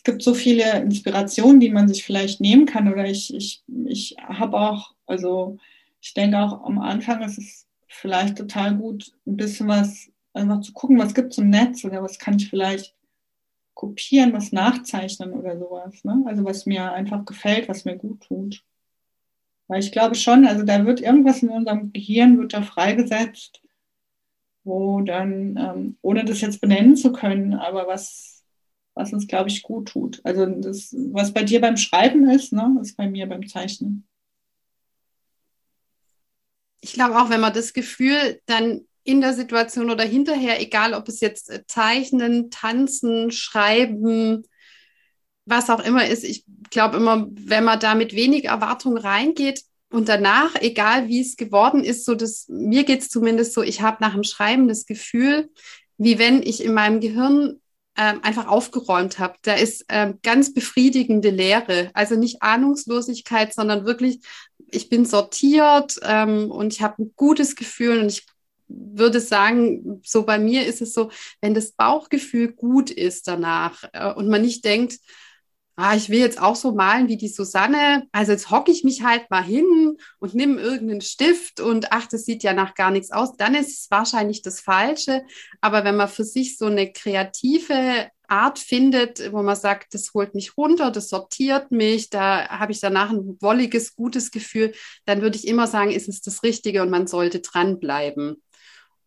es 0.00 0.04
gibt 0.04 0.22
so 0.22 0.32
viele 0.32 0.80
Inspirationen, 0.80 1.60
die 1.60 1.68
man 1.68 1.86
sich 1.86 2.04
vielleicht 2.04 2.40
nehmen 2.40 2.64
kann. 2.64 2.90
Oder 2.90 3.04
ich, 3.04 3.34
ich, 3.34 3.62
ich 3.84 4.16
habe 4.18 4.58
auch, 4.58 4.94
also 5.06 5.58
ich 6.00 6.14
denke 6.14 6.38
auch 6.38 6.64
am 6.64 6.78
Anfang 6.78 7.20
ist 7.20 7.36
es 7.36 7.66
vielleicht 7.86 8.38
total 8.38 8.76
gut, 8.76 9.12
ein 9.26 9.36
bisschen 9.36 9.68
was, 9.68 10.10
einfach 10.32 10.62
zu 10.62 10.72
gucken, 10.72 10.98
was 10.98 11.12
gibt 11.12 11.32
es 11.32 11.38
im 11.38 11.50
Netz 11.50 11.84
oder 11.84 12.02
was 12.02 12.18
kann 12.18 12.36
ich 12.38 12.48
vielleicht 12.48 12.94
kopieren, 13.74 14.32
was 14.32 14.52
nachzeichnen 14.52 15.34
oder 15.34 15.58
sowas. 15.58 16.02
Ne? 16.02 16.24
Also 16.24 16.46
was 16.46 16.64
mir 16.64 16.92
einfach 16.92 17.26
gefällt, 17.26 17.68
was 17.68 17.84
mir 17.84 17.98
gut 17.98 18.22
tut. 18.22 18.64
Weil 19.68 19.80
ich 19.80 19.92
glaube 19.92 20.14
schon, 20.14 20.46
also 20.46 20.64
da 20.64 20.86
wird 20.86 21.02
irgendwas 21.02 21.42
in 21.42 21.50
unserem 21.50 21.92
Gehirn 21.92 22.38
wird 22.38 22.54
da 22.54 22.62
freigesetzt, 22.62 23.60
wo 24.64 25.02
dann, 25.02 25.58
ähm, 25.58 25.96
ohne 26.00 26.24
das 26.24 26.40
jetzt 26.40 26.62
benennen 26.62 26.96
zu 26.96 27.12
können, 27.12 27.52
aber 27.52 27.86
was, 27.86 28.39
was 29.00 29.12
uns, 29.12 29.26
glaube 29.26 29.48
ich, 29.48 29.62
gut 29.62 29.88
tut. 29.88 30.20
Also 30.24 30.46
das, 30.46 30.94
was 31.10 31.32
bei 31.32 31.42
dir 31.42 31.60
beim 31.60 31.76
Schreiben 31.76 32.28
ist, 32.28 32.52
ne, 32.52 32.78
ist 32.80 32.96
bei 32.96 33.08
mir 33.08 33.26
beim 33.26 33.48
Zeichnen. 33.48 34.06
Ich 36.82 36.92
glaube 36.92 37.20
auch, 37.20 37.30
wenn 37.30 37.40
man 37.40 37.52
das 37.52 37.72
Gefühl 37.72 38.40
dann 38.46 38.82
in 39.02 39.20
der 39.20 39.32
Situation 39.32 39.90
oder 39.90 40.04
hinterher, 40.04 40.60
egal 40.60 40.94
ob 40.94 41.08
es 41.08 41.20
jetzt 41.20 41.50
äh, 41.50 41.64
Zeichnen, 41.66 42.50
Tanzen, 42.50 43.30
Schreiben, 43.30 44.44
was 45.46 45.70
auch 45.70 45.80
immer 45.80 46.06
ist, 46.06 46.22
ich 46.24 46.44
glaube 46.70 46.98
immer, 46.98 47.26
wenn 47.30 47.64
man 47.64 47.80
da 47.80 47.94
mit 47.94 48.14
wenig 48.14 48.44
Erwartung 48.44 48.96
reingeht 48.96 49.62
und 49.90 50.08
danach, 50.08 50.54
egal 50.60 51.08
wie 51.08 51.20
es 51.20 51.36
geworden 51.36 51.82
ist, 51.82 52.04
so 52.04 52.14
das, 52.14 52.46
mir 52.48 52.84
geht 52.84 53.00
es 53.00 53.08
zumindest 53.08 53.54
so, 53.54 53.62
ich 53.62 53.80
habe 53.80 53.96
nach 54.00 54.14
dem 54.14 54.22
Schreiben 54.22 54.68
das 54.68 54.86
Gefühl, 54.86 55.50
wie 55.98 56.18
wenn 56.18 56.42
ich 56.42 56.62
in 56.62 56.74
meinem 56.74 57.00
Gehirn 57.00 57.60
ähm, 58.00 58.20
einfach 58.24 58.48
aufgeräumt 58.48 59.18
habe. 59.18 59.34
Da 59.42 59.52
ist 59.52 59.84
ähm, 59.90 60.18
ganz 60.22 60.54
befriedigende 60.54 61.28
Leere. 61.28 61.90
Also 61.92 62.16
nicht 62.16 62.42
Ahnungslosigkeit, 62.42 63.52
sondern 63.52 63.84
wirklich, 63.84 64.20
ich 64.70 64.88
bin 64.88 65.04
sortiert 65.04 66.00
ähm, 66.02 66.50
und 66.50 66.72
ich 66.72 66.80
habe 66.80 67.02
ein 67.02 67.12
gutes 67.14 67.56
Gefühl 67.56 68.00
und 68.00 68.06
ich 68.06 68.26
würde 68.68 69.20
sagen, 69.20 70.00
so 70.02 70.24
bei 70.24 70.38
mir 70.38 70.64
ist 70.64 70.80
es 70.80 70.94
so, 70.94 71.10
wenn 71.42 71.52
das 71.52 71.72
Bauchgefühl 71.72 72.52
gut 72.52 72.90
ist 72.90 73.28
danach 73.28 73.84
äh, 73.92 74.14
und 74.14 74.28
man 74.28 74.40
nicht 74.40 74.64
denkt, 74.64 74.98
ah, 75.80 75.96
ich 75.96 76.10
will 76.10 76.20
jetzt 76.20 76.40
auch 76.40 76.56
so 76.56 76.72
malen 76.72 77.08
wie 77.08 77.16
die 77.16 77.28
Susanne, 77.28 78.06
also 78.12 78.32
jetzt 78.32 78.50
hocke 78.50 78.70
ich 78.70 78.84
mich 78.84 79.02
halt 79.02 79.30
mal 79.30 79.42
hin 79.42 79.96
und 80.18 80.34
nehme 80.34 80.60
irgendeinen 80.60 81.00
Stift 81.00 81.60
und 81.60 81.92
ach, 81.92 82.06
das 82.06 82.24
sieht 82.24 82.42
ja 82.42 82.52
nach 82.52 82.74
gar 82.74 82.90
nichts 82.90 83.10
aus, 83.10 83.36
dann 83.36 83.54
ist 83.54 83.68
es 83.68 83.90
wahrscheinlich 83.90 84.42
das 84.42 84.60
Falsche. 84.60 85.22
Aber 85.60 85.84
wenn 85.84 85.96
man 85.96 86.08
für 86.08 86.24
sich 86.24 86.58
so 86.58 86.66
eine 86.66 86.92
kreative 86.92 88.08
Art 88.28 88.58
findet, 88.58 89.32
wo 89.32 89.42
man 89.42 89.56
sagt, 89.56 89.94
das 89.94 90.12
holt 90.14 90.34
mich 90.34 90.56
runter, 90.56 90.90
das 90.90 91.08
sortiert 91.08 91.70
mich, 91.72 92.10
da 92.10 92.48
habe 92.48 92.72
ich 92.72 92.80
danach 92.80 93.10
ein 93.10 93.36
wolliges, 93.40 93.96
gutes 93.96 94.30
Gefühl, 94.30 94.72
dann 95.04 95.20
würde 95.20 95.36
ich 95.36 95.48
immer 95.48 95.66
sagen, 95.66 95.90
ist 95.90 96.08
es 96.08 96.20
das 96.20 96.42
Richtige 96.42 96.82
und 96.82 96.90
man 96.90 97.06
sollte 97.06 97.40
dranbleiben. 97.40 98.40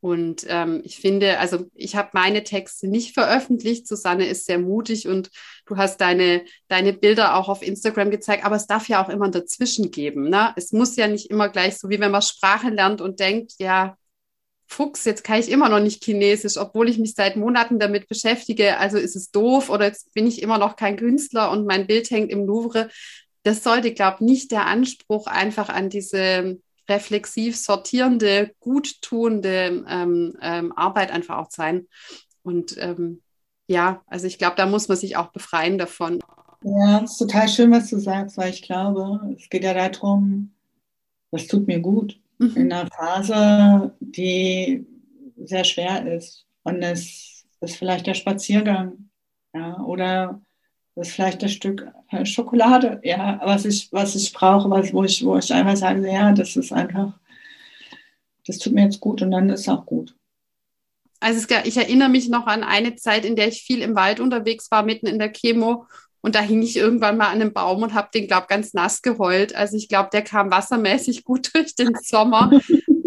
Und 0.04 0.46
ähm, 0.50 0.82
ich 0.84 0.98
finde, 0.98 1.40
also 1.40 1.68
ich 1.76 1.96
habe 1.96 2.10
meine 2.12 2.44
Texte 2.44 2.90
nicht 2.90 3.14
veröffentlicht. 3.14 3.88
Susanne 3.88 4.28
ist 4.28 4.46
sehr 4.46 4.60
mutig 4.60 5.08
und 5.08 5.30
du 5.66 5.78
hast 5.78 6.02
deine, 6.02 6.44
deine 6.68 6.92
Bilder 6.92 7.38
auch 7.38 7.48
auf 7.48 7.62
Instagram 7.62 8.12
gezeigt, 8.12 8.44
aber 8.44 8.58
es 8.58 8.68
darf 8.68 8.90
ja 8.90 9.02
auch 9.02 9.08
immer 9.08 9.32
dazwischen 9.32 9.92
geben. 9.92 10.28
Ne? 10.28 10.52
Es 10.58 10.74
muss 10.74 10.98
ja 10.98 11.08
nicht 11.08 11.32
immer 11.32 11.48
gleich 11.48 11.78
so, 11.78 11.90
wie 11.90 12.02
wenn 12.02 12.12
man 12.12 12.22
Sprache 12.22 12.68
lernt 12.68 13.00
und 13.00 13.22
denkt, 13.22 13.54
ja, 13.60 13.96
Fuchs, 14.68 15.06
jetzt 15.06 15.24
kann 15.24 15.40
ich 15.40 15.50
immer 15.50 15.70
noch 15.70 15.80
nicht 15.80 16.04
Chinesisch, 16.04 16.58
obwohl 16.58 16.90
ich 16.90 16.98
mich 16.98 17.14
seit 17.14 17.38
Monaten 17.38 17.80
damit 17.80 18.10
beschäftige. 18.10 18.80
Also 18.80 18.98
ist 18.98 19.16
es 19.16 19.32
doof 19.32 19.70
oder 19.70 19.86
jetzt 19.86 20.14
bin 20.14 20.28
ich 20.28 20.42
immer 20.42 20.58
noch 20.58 20.76
kein 20.76 20.98
Künstler 20.98 21.50
und 21.50 21.66
mein 21.66 21.88
Bild 21.88 22.12
hängt 22.12 22.30
im 22.30 22.46
Louvre. 22.46 22.90
Das 23.44 23.64
sollte, 23.64 23.94
glaube 23.94 24.18
ich, 24.20 24.26
nicht 24.26 24.52
der 24.52 24.66
Anspruch 24.66 25.28
einfach 25.28 25.70
an 25.70 25.90
diese 25.90 26.60
reflexiv 26.90 27.58
sortierende, 27.58 28.52
guttuende 28.60 29.86
ähm, 29.88 30.38
ähm, 30.42 30.74
Arbeit 30.76 31.12
einfach 31.12 31.38
auch 31.38 31.52
sein. 31.52 31.88
Und 32.44 32.76
ähm, 32.78 33.22
ja, 33.68 34.04
also 34.08 34.28
ich 34.28 34.38
glaube, 34.38 34.56
da 34.58 34.66
muss 34.66 34.88
man 34.88 34.98
sich 34.98 35.16
auch 35.16 35.32
befreien 35.32 35.78
davon. 35.78 36.20
Ja, 36.64 37.02
es 37.04 37.12
ist 37.12 37.18
total 37.18 37.48
schön, 37.48 37.72
was 37.72 37.90
du 37.90 38.00
sagst, 38.00 38.38
weil 38.38 38.52
ich 38.52 38.62
glaube, 38.62 39.36
es 39.38 39.50
geht 39.50 39.64
ja 39.64 39.74
darum, 39.74 40.54
was 41.32 41.48
tut 41.48 41.68
mir 41.68 41.80
gut 41.80 42.20
mhm. 42.38 42.56
in 42.56 42.74
einer 42.74 42.90
Phase, 42.90 43.94
die 44.00 44.86
sehr 45.38 45.64
schwer 45.64 46.06
ist. 46.14 46.46
Und 46.64 46.82
es 46.82 47.46
ist 47.62 47.76
vielleicht 47.76 48.08
der 48.08 48.14
Spaziergang 48.14 49.10
ja, 49.54 49.80
oder 49.82 50.42
das 50.96 51.08
ist 51.08 51.14
vielleicht 51.16 51.42
das 51.42 51.52
Stück 51.52 51.92
äh, 52.10 52.26
Schokolade, 52.26 53.00
ja, 53.04 53.42
was 53.44 53.66
ich, 53.66 53.92
was 53.92 54.16
ich 54.16 54.32
brauche, 54.32 54.70
was, 54.70 54.94
wo, 54.94 55.04
ich, 55.04 55.26
wo 55.26 55.38
ich 55.38 55.52
einfach 55.52 55.76
sage, 55.76 56.08
ja, 56.12 56.32
das 56.32 56.56
ist 56.56 56.72
einfach, 56.72 57.14
das 58.46 58.60
tut 58.60 58.74
mir 58.74 58.84
jetzt 58.84 59.00
gut 59.00 59.22
und 59.22 59.32
dann 59.32 59.50
ist 59.50 59.62
es 59.62 59.70
auch 59.70 59.86
gut. 59.86 60.16
Also 61.20 61.40
es, 61.40 61.66
ich 61.66 61.78
erinnere 61.78 62.10
mich 62.10 62.30
noch 62.30 62.48
an 62.48 62.64
eine 62.64 62.96
Zeit, 62.96 63.26
in 63.26 63.36
der 63.36 63.48
ich 63.48 63.64
viel 63.64 63.82
im 63.82 63.96
Wald 63.96 64.20
unterwegs 64.20 64.70
war, 64.72 64.84
mitten 64.84 65.08
in 65.08 65.20
der 65.20 65.32
Chemo. 65.32 65.88
Und 66.20 66.36
da 66.36 66.42
hing 66.42 66.62
ich 66.62 66.78
irgendwann 66.78 67.18
mal 67.18 67.28
an 67.28 67.42
einem 67.42 67.54
Baum 67.54 67.82
und 67.82 67.94
habe 67.94 68.10
den, 68.14 68.28
glaube 68.28 68.48
ganz 68.48 68.74
nass 68.74 69.02
geheult. 69.02 69.56
Also 69.56 69.76
ich 69.76 69.90
glaube, 69.90 70.10
der 70.12 70.22
kam 70.22 70.52
wassermäßig 70.52 71.24
gut 71.26 71.54
durch 71.54 71.76
den 71.76 71.96
Sommer 72.02 72.52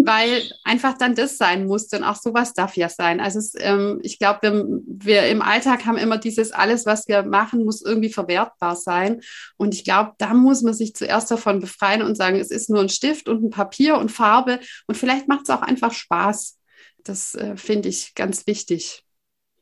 weil 0.07 0.49
einfach 0.63 0.97
dann 0.97 1.17
das 1.17 1.37
sein 1.37 1.67
musste 1.67 1.99
und 1.99 2.05
auch 2.05 2.15
sowas 2.15 2.55
darf 2.55 2.77
ja 2.77 2.89
sein. 2.89 3.21
Also 3.21 3.41
es, 3.41 3.55
ähm, 3.59 3.99
ich 4.03 4.21
glaube, 4.21 4.39
wir, 4.43 4.81
wir, 4.87 5.27
im 5.29 5.43
Alltag 5.43 5.85
haben 5.85 5.99
immer 5.99 6.17
dieses, 6.17 6.53
alles, 6.53 6.87
was 6.87 7.09
wir 7.09 7.25
machen, 7.25 7.65
muss 7.65 7.83
irgendwie 7.83 8.13
verwertbar 8.13 8.77
sein. 8.77 9.21
Und 9.57 9.75
ich 9.75 9.83
glaube, 9.83 10.13
da 10.19 10.33
muss 10.33 10.63
man 10.63 10.75
sich 10.75 10.95
zuerst 10.95 11.31
davon 11.31 11.59
befreien 11.59 12.03
und 12.03 12.17
sagen, 12.17 12.39
es 12.39 12.53
ist 12.53 12.71
nur 12.71 12.81
ein 12.81 12.89
Stift 12.89 13.29
und 13.29 13.43
ein 13.43 13.51
Papier 13.51 13.99
und 13.99 14.13
Farbe 14.13 14.61
und 14.87 14.97
vielleicht 14.97 15.27
macht 15.27 15.43
es 15.45 15.51
auch 15.51 15.63
einfach 15.63 15.93
Spaß. 15.93 16.57
Das 17.03 17.35
äh, 17.35 17.57
finde 17.57 17.89
ich 17.89 18.15
ganz 18.15 18.47
wichtig. 18.47 19.06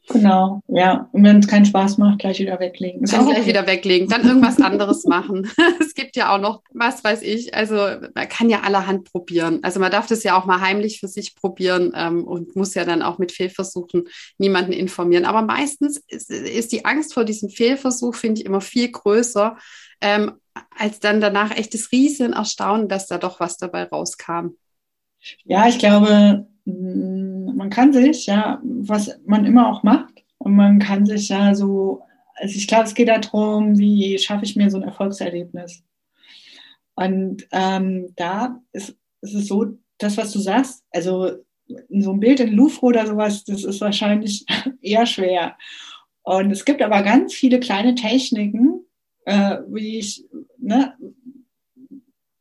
Genau, 0.09 0.61
ja. 0.69 1.09
Und 1.13 1.25
wenn 1.25 1.39
es 1.39 1.47
keinen 1.47 1.65
Spaß 1.65 1.97
macht, 1.97 2.19
gleich 2.19 2.39
wieder 2.39 2.61
weglegen. 2.61 3.03
Ist 3.03 3.15
dann 3.15 3.25
gleich 3.25 3.39
okay. 3.39 3.49
wieder 3.49 3.67
weglegen, 3.67 4.09
dann 4.09 4.27
irgendwas 4.27 4.61
anderes 4.61 5.05
machen. 5.05 5.51
es 5.81 5.95
gibt 5.95 6.15
ja 6.17 6.35
auch 6.35 6.41
noch, 6.41 6.63
was 6.73 7.03
weiß 7.03 7.23
ich, 7.23 7.55
also 7.55 7.77
man 8.15 8.29
kann 8.29 8.51
ja 8.51 8.61
allerhand 8.61 9.11
probieren. 9.11 9.61
Also 9.63 9.81
man 9.81 9.91
darf 9.91 10.07
das 10.07 10.23
ja 10.23 10.39
auch 10.39 10.45
mal 10.45 10.61
heimlich 10.61 11.01
für 11.01 11.09
sich 11.09 11.35
probieren 11.35 11.93
ähm, 11.97 12.25
und 12.25 12.55
muss 12.55 12.75
ja 12.75 12.85
dann 12.85 13.03
auch 13.03 13.19
mit 13.19 13.33
Fehlversuchen 13.33 14.05
niemanden 14.37 14.73
informieren. 14.73 15.25
Aber 15.25 15.41
meistens 15.41 16.03
ist, 16.09 16.31
ist 16.31 16.73
die 16.73 16.85
Angst 16.85 17.15
vor 17.15 17.25
diesem 17.25 17.49
Fehlversuch, 17.49 18.15
finde 18.15 18.41
ich, 18.41 18.47
immer 18.47 18.61
viel 18.61 18.91
größer, 18.91 19.57
ähm, 20.03 20.33
als 20.79 21.01
dann 21.01 21.23
danach 21.23 21.57
echtes 21.57 21.93
Riesen 21.93 22.35
Erstaunen, 22.35 22.89
dass 22.89 23.07
da 23.07 23.17
doch 23.17 23.41
was 23.41 23.57
dabei 23.57 23.85
rauskam. 23.85 24.51
Ja, 25.45 25.67
ich 25.67 25.79
glaube, 25.79 26.47
hm, 26.67 27.14
man 27.65 27.71
kann 27.71 27.95
sich, 27.95 28.27
ja, 28.27 28.61
was 28.63 29.19
man 29.25 29.47
immer 29.47 29.71
auch 29.71 29.83
macht, 29.83 30.23
und 30.37 30.55
man 30.55 30.79
kann 30.79 31.07
sich 31.07 31.31
ja 31.31 31.55
so, 31.55 32.03
also 32.35 32.55
ich 32.55 32.69
glaube, 32.69 32.85
es 32.85 32.95
geht 32.95 33.09
darum, 33.09 33.79
wie 33.79 34.19
schaffe 34.19 34.45
ich 34.45 34.55
mir 34.55 34.71
so 34.71 34.77
ein 34.77 34.83
Erfolgserlebnis. 34.83 35.83
Und 36.95 37.49
ähm, 37.53 38.13
da 38.17 38.61
ist, 38.73 38.99
ist 39.23 39.35
es 39.35 39.49
so, 39.49 39.79
das, 39.97 40.19
was 40.19 40.33
du 40.33 40.41
sagst, 40.41 40.85
also 40.91 41.31
so 41.89 42.13
ein 42.13 42.21
Bild 42.21 42.41
in 42.41 42.53
Louvre 42.53 42.85
oder 42.85 43.07
sowas, 43.07 43.45
das 43.45 43.65
ist 43.65 43.81
wahrscheinlich 43.81 44.45
eher 44.83 45.07
schwer. 45.07 45.57
Und 46.23 46.51
es 46.51 46.67
gibt 46.67 46.83
aber 46.83 47.03
ganz 47.03 47.33
viele 47.33 47.61
kleine 47.61 47.95
Techniken, 47.95 48.85
äh, 49.25 49.61
wie 49.69 50.01
ich, 50.01 50.23
ne, 50.59 50.95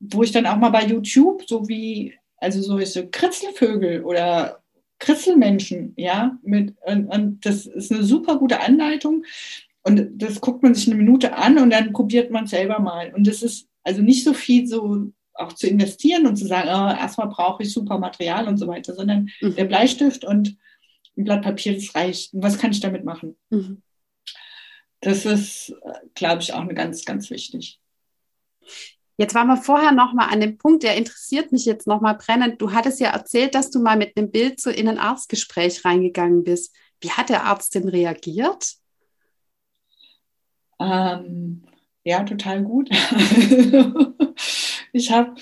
wo 0.01 0.21
ich 0.21 0.33
dann 0.33 0.47
auch 0.47 0.57
mal 0.57 0.71
bei 0.71 0.85
YouTube, 0.85 1.43
so 1.47 1.69
wie 1.69 2.13
also 2.35 2.61
solche 2.61 3.09
Kritzelvögel 3.09 4.03
oder 4.03 4.62
Kritzelmenschen, 5.03 5.93
ja, 5.97 6.37
mit, 6.43 6.75
und, 6.85 7.07
und 7.07 7.45
das 7.45 7.65
ist 7.65 7.91
eine 7.91 8.03
super 8.03 8.37
gute 8.37 8.61
Anleitung. 8.61 9.25
Und 9.83 10.11
das 10.15 10.39
guckt 10.39 10.63
man 10.63 10.73
sich 10.73 10.87
eine 10.87 10.95
Minute 10.95 11.35
an 11.35 11.57
und 11.57 11.71
dann 11.71 11.91
probiert 11.91 12.31
man 12.31 12.47
selber 12.47 12.79
mal. 12.79 13.13
Und 13.13 13.27
das 13.27 13.43
ist 13.43 13.67
also 13.83 14.01
nicht 14.01 14.23
so 14.23 14.33
viel 14.33 14.65
so 14.65 15.11
auch 15.33 15.51
zu 15.51 15.67
investieren 15.67 16.25
und 16.25 16.37
zu 16.37 16.47
sagen, 16.47 16.69
oh, 16.69 16.97
erstmal 16.97 17.27
brauche 17.27 17.63
ich 17.63 17.73
super 17.73 17.97
Material 17.97 18.47
und 18.47 18.57
so 18.57 18.67
weiter, 18.67 18.95
sondern 18.95 19.29
mhm. 19.41 19.55
der 19.55 19.65
Bleistift 19.65 20.23
und 20.23 20.55
ein 21.17 21.25
Blatt 21.25 21.41
Papier, 21.41 21.73
das 21.73 21.93
reicht. 21.95 22.29
Was 22.31 22.57
kann 22.57 22.71
ich 22.71 22.79
damit 22.79 23.03
machen? 23.03 23.35
Mhm. 23.49 23.81
Das 25.01 25.25
ist, 25.25 25.75
glaube 26.15 26.41
ich, 26.43 26.53
auch 26.53 26.61
eine 26.61 26.75
ganz, 26.75 27.03
ganz 27.03 27.29
wichtig. 27.29 27.81
Jetzt 29.17 29.35
waren 29.35 29.47
wir 29.47 29.57
vorher 29.57 29.91
noch 29.91 30.13
mal 30.13 30.27
an 30.27 30.41
dem 30.41 30.57
Punkt, 30.57 30.83
der 30.83 30.97
interessiert 30.97 31.51
mich 31.51 31.65
jetzt 31.65 31.85
noch 31.85 32.01
mal 32.01 32.13
brennend. 32.13 32.61
Du 32.61 32.71
hattest 32.71 32.99
ja 32.99 33.09
erzählt, 33.09 33.53
dass 33.53 33.69
du 33.69 33.79
mal 33.79 33.97
mit 33.97 34.17
einem 34.17 34.31
Bild 34.31 34.59
so 34.59 34.69
in 34.69 34.87
ein 34.87 34.97
Arztgespräch 34.97 35.85
reingegangen 35.85 36.43
bist. 36.43 36.75
Wie 36.99 37.11
hat 37.11 37.29
der 37.29 37.43
Arzt 37.43 37.75
denn 37.75 37.87
reagiert? 37.87 38.73
Ähm, 40.79 41.63
ja, 42.03 42.23
total 42.23 42.63
gut. 42.63 42.89
ich 44.93 45.11
habe, 45.11 45.35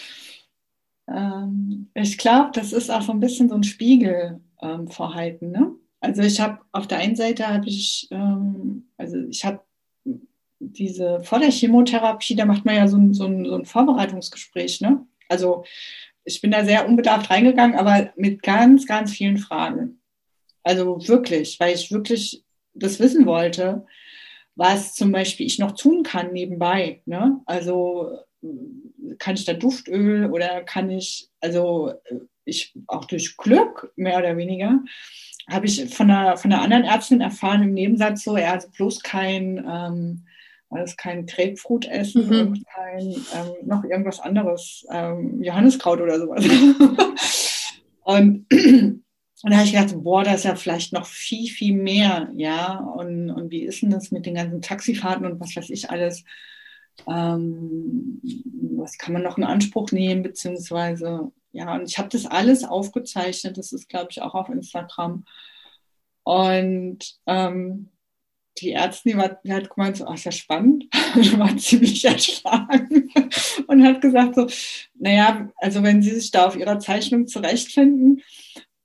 ähm, 1.07 1.89
ich 1.93 2.17
glaube, 2.17 2.51
das 2.53 2.73
ist 2.73 2.91
auch 2.91 3.01
so 3.01 3.13
ein 3.13 3.19
bisschen 3.19 3.47
so 3.47 3.55
ein 3.55 3.63
Spiegel 3.63 4.41
ähm. 4.61 5.51
Ne? 5.51 5.75
Also 5.99 6.21
ich 6.21 6.39
habe 6.39 6.59
auf 6.71 6.87
der 6.87 6.97
einen 6.97 7.15
Seite 7.15 7.47
habe 7.47 7.67
ich, 7.67 8.07
ähm, 8.11 8.89
also 8.97 9.17
ich 9.29 9.45
habe 9.45 9.61
diese 10.77 11.21
vor 11.23 11.39
der 11.39 11.51
Chemotherapie, 11.51 12.35
da 12.35 12.45
macht 12.45 12.65
man 12.65 12.75
ja 12.75 12.87
so 12.87 12.97
ein, 12.97 13.13
so 13.13 13.25
ein, 13.25 13.45
so 13.45 13.55
ein 13.55 13.65
Vorbereitungsgespräch. 13.65 14.81
Ne? 14.81 15.05
Also 15.29 15.63
ich 16.23 16.41
bin 16.41 16.51
da 16.51 16.63
sehr 16.63 16.87
unbedarft 16.87 17.29
reingegangen, 17.29 17.77
aber 17.77 18.11
mit 18.15 18.43
ganz, 18.43 18.85
ganz 18.85 19.11
vielen 19.11 19.37
Fragen. 19.37 20.01
Also 20.63 21.07
wirklich, 21.07 21.59
weil 21.59 21.73
ich 21.73 21.91
wirklich 21.91 22.43
das 22.73 22.99
wissen 22.99 23.25
wollte, 23.25 23.85
was 24.55 24.93
zum 24.93 25.11
Beispiel 25.11 25.45
ich 25.45 25.59
noch 25.59 25.71
tun 25.71 26.03
kann 26.03 26.33
nebenbei. 26.33 27.01
Ne? 27.05 27.41
Also 27.45 28.19
kann 29.17 29.35
ich 29.35 29.45
da 29.45 29.53
Duftöl 29.53 30.29
oder 30.31 30.63
kann 30.63 30.89
ich, 30.89 31.29
also 31.39 31.93
ich 32.45 32.73
auch 32.87 33.05
durch 33.05 33.37
Glück 33.37 33.91
mehr 33.95 34.17
oder 34.17 34.37
weniger, 34.37 34.79
habe 35.49 35.65
ich 35.65 35.93
von 35.93 36.09
einer, 36.09 36.37
von 36.37 36.51
einer 36.51 36.61
anderen 36.61 36.83
Ärztin 36.83 37.21
erfahren 37.21 37.63
im 37.63 37.73
Nebensatz 37.73 38.23
so, 38.23 38.35
er 38.35 38.51
hat 38.51 38.71
bloß 38.73 39.01
kein, 39.01 39.63
ähm, 39.67 40.25
alles 40.71 40.95
kein 40.97 41.25
Grapefruit 41.25 41.85
essen 41.85 42.27
mhm. 42.27 42.47
und 42.47 42.65
kein 42.67 43.07
ähm, 43.09 43.53
noch 43.65 43.83
irgendwas 43.83 44.19
anderes, 44.19 44.85
ähm, 44.91 45.41
Johanniskraut 45.43 45.99
oder 46.01 46.19
sowas. 46.19 46.45
und, 48.03 48.45
und 48.51 49.03
da 49.43 49.55
habe 49.55 49.65
ich 49.65 49.73
gedacht, 49.73 49.93
boah, 50.03 50.23
das 50.23 50.37
ist 50.37 50.43
ja 50.45 50.55
vielleicht 50.55 50.93
noch 50.93 51.05
viel, 51.05 51.49
viel 51.49 51.75
mehr, 51.75 52.29
ja. 52.35 52.77
Und, 52.77 53.29
und 53.31 53.51
wie 53.51 53.63
ist 53.63 53.81
denn 53.81 53.91
das 53.91 54.11
mit 54.11 54.25
den 54.25 54.35
ganzen 54.35 54.61
Taxifahrten 54.61 55.25
und 55.25 55.39
was 55.39 55.55
weiß 55.55 55.69
ich 55.69 55.89
alles? 55.89 56.23
Ähm, 57.07 58.21
was 58.77 58.97
kann 58.97 59.13
man 59.13 59.23
noch 59.23 59.37
in 59.37 59.43
Anspruch 59.43 59.91
nehmen, 59.91 60.23
beziehungsweise, 60.23 61.31
ja, 61.51 61.75
und 61.75 61.89
ich 61.89 61.97
habe 61.97 62.09
das 62.09 62.25
alles 62.25 62.63
aufgezeichnet, 62.63 63.57
das 63.57 63.73
ist, 63.73 63.89
glaube 63.89 64.07
ich, 64.11 64.21
auch 64.21 64.35
auf 64.35 64.49
Instagram. 64.49 65.25
Und 66.23 66.99
ähm, 67.25 67.90
die 68.61 68.71
Ärztin, 68.71 69.13
die, 69.13 69.17
war, 69.17 69.39
die 69.43 69.53
hat 69.53 69.69
gemeint, 69.69 69.97
so, 69.97 70.05
ach, 70.05 70.15
ist 70.15 70.25
ja 70.25 70.31
spannend, 70.31 70.85
und 71.15 71.39
war 71.39 71.55
ziemlich 71.57 72.05
erschlagen 72.05 73.09
und 73.67 73.83
hat 73.83 74.01
gesagt 74.01 74.35
so, 74.35 74.47
naja, 74.95 75.49
also 75.57 75.83
wenn 75.83 76.01
Sie 76.01 76.11
sich 76.11 76.31
da 76.31 76.45
auf 76.45 76.55
Ihrer 76.55 76.79
Zeichnung 76.79 77.27
zurechtfinden, 77.27 78.21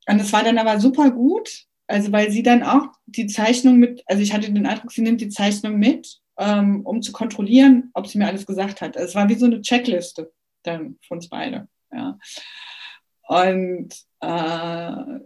und 0.08 0.20
es 0.20 0.32
war 0.32 0.44
dann 0.44 0.58
aber 0.58 0.80
super 0.80 1.10
gut, 1.10 1.66
also 1.88 2.12
weil 2.12 2.30
sie 2.30 2.42
dann 2.42 2.62
auch 2.62 2.88
die 3.06 3.26
Zeichnung 3.26 3.78
mit, 3.78 4.02
also 4.06 4.22
ich 4.22 4.32
hatte 4.32 4.52
den 4.52 4.66
Eindruck, 4.66 4.92
sie 4.92 5.02
nimmt 5.02 5.20
die 5.20 5.28
Zeichnung 5.28 5.78
mit, 5.78 6.20
ähm, 6.38 6.82
um 6.84 7.02
zu 7.02 7.12
kontrollieren, 7.12 7.90
ob 7.94 8.06
sie 8.06 8.18
mir 8.18 8.26
alles 8.26 8.46
gesagt 8.46 8.80
hat. 8.80 8.96
Also 8.96 9.08
es 9.08 9.14
war 9.14 9.28
wie 9.28 9.34
so 9.34 9.46
eine 9.46 9.60
Checkliste 9.60 10.32
dann 10.62 10.98
von 11.06 11.18
uns 11.18 11.28
beide. 11.28 11.68
Ja. 11.92 12.18
Und 13.28 13.94
äh, 14.20 15.20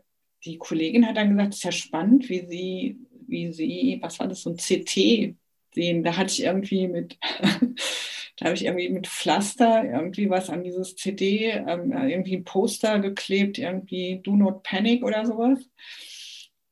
die 0.45 0.59
Kollegin 0.59 1.07
hat 1.07 1.17
dann 1.17 1.31
gesagt, 1.31 1.55
es 1.55 1.59
ist 1.59 1.65
ja 1.65 1.73
spannend, 1.73 2.29
wie 2.29 2.47
sie, 2.47 2.99
wie 3.31 3.53
sie, 3.53 3.99
was 4.03 4.19
war 4.21 4.29
das, 4.29 4.43
so 4.43 4.51
ein 4.51 4.57
CT 4.57 5.37
sehen. 5.75 6.03
Da 6.03 6.17
hatte 6.17 6.33
ich 6.33 6.43
irgendwie 6.43 6.89
mit, 6.89 7.19
da 8.37 8.47
habe 8.47 8.55
ich 8.55 8.65
irgendwie 8.65 8.89
mit 8.89 9.07
Pflaster 9.09 9.85
irgendwie 9.85 10.31
was 10.31 10.51
an 10.51 10.65
dieses 10.65 10.97
CD, 10.97 11.51
ähm, 11.51 11.93
irgendwie 11.93 12.37
ein 12.37 12.45
Poster 12.45 12.99
geklebt, 12.99 13.59
irgendwie 13.59 14.21
Do 14.23 14.37
Not 14.37 14.63
Panic 14.63 15.05
oder 15.05 15.27
sowas. 15.27 15.59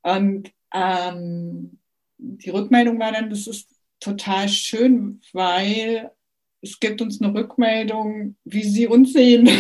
Und 0.03 0.53
ähm, 0.75 1.79
die 2.19 2.51
Rückmeldung 2.51 2.99
war 2.99 3.13
dann, 3.13 3.31
das 3.31 3.47
ist 3.47 3.69
total 4.01 4.49
schön, 4.49 5.21
weil 5.33 6.11
es 6.61 6.81
gibt 6.81 7.01
uns 7.01 7.21
eine 7.21 7.33
Rückmeldung, 7.35 8.37
wie 8.45 8.65
sie 8.65 8.87
uns 8.87 9.13
sehen. 9.13 9.49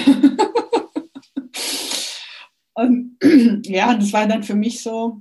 Und 2.74 3.16
ja, 3.66 3.94
das 3.94 4.12
war 4.12 4.26
dann 4.28 4.42
für 4.44 4.54
mich 4.54 4.80
so 4.80 5.20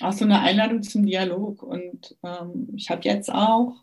auch 0.00 0.12
so 0.12 0.24
eine 0.24 0.40
Einladung 0.40 0.82
zum 0.82 1.06
Dialog. 1.06 1.62
Und 1.62 2.16
ähm, 2.22 2.68
ich 2.76 2.90
habe 2.90 3.02
jetzt 3.04 3.32
auch 3.32 3.74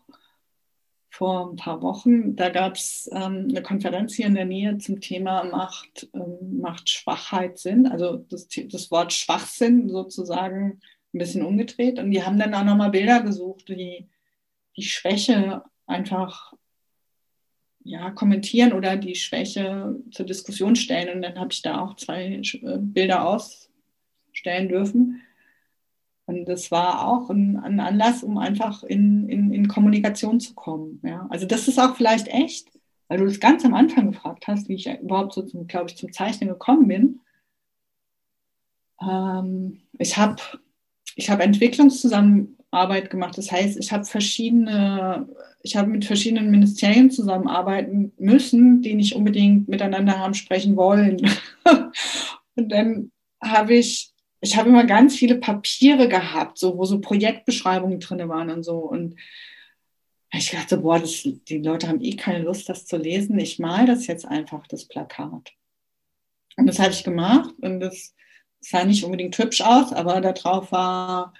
vor 1.10 1.50
ein 1.50 1.56
paar 1.56 1.80
Wochen, 1.82 2.36
da 2.36 2.50
gab 2.50 2.76
es 2.76 3.08
ähm, 3.12 3.48
eine 3.48 3.62
Konferenz 3.62 4.14
hier 4.14 4.26
in 4.26 4.34
der 4.34 4.44
Nähe 4.44 4.76
zum 4.78 5.00
Thema 5.00 5.44
Macht, 5.44 6.08
ähm, 6.14 6.60
Macht 6.60 6.90
Schwachheit 6.90 7.58
Sinn, 7.58 7.86
also 7.86 8.16
das, 8.28 8.48
das 8.48 8.90
Wort 8.90 9.12
Schwachsinn 9.12 9.88
sozusagen 9.88 10.80
ein 11.14 11.18
bisschen 11.18 11.44
umgedreht. 11.44 11.98
Und 11.98 12.10
die 12.10 12.22
haben 12.22 12.38
dann 12.38 12.54
auch 12.54 12.64
nochmal 12.64 12.90
Bilder 12.90 13.22
gesucht, 13.22 13.68
die 13.68 14.08
die 14.76 14.82
Schwäche 14.82 15.62
einfach 15.86 16.52
ja, 17.82 18.10
kommentieren 18.10 18.72
oder 18.72 18.96
die 18.96 19.14
Schwäche 19.14 19.96
zur 20.10 20.26
Diskussion 20.26 20.76
stellen. 20.76 21.14
Und 21.14 21.22
dann 21.22 21.38
habe 21.38 21.52
ich 21.52 21.62
da 21.62 21.80
auch 21.80 21.96
zwei 21.96 22.42
äh, 22.42 22.78
Bilder 22.78 23.26
ausstellen 23.26 24.68
dürfen. 24.68 25.22
Und 26.26 26.46
das 26.46 26.72
war 26.72 27.06
auch 27.06 27.30
ein, 27.30 27.56
ein 27.56 27.78
Anlass, 27.78 28.24
um 28.24 28.36
einfach 28.36 28.82
in, 28.82 29.28
in, 29.28 29.52
in, 29.52 29.68
Kommunikation 29.68 30.40
zu 30.40 30.54
kommen. 30.54 31.00
Ja. 31.04 31.26
Also 31.30 31.46
das 31.46 31.68
ist 31.68 31.78
auch 31.78 31.94
vielleicht 31.94 32.26
echt, 32.26 32.68
weil 33.06 33.18
du 33.18 33.26
das 33.26 33.38
ganz 33.38 33.64
am 33.64 33.74
Anfang 33.74 34.10
gefragt 34.10 34.48
hast, 34.48 34.68
wie 34.68 34.74
ich 34.74 34.88
überhaupt 35.00 35.34
so, 35.34 35.42
zum, 35.42 35.68
glaube 35.68 35.88
ich, 35.88 35.96
zum 35.96 36.12
Zeichnen 36.12 36.48
gekommen 36.48 36.88
bin. 36.88 37.20
Ähm, 39.00 39.82
ich 39.98 40.16
habe 40.16 40.42
ich 41.14 41.30
hab 41.30 41.40
Entwicklungszusammenarbeit 41.40 43.08
gemacht. 43.08 43.38
Das 43.38 43.52
heißt, 43.52 43.78
ich 43.78 43.92
habe 43.92 44.04
verschiedene, 44.04 45.28
ich 45.62 45.76
habe 45.76 45.88
mit 45.88 46.04
verschiedenen 46.04 46.50
Ministerien 46.50 47.10
zusammenarbeiten 47.10 48.12
müssen, 48.18 48.82
die 48.82 48.94
nicht 48.94 49.14
unbedingt 49.14 49.68
miteinander 49.68 50.18
haben 50.18 50.34
sprechen 50.34 50.76
wollen. 50.76 51.18
Und 52.56 52.70
dann 52.70 53.12
habe 53.40 53.74
ich 53.74 54.12
ich 54.46 54.56
habe 54.56 54.68
immer 54.68 54.84
ganz 54.84 55.16
viele 55.16 55.36
Papiere 55.36 56.08
gehabt, 56.08 56.56
so, 56.56 56.78
wo 56.78 56.84
so 56.84 57.00
Projektbeschreibungen 57.00 57.98
drin 57.98 58.28
waren 58.28 58.50
und 58.50 58.62
so. 58.62 58.78
Und 58.78 59.16
ich 60.32 60.50
dachte, 60.50 60.78
boah, 60.78 61.00
das, 61.00 61.22
die 61.22 61.58
Leute 61.58 61.88
haben 61.88 62.00
eh 62.00 62.14
keine 62.14 62.44
Lust, 62.44 62.68
das 62.68 62.86
zu 62.86 62.96
lesen. 62.96 63.38
Ich 63.40 63.58
male 63.58 63.86
das 63.86 64.06
jetzt 64.06 64.24
einfach, 64.24 64.66
das 64.68 64.86
Plakat. 64.86 65.52
Und 66.56 66.66
das 66.66 66.78
habe 66.78 66.92
ich 66.92 67.02
gemacht 67.02 67.54
und 67.60 67.80
das 67.80 68.14
sah 68.60 68.84
nicht 68.84 69.04
unbedingt 69.04 69.36
hübsch 69.36 69.60
aus, 69.62 69.92
aber 69.92 70.20
da 70.20 70.32
drauf 70.32 70.70
war 70.70 71.34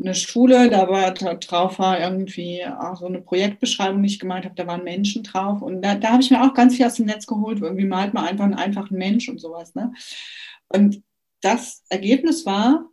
eine 0.00 0.14
Schule, 0.14 0.68
da 0.68 0.88
war 0.88 1.12
da 1.12 1.34
drauf 1.34 1.78
war 1.78 2.00
irgendwie 2.00 2.64
auch 2.66 2.96
so 2.96 3.06
eine 3.06 3.20
Projektbeschreibung, 3.20 4.02
die 4.02 4.08
ich 4.08 4.18
gemalt 4.18 4.44
habe, 4.44 4.54
da 4.54 4.66
waren 4.66 4.84
Menschen 4.84 5.22
drauf 5.22 5.62
und 5.62 5.80
da, 5.82 5.94
da 5.94 6.12
habe 6.12 6.22
ich 6.22 6.30
mir 6.30 6.42
auch 6.42 6.54
ganz 6.54 6.76
viel 6.76 6.86
aus 6.86 6.96
dem 6.96 7.06
Netz 7.06 7.26
geholt, 7.26 7.60
irgendwie 7.60 7.86
malt 7.86 8.14
man 8.14 8.26
einfach 8.26 8.44
einen 8.44 8.54
einfachen 8.54 8.98
Mensch 8.98 9.28
und 9.28 9.38
sowas. 9.38 9.74
Ne? 9.74 9.92
Und 10.68 11.02
das 11.42 11.84
Ergebnis 11.90 12.46
war, 12.46 12.88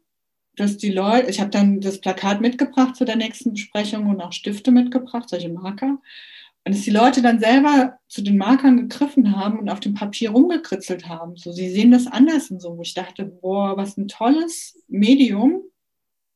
dass 0.55 0.77
die 0.77 0.91
Leute, 0.91 1.29
ich 1.29 1.39
habe 1.39 1.51
dann 1.51 1.79
das 1.79 2.01
Plakat 2.01 2.41
mitgebracht 2.41 2.95
zu 2.95 3.05
der 3.05 3.15
nächsten 3.15 3.53
Besprechung 3.53 4.07
und 4.07 4.21
auch 4.21 4.33
Stifte 4.33 4.71
mitgebracht, 4.71 5.29
solche 5.29 5.49
Marker. 5.49 5.99
Und 6.65 6.75
dass 6.75 6.81
die 6.81 6.91
Leute 6.91 7.21
dann 7.21 7.39
selber 7.39 7.97
zu 8.09 8.21
den 8.21 8.37
Markern 8.37 8.75
gegriffen 8.77 9.35
haben 9.37 9.59
und 9.59 9.69
auf 9.69 9.79
dem 9.79 9.93
Papier 9.93 10.31
rumgekritzelt 10.31 11.07
haben. 11.07 11.37
So, 11.37 11.53
sie 11.53 11.69
sehen 11.69 11.91
das 11.91 12.07
anders 12.07 12.51
und 12.51 12.61
so, 12.61 12.77
wo 12.77 12.81
ich 12.81 12.93
dachte, 12.93 13.23
boah, 13.23 13.77
was 13.77 13.95
ein 13.97 14.09
tolles 14.09 14.77
Medium, 14.87 15.61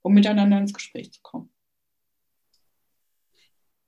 um 0.02 0.14
miteinander 0.14 0.58
ins 0.58 0.74
Gespräch 0.74 1.12
zu 1.12 1.20
kommen. 1.22 1.50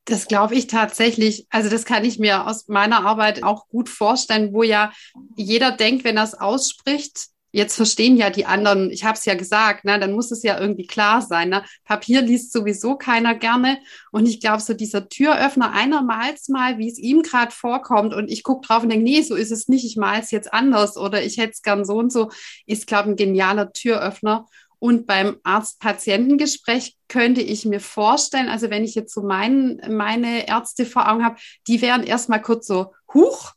Das 0.04 0.28
glaube 0.28 0.54
ich 0.54 0.68
tatsächlich. 0.68 1.48
Also 1.50 1.70
das 1.70 1.86
kann 1.86 2.06
ich 2.06 2.20
mir 2.20 2.46
aus 2.46 2.68
meiner 2.68 3.06
Arbeit 3.06 3.42
auch 3.42 3.68
gut 3.70 3.90
vorstellen, 3.90 4.54
wo 4.54 4.62
ja 4.62 4.92
jeder 5.36 5.72
denkt, 5.72 6.04
wenn 6.04 6.18
er 6.18 6.26
es 6.26 6.36
ausspricht, 6.36 7.30
jetzt 7.56 7.78
verstehen 7.78 8.18
ja 8.18 8.30
die 8.30 8.46
anderen, 8.46 8.92
ich 8.92 9.06
habe 9.06 9.18
es 9.18 9.24
ja 9.24 9.34
gesagt, 9.34 9.86
ne, 9.86 9.98
dann 9.98 10.12
muss 10.12 10.30
es 10.30 10.44
ja 10.44 10.60
irgendwie 10.60 10.86
klar 10.86 11.22
sein. 11.22 11.50
Ne? 11.50 11.64
Papier 11.86 12.22
liest 12.22 12.52
sowieso 12.52 12.98
keiner 12.98 13.34
gerne. 13.34 13.80
Und 14.12 14.28
ich 14.28 14.42
glaube, 14.42 14.62
so 14.62 14.74
dieser 14.74 15.08
Türöffner 15.08 15.72
einer 15.72 16.04
mals 16.04 16.50
mal, 16.50 16.78
wie 16.80 16.90
es 16.90 17.00
ihm 17.00 17.22
gerade 17.22 17.54
vorkommt, 17.54 18.14
und 18.14 18.30
ich 18.30 18.44
gucke 18.44 18.68
drauf 18.68 18.84
und 18.84 18.90
denke, 18.90 19.06
nee, 19.06 19.22
so 19.22 19.36
ist 19.36 19.52
es 19.52 19.70
nicht, 19.70 19.86
ich 19.86 19.96
mal 19.96 20.20
es 20.20 20.32
jetzt 20.32 20.54
anders 20.54 20.98
oder 20.98 21.24
ich 21.24 21.38
hätte 21.38 21.54
es 21.54 21.62
gern 21.62 21.86
so 21.86 21.96
und 21.96 22.12
so, 22.12 22.30
ist, 22.66 22.88
glaube 22.88 23.04
ich, 23.04 23.14
ein 23.14 23.16
genialer 23.16 23.72
Türöffner. 23.72 24.48
Und 24.80 25.08
beim 25.08 25.38
Arzt-Patientengespräch 25.44 26.98
könnte 27.08 27.40
ich 27.40 27.64
mir 27.64 27.80
vorstellen, 27.80 28.50
also 28.50 28.70
wenn 28.70 28.84
ich 28.84 28.96
jetzt 28.96 29.14
so 29.14 29.24
mein, 29.24 29.82
meine 29.90 30.46
Ärzte 30.50 30.86
vor 30.86 31.10
Augen 31.10 31.24
habe, 31.24 31.38
die 31.70 31.82
wären 31.82 32.04
erstmal 32.04 32.42
kurz 32.42 32.68
so, 32.68 32.94
huch, 33.14 33.54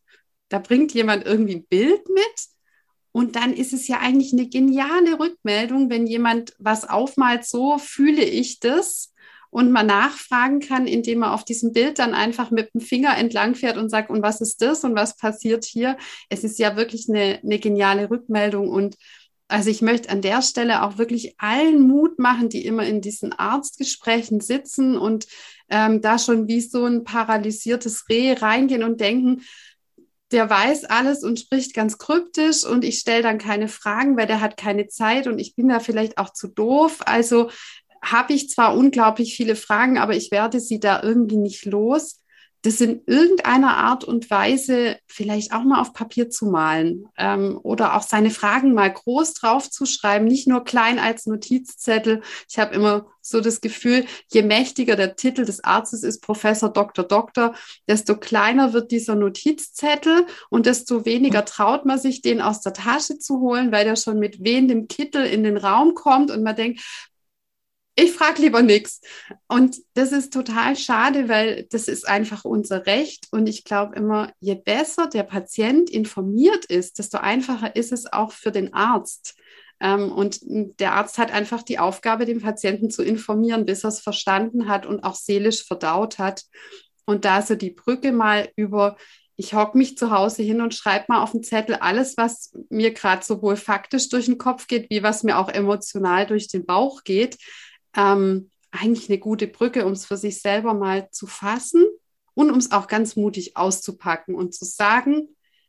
da 0.49 0.61
bringt 0.61 0.95
jemand 0.95 1.27
irgendwie 1.27 1.57
ein 1.57 1.67
Bild 1.67 2.09
mit 2.09 2.58
Und 3.13 3.37
dann 3.37 3.53
ist 3.53 3.73
es 3.73 3.89
ja 3.89 3.99
eigentlich 4.01 4.33
eine 4.33 4.49
geniale 4.49 5.19
Rückmeldung, 5.19 5.91
wenn 5.91 6.07
jemand 6.07 6.55
was 6.59 6.89
aufmalt, 6.89 7.45
so 7.45 7.79
fühle 7.79 8.23
ich 8.23 8.61
das 8.61 9.13
und 9.51 9.73
man 9.73 9.87
nachfragen 9.87 10.61
kann, 10.61 10.87
indem 10.87 11.21
man 11.21 11.31
auf 11.31 11.45
diesem 11.45 11.73
Bild 11.73 11.99
dann 11.99 12.15
einfach 12.15 12.51
mit 12.51 12.75
dem 12.75 12.81
Finger 12.81 13.17
entlang 13.17 13.55
fährt 13.55 13.79
und 13.79 13.89
sagt, 13.89 14.11
und 14.11 14.23
was 14.23 14.41
ist 14.41 14.61
das 14.61 14.85
und 14.85 14.95
was 14.95 15.17
passiert 15.17 15.65
hier? 15.65 15.97
Es 16.29 16.45
ist 16.45 16.59
ja 16.59 16.77
wirklich 16.77 17.09
eine, 17.09 17.41
eine 17.43 17.59
geniale 17.59 18.11
Rückmeldung 18.11 18.69
und 18.69 18.97
also 19.51 19.71
ich 19.71 19.81
möchte 19.81 20.11
an 20.11 20.21
der 20.21 20.43
Stelle 20.43 20.83
auch 20.83 20.99
wirklich 20.99 21.35
allen 21.39 21.89
Mut 21.89 22.19
machen, 22.19 22.51
die 22.51 22.67
immer 22.67 22.85
in 22.85 23.01
diesen 23.01 23.33
Arztgesprächen 23.33 24.41
sitzen 24.41 24.99
und 24.99 25.27
ähm, 25.71 26.03
da 26.03 26.19
schon 26.19 26.49
wie 26.49 26.61
so 26.61 26.85
ein 26.85 27.05
paralysiertes 27.05 28.11
Reh 28.11 28.35
reingehen 28.35 28.83
und 28.83 29.01
denken, 29.01 29.43
der 30.31 30.51
weiß 30.51 30.85
alles 30.85 31.25
und 31.25 31.41
spricht 31.41 31.75
ganz 31.75 31.99
kryptisch 31.99 32.65
und 32.65 32.85
ich 32.85 32.99
stelle 32.99 33.23
dann 33.23 33.39
keine 33.39 33.69
Fragen, 33.69 34.17
weil 34.17 34.27
der 34.27 34.41
hat 34.41 34.57
keine 34.57 34.89
Zeit 34.89 35.27
und 35.27 35.39
ich 35.39 35.55
bin 35.55 35.69
da 35.69 35.81
vielleicht 35.81 36.19
auch 36.19 36.33
zu 36.33 36.49
doof. 36.49 36.99
Also 37.07 37.51
habe 38.03 38.33
ich 38.35 38.51
zwar 38.51 38.77
unglaublich 38.77 39.35
viele 39.35 39.57
Fragen, 39.57 39.99
aber 39.99 40.15
ich 40.15 40.31
werde 40.31 40.61
sie 40.61 40.81
da 40.81 41.03
irgendwie 41.03 41.39
nicht 41.39 41.65
los 41.65 42.18
das 42.63 42.81
in 42.81 43.03
irgendeiner 43.07 43.77
Art 43.77 44.05
und 44.05 44.31
Weise 44.31 44.97
vielleicht 45.07 45.53
auch 45.53 45.63
mal 45.63 45.81
auf 45.81 45.93
Papier 45.93 46.29
zu 46.29 46.47
malen 46.47 47.09
ähm, 47.17 47.59
oder 47.63 47.97
auch 47.97 48.03
seine 48.03 48.31
Fragen 48.31 48.75
mal 48.75 48.93
groß 48.93 49.35
draufzuschreiben, 49.35 50.27
nicht 50.27 50.49
nur 50.49 50.65
klein 50.65 50.99
als 50.99 51.27
Notizzettel. 51.27 52.23
Ich 52.49 52.59
habe 52.59 52.75
immer 52.75 53.07
so 53.21 53.41
das 53.41 53.61
Gefühl, 53.61 54.07
je 54.33 54.43
mächtiger 54.43 54.97
der 54.97 55.15
Titel 55.15 55.45
des 55.45 55.63
Arztes 55.63 56.03
ist, 56.03 56.21
Professor, 56.21 56.71
Doktor, 56.73 57.05
Doktor, 57.05 57.55
desto 57.87 58.17
kleiner 58.17 58.73
wird 58.73 58.91
dieser 58.91 59.15
Notizzettel 59.15 60.27
und 60.51 60.67
desto 60.67 61.05
weniger 61.05 61.45
traut 61.45 61.85
man 61.85 61.99
sich, 61.99 62.23
den 62.23 62.41
aus 62.41 62.61
der 62.61 62.73
Tasche 62.73 63.19
zu 63.19 63.41
holen, 63.41 63.71
weil 63.71 63.85
der 63.85 63.97
schon 63.97 64.19
mit 64.19 64.43
wehendem 64.43 64.89
Kittel 64.89 65.25
in 65.27 65.45
den 65.45 65.59
Raum 65.59 65.95
kommt 65.95 66.31
und 66.31 66.43
man 66.43 66.57
denkt, 66.57 66.81
ich 67.99 68.13
frage 68.13 68.43
lieber 68.43 68.63
nichts. 68.63 69.01
Und 69.49 69.77
das 69.95 70.13
ist 70.13 70.33
total 70.33 70.77
schade, 70.77 71.29
weil 71.29 71.67
das 71.71 71.89
ist 71.89 72.07
einfach 72.07 72.45
unser 72.45 72.87
Recht. 72.87 73.27
Und 73.33 73.49
ich 73.49 73.65
glaube 73.65 73.97
immer, 73.97 74.33
je 74.39 74.55
besser 74.55 75.09
der 75.09 75.25
Patient 75.25 75.91
informiert 75.91 76.65
ist, 76.67 77.01
desto 77.01 77.19
einfacher 77.19 77.75
ist 77.75 77.91
es 77.91 78.11
auch 78.13 78.31
für 78.31 78.53
den 78.53 78.73
Arzt. 78.73 79.35
Ähm, 79.81 80.13
und 80.13 80.39
der 80.43 80.93
Arzt 80.93 81.19
hat 81.19 81.33
einfach 81.33 81.63
die 81.63 81.81
Aufgabe, 81.81 82.25
den 82.25 82.41
Patienten 82.41 82.89
zu 82.91 83.03
informieren, 83.03 83.67
bis 83.67 83.83
er 83.83 83.89
es 83.89 83.99
verstanden 83.99 84.69
hat 84.69 84.87
und 84.87 85.03
auch 85.03 85.17
seelisch 85.17 85.67
verdaut 85.67 86.19
hat. 86.19 86.45
Und 87.05 87.25
da 87.25 87.43
so 87.43 87.57
die 87.57 87.71
Brücke 87.71 88.13
mal 88.13 88.49
über, 88.55 88.97
ich 89.35 89.55
hocke 89.55 89.77
mich 89.77 89.99
zu 89.99 90.13
Hause 90.13 90.45
hin 90.45 90.61
und 90.61 90.73
schreibe 90.73 91.07
mal 91.09 91.21
auf 91.21 91.33
den 91.33 91.43
Zettel 91.43 91.75
alles, 91.75 92.17
was 92.17 92.53
mir 92.71 92.93
gerade 92.93 93.25
sowohl 93.25 93.57
faktisch 93.57 94.09
durch 94.09 94.27
den 94.27 94.39
Kopf 94.39 94.69
geht, 94.69 94.89
wie 94.89 95.03
was 95.03 95.25
mir 95.25 95.37
auch 95.37 95.49
emotional 95.49 96.27
durch 96.27 96.47
den 96.47 96.65
Bauch 96.65 97.03
geht 97.03 97.39
ähm, 97.99 98.51
eigentlich 98.71 99.11
eine 99.11 99.19
gute 99.19 99.49
Brücke, 99.49 99.85
um 99.85 99.93
es 99.93 100.07
für 100.07 100.17
sich 100.17 100.41
selber 100.41 100.73
mal 100.73 101.11
zu 101.11 101.27
fassen 101.27 101.85
und 102.35 102.51
um 102.51 102.57
es 102.59 102.73
auch 102.73 102.87
ganz 102.87 103.17
mutig 103.17 103.57
auszupacken 103.57 104.35
und 104.35 104.55
zu 104.55 104.65
sagen, 104.65 105.29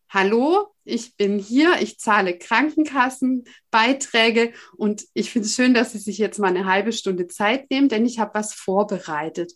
hallo, 0.10 0.74
ich 0.84 1.18
bin 1.18 1.40
hier, 1.40 1.82
ich 1.82 2.00
zahle 2.00 2.38
Krankenkassenbeiträge 2.38 4.54
und 4.78 5.06
ich 5.14 5.32
finde 5.32 5.48
es 5.48 5.56
schön, 5.56 5.74
dass 5.74 5.94
Sie 5.94 5.98
sich 5.98 6.20
jetzt 6.20 6.40
mal 6.40 6.50
eine 6.50 6.66
halbe 6.66 6.92
Stunde 6.94 7.28
Zeit 7.28 7.72
nehmen, 7.72 7.90
denn 7.90 8.06
ich 8.06 8.20
habe 8.20 8.36
was 8.36 8.54
vorbereitet. 8.54 9.54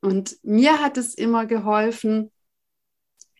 Und 0.00 0.36
mir 0.42 0.80
hat 0.80 0.96
es 0.98 1.14
immer 1.14 1.46
geholfen, 1.46 2.30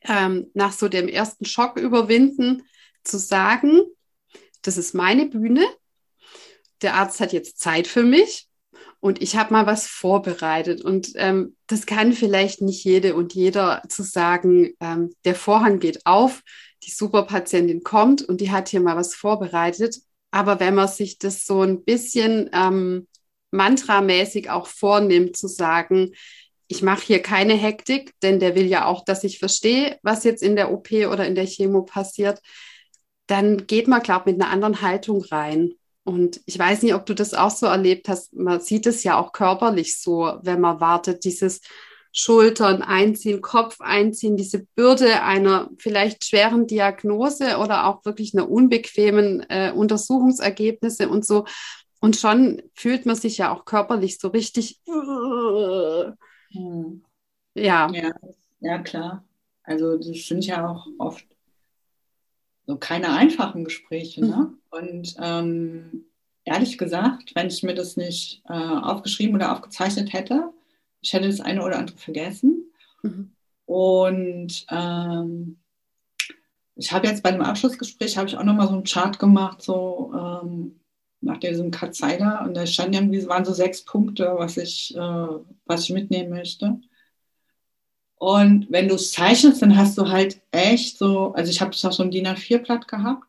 ähm, 0.02 0.50
nach 0.54 0.72
so 0.72 0.88
dem 0.88 1.06
ersten 1.08 1.44
Schock 1.44 1.78
überwinden, 1.78 2.62
zu 3.04 3.18
sagen, 3.18 3.82
das 4.62 4.78
ist 4.78 4.94
meine 4.94 5.26
Bühne. 5.26 5.64
Der 6.82 6.94
Arzt 6.94 7.20
hat 7.20 7.32
jetzt 7.32 7.58
Zeit 7.58 7.86
für 7.86 8.02
mich 8.02 8.48
und 9.04 9.20
ich 9.20 9.36
habe 9.36 9.52
mal 9.52 9.66
was 9.66 9.86
vorbereitet. 9.86 10.80
Und 10.80 11.12
ähm, 11.16 11.56
das 11.66 11.84
kann 11.84 12.14
vielleicht 12.14 12.62
nicht 12.62 12.82
jede 12.84 13.14
und 13.14 13.34
jeder 13.34 13.82
zu 13.86 14.02
sagen, 14.02 14.70
ähm, 14.80 15.12
der 15.26 15.34
Vorhang 15.34 15.78
geht 15.78 16.06
auf, 16.06 16.40
die 16.82 16.90
Superpatientin 16.90 17.82
kommt 17.82 18.22
und 18.22 18.40
die 18.40 18.50
hat 18.50 18.70
hier 18.70 18.80
mal 18.80 18.96
was 18.96 19.14
vorbereitet. 19.14 19.98
Aber 20.30 20.58
wenn 20.58 20.74
man 20.74 20.88
sich 20.88 21.18
das 21.18 21.44
so 21.44 21.60
ein 21.60 21.84
bisschen 21.84 22.48
ähm, 22.54 23.06
mantramäßig 23.50 24.48
auch 24.48 24.68
vornimmt, 24.68 25.36
zu 25.36 25.48
sagen, 25.48 26.12
ich 26.66 26.80
mache 26.80 27.04
hier 27.04 27.20
keine 27.20 27.52
Hektik, 27.52 28.14
denn 28.22 28.40
der 28.40 28.54
will 28.54 28.64
ja 28.64 28.86
auch, 28.86 29.04
dass 29.04 29.22
ich 29.22 29.38
verstehe, 29.38 29.98
was 30.02 30.24
jetzt 30.24 30.42
in 30.42 30.56
der 30.56 30.72
OP 30.72 30.90
oder 30.92 31.26
in 31.26 31.34
der 31.34 31.46
Chemo 31.46 31.82
passiert, 31.82 32.40
dann 33.26 33.66
geht 33.66 33.86
man, 33.86 34.02
glaube 34.02 34.30
ich, 34.30 34.36
mit 34.36 34.42
einer 34.42 34.50
anderen 34.50 34.80
Haltung 34.80 35.22
rein. 35.24 35.74
Und 36.04 36.40
ich 36.44 36.58
weiß 36.58 36.82
nicht, 36.82 36.94
ob 36.94 37.06
du 37.06 37.14
das 37.14 37.34
auch 37.34 37.50
so 37.50 37.66
erlebt 37.66 38.08
hast. 38.08 38.34
Man 38.34 38.60
sieht 38.60 38.86
es 38.86 39.04
ja 39.04 39.18
auch 39.18 39.32
körperlich 39.32 40.00
so, 40.00 40.38
wenn 40.42 40.60
man 40.60 40.80
wartet, 40.80 41.24
dieses 41.24 41.62
Schultern 42.12 42.82
einziehen, 42.82 43.40
Kopf 43.40 43.80
einziehen, 43.80 44.36
diese 44.36 44.66
Bürde 44.76 45.22
einer 45.22 45.70
vielleicht 45.78 46.24
schweren 46.24 46.66
Diagnose 46.66 47.56
oder 47.58 47.86
auch 47.86 48.04
wirklich 48.04 48.34
einer 48.34 48.48
unbequemen 48.48 49.44
äh, 49.48 49.72
Untersuchungsergebnisse 49.74 51.08
und 51.08 51.26
so. 51.26 51.44
Und 52.00 52.16
schon 52.16 52.62
fühlt 52.74 53.06
man 53.06 53.16
sich 53.16 53.38
ja 53.38 53.52
auch 53.52 53.64
körperlich 53.64 54.20
so 54.20 54.28
richtig. 54.28 54.80
Hm. 54.86 56.14
Ja. 57.54 57.90
ja. 57.90 58.12
Ja, 58.60 58.78
klar. 58.78 59.24
Also 59.64 59.96
das 59.96 60.26
sind 60.26 60.46
ja 60.46 60.68
auch 60.68 60.86
oft 60.98 61.26
so 62.66 62.76
keine 62.76 63.12
einfachen 63.12 63.64
Gespräche. 63.64 64.24
Ne? 64.24 64.36
Mhm. 64.36 64.58
Und 64.70 65.16
ähm, 65.20 66.04
ehrlich 66.44 66.78
gesagt, 66.78 67.34
wenn 67.34 67.48
ich 67.48 67.62
mir 67.62 67.74
das 67.74 67.96
nicht 67.96 68.42
äh, 68.48 68.52
aufgeschrieben 68.52 69.34
oder 69.34 69.52
aufgezeichnet 69.52 70.12
hätte, 70.12 70.50
ich 71.00 71.12
hätte 71.12 71.28
das 71.28 71.40
eine 71.40 71.62
oder 71.62 71.78
andere 71.78 71.96
vergessen. 71.96 72.72
Mhm. 73.02 73.32
Und 73.66 74.66
ähm, 74.70 75.58
ich 76.76 76.92
habe 76.92 77.06
jetzt 77.06 77.22
bei 77.22 77.30
dem 77.30 77.42
Abschlussgespräch 77.42 78.16
habe 78.16 78.28
ich 78.28 78.36
auch 78.36 78.44
nochmal 78.44 78.68
so 78.68 78.74
einen 78.74 78.84
Chart 78.84 79.18
gemacht, 79.18 79.62
so 79.62 80.12
ähm, 80.14 80.80
nach 81.20 81.38
diesem 81.38 81.70
Katzeiler. 81.70 82.42
Und 82.44 82.54
da 82.54 82.66
stand 82.66 82.94
irgendwie, 82.94 83.26
waren 83.26 83.44
so 83.44 83.52
sechs 83.52 83.84
Punkte, 83.84 84.34
was 84.36 84.56
ich, 84.56 84.94
äh, 84.96 85.28
was 85.66 85.84
ich 85.84 85.90
mitnehmen 85.90 86.30
möchte. 86.30 86.80
Und 88.24 88.68
wenn 88.70 88.88
du 88.88 88.94
es 88.94 89.12
zeichnest, 89.12 89.60
dann 89.60 89.76
hast 89.76 89.98
du 89.98 90.08
halt 90.08 90.40
echt 90.50 90.96
so, 90.96 91.34
also 91.34 91.50
ich 91.50 91.60
habe 91.60 91.72
das 91.72 91.84
auch 91.84 91.92
so 91.92 92.02
ein 92.02 92.10
DIN 92.10 92.26
A4-Blatt 92.26 92.88
gehabt. 92.88 93.22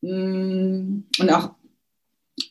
Mm, 0.00 1.02
und 1.18 1.32
auch, 1.32 1.50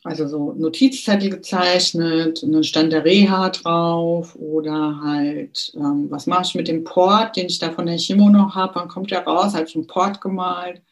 also 0.02 0.28
so 0.28 0.52
Notizzettel 0.52 1.30
gezeichnet, 1.30 2.42
und 2.42 2.52
dann 2.52 2.62
stand 2.62 2.92
der 2.92 3.06
Reha 3.06 3.48
drauf 3.48 4.36
oder 4.36 5.00
halt, 5.02 5.72
ähm, 5.76 6.10
was 6.10 6.26
mache 6.26 6.42
ich 6.44 6.54
mit 6.56 6.68
dem 6.68 6.84
Port, 6.84 7.36
den 7.36 7.46
ich 7.46 7.58
da 7.58 7.72
von 7.72 7.86
der 7.86 7.96
Chemo 7.96 8.28
noch 8.28 8.54
habe, 8.54 8.74
dann 8.74 8.88
kommt 8.88 9.10
der 9.10 9.24
raus, 9.24 9.54
halt 9.54 9.70
so 9.70 9.78
ein 9.78 9.86
Port 9.86 10.20
gemalt. 10.20 10.82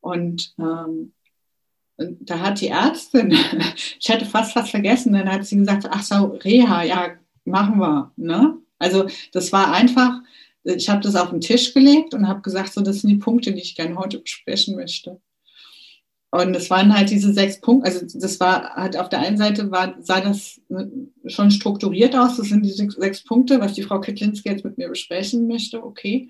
Und 0.00 0.54
ähm, 0.60 1.12
da 1.96 2.38
hat 2.38 2.60
die 2.60 2.68
Ärztin, 2.68 3.32
ich 3.98 4.08
hätte 4.08 4.24
fast 4.24 4.54
was 4.54 4.70
vergessen, 4.70 5.14
dann 5.14 5.28
hat 5.28 5.44
sie 5.44 5.56
gesagt, 5.56 5.88
ach 5.90 6.04
so, 6.04 6.38
Reha, 6.44 6.84
ja, 6.84 7.08
machen 7.44 7.80
wir. 7.80 8.12
Ne? 8.16 8.56
Also 8.78 9.06
das 9.32 9.52
war 9.52 9.72
einfach, 9.72 10.20
ich 10.64 10.88
habe 10.88 11.00
das 11.00 11.16
auf 11.16 11.30
den 11.30 11.40
Tisch 11.40 11.74
gelegt 11.74 12.14
und 12.14 12.28
habe 12.28 12.42
gesagt, 12.42 12.72
so 12.72 12.80
das 12.80 13.00
sind 13.00 13.10
die 13.10 13.16
Punkte, 13.16 13.52
die 13.52 13.60
ich 13.60 13.74
gerne 13.74 13.96
heute 13.96 14.18
besprechen 14.18 14.76
möchte. 14.76 15.20
Und 16.30 16.54
es 16.54 16.68
waren 16.68 16.94
halt 16.94 17.08
diese 17.08 17.32
sechs 17.32 17.58
Punkte, 17.60 17.86
also 17.86 18.18
das 18.18 18.38
war 18.38 18.74
halt 18.74 18.98
auf 18.98 19.08
der 19.08 19.20
einen 19.20 19.38
Seite 19.38 19.70
war, 19.70 19.96
sah 20.00 20.20
das 20.20 20.60
schon 21.26 21.50
strukturiert 21.50 22.14
aus, 22.14 22.36
das 22.36 22.48
sind 22.48 22.66
die 22.66 22.70
sechs, 22.70 23.24
Punkte, 23.24 23.60
was 23.60 23.72
die 23.72 23.82
Frau 23.82 23.98
Kittlinski 24.00 24.50
jetzt 24.50 24.64
mit 24.64 24.76
mir 24.76 24.90
besprechen 24.90 25.48
möchte, 25.48 25.82
okay. 25.82 26.28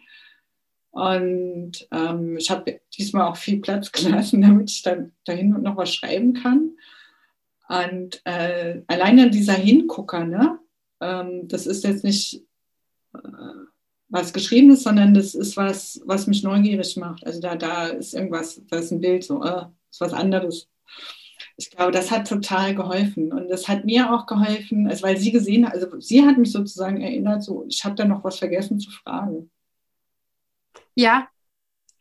Und 0.91 1.89
ähm, 1.91 2.37
ich 2.37 2.49
habe 2.51 2.81
diesmal 2.97 3.27
auch 3.27 3.37
viel 3.37 3.61
Platz 3.61 3.91
gelassen, 3.93 4.41
damit 4.41 4.71
ich 4.71 4.83
dann 4.83 5.13
dahin 5.25 5.51
noch 5.63 5.77
was 5.77 5.93
schreiben 5.93 6.33
kann. 6.33 6.77
Und 7.69 8.23
äh, 8.25 8.83
alleine 8.87 9.31
dieser 9.31 9.55
Hingucker, 9.55 10.25
ne, 10.25 10.59
ähm, 11.01 11.49
das 11.49 11.67
ist 11.67 11.85
jetzt 11.85 12.05
nicht 12.05 12.45
äh, 13.15 13.19
was 14.09 14.33
Geschriebenes, 14.33 14.83
sondern 14.83 15.15
das 15.15 15.35
ist 15.35 15.57
was, 15.57 16.01
was 16.05 16.27
mich 16.27 16.43
neugierig 16.43 16.97
macht. 16.97 17.27
Also 17.27 17.41
da, 17.41 17.57
da 17.57 17.89
ist 17.89 18.15
irgendwas, 18.15 18.61
da 18.69 18.79
ist 18.79 18.91
ein 18.91 19.01
Bild, 19.01 19.25
so, 19.25 19.43
äh, 19.43 19.67
ist 19.91 20.01
was 20.01 20.13
anderes. 20.13 20.69
Ich 21.57 21.71
glaube, 21.71 21.93
das 21.93 22.11
hat 22.11 22.29
total 22.29 22.75
geholfen. 22.75 23.33
Und 23.33 23.49
das 23.49 23.69
hat 23.69 23.85
mir 23.85 24.13
auch 24.13 24.27
geholfen, 24.27 24.89
also 24.89 25.03
weil 25.03 25.17
sie 25.17 25.33
gesehen 25.33 25.67
hat, 25.67 25.75
also 25.75 26.01
sie 26.01 26.25
hat 26.25 26.39
mich 26.39 26.53
sozusagen 26.53 27.01
erinnert, 27.01 27.43
so, 27.43 27.65
ich 27.69 27.85
habe 27.85 27.95
da 27.97 28.05
noch 28.05 28.25
was 28.25 28.39
vergessen 28.39 28.79
zu 28.79 28.91
fragen. 28.91 29.51
Ja, 30.95 31.29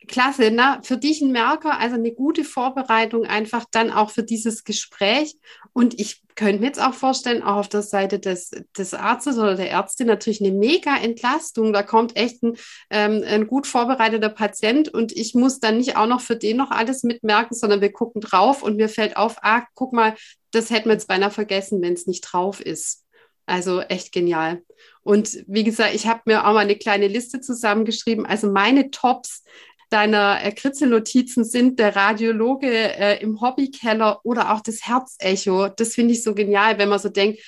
klasse, 0.08 0.50
ne? 0.50 0.80
Für 0.82 0.96
dich 0.96 1.20
ein 1.20 1.30
Merker, 1.30 1.78
also 1.78 1.94
eine 1.94 2.12
gute 2.12 2.42
Vorbereitung 2.42 3.24
einfach 3.24 3.64
dann 3.70 3.92
auch 3.92 4.10
für 4.10 4.24
dieses 4.24 4.64
Gespräch. 4.64 5.36
Und 5.72 6.00
ich 6.00 6.22
könnte 6.34 6.60
mir 6.60 6.66
jetzt 6.66 6.80
auch 6.80 6.94
vorstellen, 6.94 7.42
auch 7.42 7.56
auf 7.56 7.68
der 7.68 7.82
Seite 7.82 8.18
des, 8.18 8.50
des 8.76 8.94
Arztes 8.94 9.38
oder 9.38 9.54
der 9.54 9.70
Ärztin 9.70 10.06
natürlich 10.06 10.40
eine 10.40 10.52
mega 10.52 10.96
Entlastung. 10.96 11.72
Da 11.72 11.82
kommt 11.82 12.16
echt 12.16 12.42
ein, 12.42 12.56
ähm, 12.90 13.22
ein 13.26 13.46
gut 13.46 13.66
vorbereiteter 13.66 14.28
Patient 14.28 14.88
und 14.88 15.12
ich 15.12 15.34
muss 15.34 15.60
dann 15.60 15.78
nicht 15.78 15.96
auch 15.96 16.06
noch 16.06 16.20
für 16.20 16.36
den 16.36 16.56
noch 16.56 16.70
alles 16.70 17.02
mitmerken, 17.02 17.54
sondern 17.54 17.80
wir 17.80 17.92
gucken 17.92 18.20
drauf 18.20 18.62
und 18.62 18.76
mir 18.76 18.88
fällt 18.88 19.16
auf, 19.16 19.36
ah, 19.42 19.62
guck 19.74 19.92
mal, 19.92 20.14
das 20.50 20.70
hätten 20.70 20.88
wir 20.88 20.94
jetzt 20.94 21.08
beinahe 21.08 21.30
vergessen, 21.30 21.82
wenn 21.82 21.92
es 21.92 22.06
nicht 22.06 22.22
drauf 22.22 22.60
ist. 22.60 23.04
Also 23.46 23.80
echt 23.80 24.12
genial. 24.12 24.62
Und 25.02 25.42
wie 25.46 25.64
gesagt, 25.64 25.94
ich 25.94 26.06
habe 26.06 26.20
mir 26.26 26.46
auch 26.46 26.52
mal 26.52 26.58
eine 26.58 26.76
kleine 26.76 27.08
Liste 27.08 27.40
zusammengeschrieben. 27.40 28.26
Also 28.26 28.52
meine 28.52 28.90
Tops 28.90 29.42
deiner 29.90 30.44
äh, 30.44 30.52
Kritzelnotizen 30.52 31.44
sind 31.44 31.78
der 31.78 31.96
Radiologe 31.96 32.70
äh, 32.70 33.22
im 33.22 33.40
Hobbykeller 33.40 34.20
oder 34.24 34.52
auch 34.52 34.60
das 34.60 34.86
Herzecho. 34.86 35.68
Das 35.68 35.94
finde 35.94 36.14
ich 36.14 36.22
so 36.22 36.34
genial, 36.34 36.78
wenn 36.78 36.88
man 36.88 36.98
so 36.98 37.08
denkt, 37.08 37.40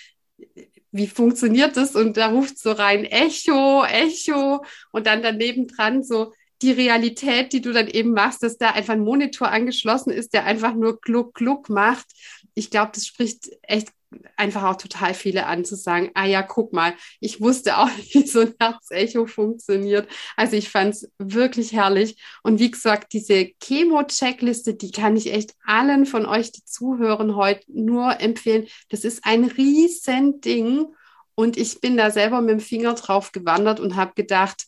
wie 0.92 1.06
funktioniert 1.06 1.76
das? 1.76 1.94
Und 1.94 2.16
da 2.16 2.28
ruft 2.28 2.58
so 2.58 2.72
rein 2.72 3.04
Echo, 3.04 3.84
Echo 3.84 4.64
und 4.90 5.06
dann 5.06 5.22
daneben 5.22 5.68
dran 5.68 6.02
so 6.02 6.32
die 6.62 6.72
Realität, 6.72 7.52
die 7.52 7.60
du 7.60 7.72
dann 7.72 7.88
eben 7.88 8.12
machst, 8.12 8.42
dass 8.42 8.58
da 8.58 8.70
einfach 8.70 8.94
ein 8.94 9.00
Monitor 9.00 9.48
angeschlossen 9.48 10.10
ist, 10.10 10.34
der 10.34 10.44
einfach 10.44 10.74
nur 10.74 11.00
Gluck, 11.00 11.34
Gluck 11.34 11.70
macht. 11.70 12.06
Ich 12.54 12.70
glaube, 12.70 12.92
das 12.94 13.06
spricht 13.06 13.48
echt 13.62 13.88
einfach 14.36 14.64
auch 14.64 14.76
total 14.76 15.14
viele 15.14 15.46
an 15.46 15.64
zu 15.64 15.76
sagen, 15.76 16.10
ah 16.14 16.26
ja, 16.26 16.42
guck 16.42 16.72
mal, 16.72 16.94
ich 17.20 17.40
wusste 17.40 17.78
auch 17.78 17.88
wie 18.12 18.26
so 18.26 18.40
ein 18.40 18.54
Herzecho 18.60 19.26
funktioniert. 19.26 20.08
Also 20.36 20.56
ich 20.56 20.68
fand 20.68 20.94
es 20.94 21.10
wirklich 21.18 21.72
herrlich. 21.72 22.16
Und 22.42 22.58
wie 22.58 22.70
gesagt, 22.70 23.12
diese 23.12 23.50
Chemo-Checkliste, 23.60 24.74
die 24.74 24.90
kann 24.90 25.16
ich 25.16 25.32
echt 25.32 25.54
allen 25.64 26.06
von 26.06 26.26
euch, 26.26 26.52
die 26.52 26.64
zuhören, 26.64 27.36
heute 27.36 27.64
nur 27.68 28.20
empfehlen. 28.20 28.66
Das 28.88 29.04
ist 29.04 29.24
ein 29.24 29.44
riesen 29.44 30.40
Ding. 30.40 30.86
Und 31.34 31.56
ich 31.56 31.80
bin 31.80 31.96
da 31.96 32.10
selber 32.10 32.40
mit 32.40 32.50
dem 32.50 32.60
Finger 32.60 32.94
drauf 32.94 33.32
gewandert 33.32 33.80
und 33.80 33.96
habe 33.96 34.12
gedacht, 34.14 34.66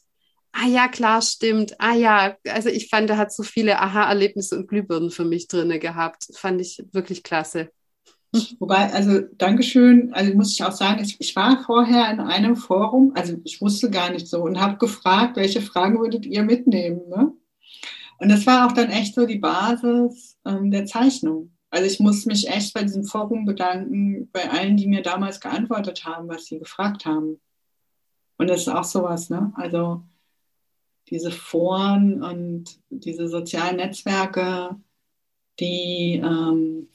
ah 0.52 0.66
ja, 0.66 0.88
klar, 0.88 1.20
stimmt. 1.22 1.78
Ah 1.80 1.94
ja, 1.94 2.36
also 2.48 2.68
ich 2.68 2.88
fand, 2.88 3.10
da 3.10 3.16
hat 3.16 3.32
so 3.32 3.42
viele 3.42 3.80
Aha-Erlebnisse 3.80 4.56
und 4.56 4.68
Glühbirnen 4.68 5.10
für 5.10 5.24
mich 5.24 5.48
drinne 5.48 5.78
gehabt. 5.78 6.28
Fand 6.34 6.60
ich 6.60 6.82
wirklich 6.92 7.22
klasse. 7.22 7.70
Wobei, 8.58 8.90
also 8.92 9.20
Dankeschön, 9.36 10.12
also 10.14 10.34
muss 10.34 10.52
ich 10.52 10.64
auch 10.64 10.72
sagen, 10.72 11.02
ich, 11.02 11.20
ich, 11.20 11.36
war 11.36 11.62
vorher 11.64 12.10
in 12.10 12.20
einem 12.20 12.56
Forum, 12.56 13.12
also 13.14 13.36
ich 13.44 13.60
wusste 13.60 13.90
gar 13.90 14.10
nicht 14.10 14.26
so 14.26 14.42
und 14.42 14.58
habe 14.58 14.78
gefragt, 14.78 15.36
welche 15.36 15.60
Fragen 15.60 16.00
würdet 16.00 16.24
ihr 16.24 16.42
mitnehmen. 16.42 17.02
Ne? 17.10 17.32
Und 18.18 18.28
das 18.30 18.46
war 18.46 18.66
auch 18.66 18.72
dann 18.72 18.88
echt 18.88 19.14
so 19.14 19.26
die 19.26 19.38
Basis 19.38 20.38
ähm, 20.46 20.70
der 20.70 20.86
Zeichnung. 20.86 21.52
Also 21.70 21.86
ich 21.86 22.00
muss 22.00 22.24
mich 22.24 22.48
echt 22.48 22.72
bei 22.72 22.82
diesem 22.82 23.04
Forum 23.04 23.44
bedanken, 23.44 24.30
bei 24.32 24.48
allen, 24.50 24.76
die 24.76 24.86
mir 24.86 25.02
damals 25.02 25.40
geantwortet 25.40 26.04
haben, 26.04 26.28
was 26.28 26.46
sie 26.46 26.58
gefragt 26.58 27.04
haben. 27.04 27.40
Und 28.38 28.48
das 28.48 28.62
ist 28.62 28.68
auch 28.68 28.84
sowas, 28.84 29.28
ne? 29.28 29.52
Also 29.56 30.02
diese 31.08 31.30
Foren 31.30 32.22
und 32.22 32.78
diese 32.90 33.28
sozialen 33.28 33.76
Netzwerke, 33.76 34.76
die 35.60 36.22
ähm, 36.24 36.88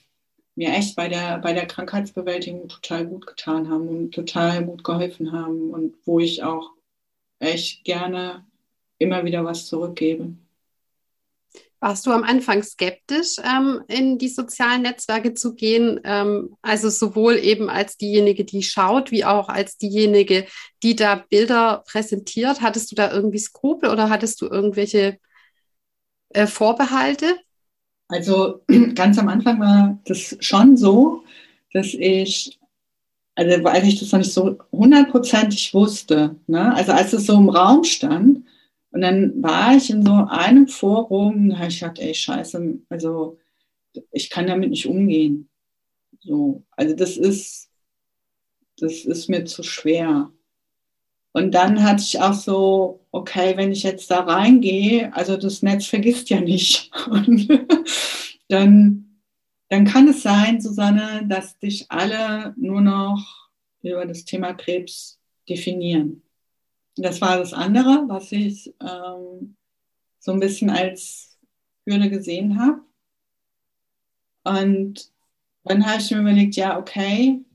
mir 0.58 0.74
echt 0.74 0.96
bei 0.96 1.08
der, 1.08 1.38
bei 1.38 1.54
der 1.54 1.68
Krankheitsbewältigung 1.68 2.68
total 2.68 3.06
gut 3.06 3.28
getan 3.28 3.70
haben 3.70 3.88
und 3.88 4.12
total 4.12 4.66
gut 4.66 4.84
geholfen 4.84 5.32
haben 5.32 5.70
und 5.70 5.96
wo 6.06 6.20
ich 6.20 6.44
auch 6.44 6.72
echt 7.40 7.84
gerne 7.84 8.44
immer 8.98 9.24
wieder 9.24 9.46
was 9.46 9.68
zurückgebe. 9.68 10.34
Warst 11.80 12.08
du 12.08 12.12
am 12.12 12.24
Anfang 12.24 12.64
skeptisch, 12.64 13.36
ähm, 13.44 13.84
in 13.88 14.18
die 14.18 14.30
sozialen 14.30 14.82
Netzwerke 14.82 15.36
zu 15.36 15.54
gehen? 15.54 16.00
Ähm, 16.04 16.58
also 16.64 16.90
sowohl 16.90 17.38
eben 17.38 17.70
als 17.70 17.98
diejenige, 17.98 18.44
die 18.44 18.64
schaut, 18.64 19.12
wie 19.12 19.26
auch 19.26 19.50
als 19.50 19.78
diejenige, 19.78 20.48
die 20.82 20.96
da 20.96 21.24
Bilder 21.30 21.84
präsentiert. 21.86 22.62
Hattest 22.62 22.92
du 22.92 22.96
da 22.96 23.12
irgendwie 23.12 23.38
Skrupel 23.38 23.92
oder 23.92 24.10
hattest 24.10 24.42
du 24.42 24.48
irgendwelche 24.48 25.20
äh, 26.30 26.48
Vorbehalte? 26.48 27.38
Also 28.08 28.62
ganz 28.96 29.18
am 29.18 29.28
Anfang 29.28 29.60
war 29.60 30.00
das 30.06 30.38
schon 30.40 30.78
so, 30.78 31.24
dass 31.74 31.94
ich, 31.94 32.60
also 33.36 33.64
weil 33.64 33.88
ich 33.88 34.00
das 34.00 34.12
noch 34.12 34.20
nicht 34.20 34.34
so 34.34 34.58
hundertprozentig 34.72 35.74
wusste, 35.74 36.36
ne? 36.48 36.74
also 36.74 36.94
als 36.94 37.14
es 37.14 37.26
so 37.26 37.36
im 37.36 37.50
Raum 37.50 37.84
stand 37.84 38.44
und 38.92 39.02
dann 39.02 39.44
war 39.44 39.76
ich 39.76 39.90
in 39.90 40.06
so 40.06 40.14
einem 40.30 40.68
Forum, 40.68 41.50
da 41.50 41.58
habe 41.58 41.68
ich 41.68 41.80
gedacht, 41.80 42.00
ey 42.00 42.14
scheiße, 42.14 42.80
also 42.90 43.38
ich 44.12 44.30
kann 44.30 44.48
damit 44.48 44.70
nicht 44.70 44.88
umgehen. 44.88 45.50
So, 46.20 46.64
also 46.72 46.96
das 46.96 47.18
ist, 47.18 47.70
das 48.80 49.06
ist 49.06 49.30
mir 49.30 49.46
zu 49.46 49.64
schwer. 49.64 50.32
Und 51.38 51.52
dann 51.52 51.84
hatte 51.84 52.02
ich 52.02 52.20
auch 52.20 52.34
so, 52.34 53.06
okay, 53.12 53.56
wenn 53.58 53.72
ich 53.72 53.84
jetzt 53.84 54.10
da 54.10 54.22
reingehe, 54.22 55.14
also 55.14 55.38
das 55.38 55.62
Netz 55.62 55.86
vergisst 55.86 56.32
ja 56.32 56.42
nicht. 56.42 56.92
Und 57.12 57.48
dann, 58.48 59.20
dann 59.70 59.86
kann 59.86 60.08
es 60.08 60.24
sein, 60.24 60.60
Susanne, 60.60 61.28
dass 61.28 61.60
dich 61.60 61.92
alle 61.92 62.56
nur 62.58 62.82
noch 62.82 63.52
über 63.84 64.08
das 64.08 64.26
Thema 64.26 64.54
Krebs 64.56 65.20
definieren. 65.48 66.24
Das 66.96 67.22
war 67.22 67.38
das 67.38 67.54
andere, 67.54 68.06
was 68.08 68.32
ich 68.32 68.74
ähm, 68.82 69.58
so 70.18 70.32
ein 70.32 70.40
bisschen 70.40 70.72
als 70.72 71.38
Hürde 71.86 72.10
gesehen 72.10 72.60
habe. 72.60 72.82
Und 74.44 75.12
dann 75.66 75.86
habe 75.86 76.02
ich 76.02 76.10
mir 76.10 76.22
überlegt, 76.22 76.56
ja, 76.56 76.80
okay, 76.80 77.46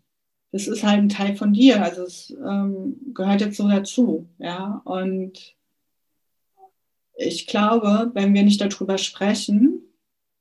das 0.52 0.68
ist 0.68 0.84
halt 0.84 0.98
ein 0.98 1.08
Teil 1.08 1.34
von 1.34 1.54
dir, 1.54 1.82
also 1.82 2.02
es 2.02 2.30
ähm, 2.30 2.96
gehört 3.14 3.40
jetzt 3.40 3.56
so 3.56 3.66
dazu, 3.68 4.28
ja. 4.38 4.82
Und 4.84 5.56
ich 7.16 7.46
glaube, 7.46 8.10
wenn 8.14 8.34
wir 8.34 8.42
nicht 8.42 8.60
darüber 8.60 8.98
sprechen, 8.98 9.80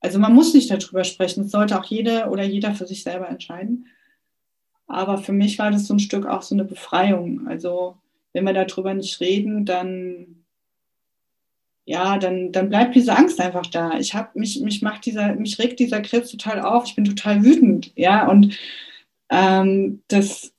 also 0.00 0.18
man 0.18 0.34
muss 0.34 0.52
nicht 0.52 0.70
darüber 0.70 1.04
sprechen, 1.04 1.44
es 1.44 1.50
sollte 1.50 1.78
auch 1.78 1.84
jeder 1.84 2.30
oder 2.30 2.42
jeder 2.42 2.74
für 2.74 2.86
sich 2.86 3.02
selber 3.02 3.28
entscheiden. 3.28 3.86
Aber 4.86 5.16
für 5.16 5.32
mich 5.32 5.58
war 5.58 5.70
das 5.70 5.86
so 5.86 5.94
ein 5.94 6.00
Stück 6.00 6.26
auch 6.26 6.42
so 6.42 6.54
eine 6.54 6.64
Befreiung. 6.64 7.46
Also 7.46 7.96
wenn 8.32 8.44
wir 8.44 8.52
darüber 8.52 8.92
nicht 8.92 9.20
reden, 9.20 9.64
dann 9.64 10.42
ja, 11.84 12.18
dann, 12.18 12.52
dann 12.52 12.68
bleibt 12.68 12.94
diese 12.94 13.16
Angst 13.16 13.40
einfach 13.40 13.66
da. 13.66 13.98
Ich 13.98 14.14
habe 14.14 14.38
mich, 14.38 14.60
mich 14.60 14.82
macht 14.82 15.04
dieser, 15.06 15.34
mich 15.34 15.58
regt 15.58 15.80
dieser 15.80 16.00
Krebs 16.00 16.30
total 16.30 16.60
auf. 16.60 16.84
Ich 16.86 16.94
bin 16.94 17.04
total 17.04 17.42
wütend, 17.44 17.92
ja, 17.96 18.28
und 18.28 18.56
ähm, 19.32 20.02
das 20.08 20.52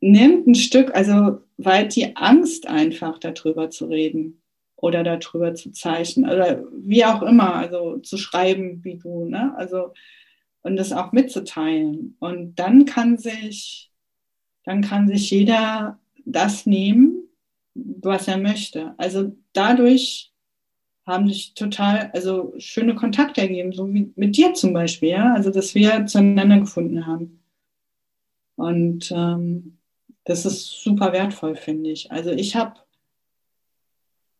nimmt 0.00 0.46
ein 0.46 0.54
Stück, 0.54 0.94
also 0.94 1.40
weil 1.56 1.88
die 1.88 2.16
Angst 2.16 2.66
einfach 2.66 3.18
darüber 3.18 3.70
zu 3.70 3.86
reden 3.86 4.42
oder 4.76 5.04
darüber 5.04 5.54
zu 5.54 5.70
zeichnen 5.70 6.28
oder 6.28 6.64
wie 6.72 7.04
auch 7.04 7.22
immer, 7.22 7.54
also 7.54 7.98
zu 7.98 8.16
schreiben 8.16 8.82
wie 8.82 8.96
du, 8.96 9.26
ne? 9.26 9.54
Also 9.56 9.92
und 10.62 10.76
das 10.76 10.92
auch 10.92 11.12
mitzuteilen. 11.12 12.16
Und 12.20 12.56
dann 12.56 12.86
kann 12.86 13.18
sich, 13.18 13.92
dann 14.64 14.80
kann 14.80 15.06
sich 15.06 15.30
jeder 15.30 16.00
das 16.24 16.64
nehmen, 16.64 17.28
was 17.74 18.28
er 18.28 18.38
möchte. 18.38 18.94
Also 18.96 19.36
dadurch 19.52 20.32
haben 21.06 21.28
sich 21.28 21.54
total, 21.54 22.10
also 22.14 22.54
schöne 22.58 22.94
Kontakte 22.94 23.42
ergeben, 23.42 23.72
so 23.72 23.92
wie 23.92 24.12
mit 24.16 24.36
dir 24.36 24.54
zum 24.54 24.72
Beispiel, 24.72 25.10
ja, 25.10 25.34
also 25.34 25.50
dass 25.50 25.74
wir 25.74 26.06
zueinander 26.06 26.60
gefunden 26.60 27.06
haben. 27.06 27.40
Und 28.56 29.12
ähm, 29.14 29.78
das 30.24 30.46
ist 30.46 30.82
super 30.82 31.12
wertvoll, 31.12 31.56
finde 31.56 31.90
ich. 31.90 32.10
Also 32.10 32.30
ich 32.30 32.56
habe, 32.56 32.74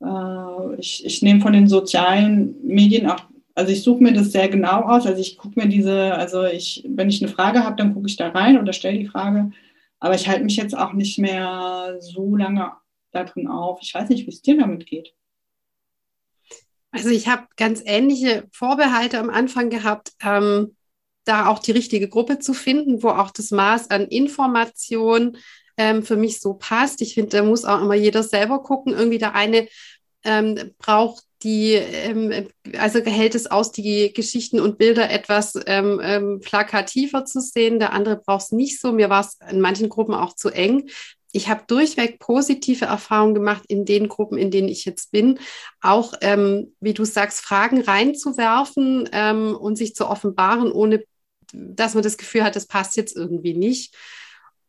äh, 0.01 0.81
ich, 0.81 1.05
ich 1.05 1.23
nehme 1.23 1.41
von 1.41 1.53
den 1.53 1.69
sozialen 1.69 2.57
Medien 2.67 3.09
auch, 3.09 3.25
also 3.55 3.71
ich 3.71 3.83
suche 3.83 4.03
mir 4.03 4.13
das 4.13 4.33
sehr 4.33 4.49
genau 4.49 4.83
aus. 4.83 5.07
Also 5.07 5.21
ich 5.21 5.37
gucke 5.37 5.61
mir 5.61 5.69
diese, 5.69 6.15
also 6.15 6.45
ich, 6.45 6.85
wenn 6.89 7.09
ich 7.09 7.23
eine 7.23 7.33
Frage 7.33 7.65
habe, 7.65 7.77
dann 7.77 7.95
gucke 7.95 8.09
ich 8.09 8.17
da 8.17 8.29
rein 8.29 8.59
oder 8.59 8.73
stelle 8.73 8.99
die 8.99 9.07
Frage. 9.07 9.51
Aber 10.01 10.15
ich 10.15 10.29
halte 10.29 10.45
mich 10.45 10.57
jetzt 10.57 10.77
auch 10.77 10.93
nicht 10.93 11.19
mehr 11.19 11.97
so 12.01 12.37
lange 12.37 12.73
da 13.13 13.25
drin 13.25 13.49
auf. 13.49 13.81
Ich 13.83 13.95
weiß 13.95 14.09
nicht, 14.09 14.27
wie 14.27 14.31
es 14.31 14.43
dir 14.43 14.59
damit 14.59 14.87
geht. 14.87 15.15
Also 16.95 17.09
ich 17.09 17.27
habe 17.27 17.43
ganz 17.57 17.83
ähnliche 17.85 18.45
Vorbehalte 18.53 19.19
am 19.19 19.29
Anfang 19.29 19.69
gehabt, 19.69 20.13
ähm, 20.23 20.77
da 21.25 21.49
auch 21.49 21.59
die 21.59 21.73
richtige 21.73 22.09
Gruppe 22.09 22.39
zu 22.39 22.55
finden, 22.55 23.03
wo 23.03 23.09
auch 23.09 23.33
das 23.33 23.51
Maß 23.51 23.91
an 23.91 24.07
Information 24.07 25.37
ähm, 25.77 26.05
für 26.05 26.15
mich 26.15 26.39
so 26.39 26.55
passt. 26.55 27.03
Ich 27.03 27.15
finde, 27.15 27.37
da 27.37 27.43
muss 27.43 27.65
auch 27.65 27.81
immer 27.81 27.95
jeder 27.95 28.23
selber 28.23 28.63
gucken. 28.63 28.93
Irgendwie 28.93 29.19
der 29.19 29.35
eine 29.35 29.67
ähm, 30.23 30.73
braucht 30.79 31.25
die, 31.43 31.73
ähm, 31.73 32.49
also 32.79 33.01
hält 33.01 33.35
es 33.35 33.51
aus, 33.51 33.73
die 33.73 34.13
Geschichten 34.13 34.61
und 34.61 34.79
Bilder 34.79 35.11
etwas 35.11 35.59
ähm, 35.67 36.01
ähm, 36.01 36.41
plakativer 36.45 37.25
zu 37.25 37.41
sehen. 37.41 37.81
Der 37.81 37.93
andere 37.93 38.19
braucht 38.19 38.45
es 38.45 38.53
nicht 38.53 38.81
so. 38.81 38.93
Mir 38.93 39.11
war 39.11 39.23
es 39.23 39.37
in 39.51 39.61
manchen 39.61 39.89
Gruppen 39.89 40.15
auch 40.15 40.37
zu 40.37 40.49
eng 40.49 40.89
ich 41.35 41.49
habe 41.49 41.65
durchweg 41.67 42.21
positive 42.21 42.85
Erfahrungen 42.85 43.35
gemacht 43.35 43.65
in 43.67 43.85
den 43.85 44.09
Gruppen, 44.09 44.39
in 44.39 44.53
denen 44.53 44.69
ich 44.69 44.85
jetzt 44.85 45.11
bin. 45.11 45.41
Auch, 45.81 46.15
ähm, 46.21 46.75
wie 46.79 46.95
du 46.95 47.05
sagst, 47.05 47.41
Fragen 47.41 47.81
reinzuwerfen 47.81 49.09
ähm, 49.13 49.57
und 49.57 49.75
sich 49.75 49.97
zu 49.97 50.07
offenbaren, 50.07 50.71
ohne 50.71 51.03
dass 51.53 51.95
man 51.95 52.05
das 52.05 52.19
Gefühl 52.19 52.45
hat, 52.45 52.55
das 52.55 52.69
passt 52.69 52.97
jetzt 52.97 53.17
irgendwie 53.17 53.55
nicht. 53.55 53.97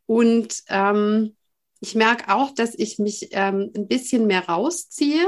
Und 0.08 0.64
ähm, 0.70 1.36
ich 1.82 1.94
merke 1.94 2.34
auch, 2.34 2.52
dass 2.52 2.74
ich 2.74 2.98
mich 2.98 3.30
ähm, 3.32 3.72
ein 3.76 3.88
bisschen 3.88 4.26
mehr 4.26 4.48
rausziehe 4.48 5.28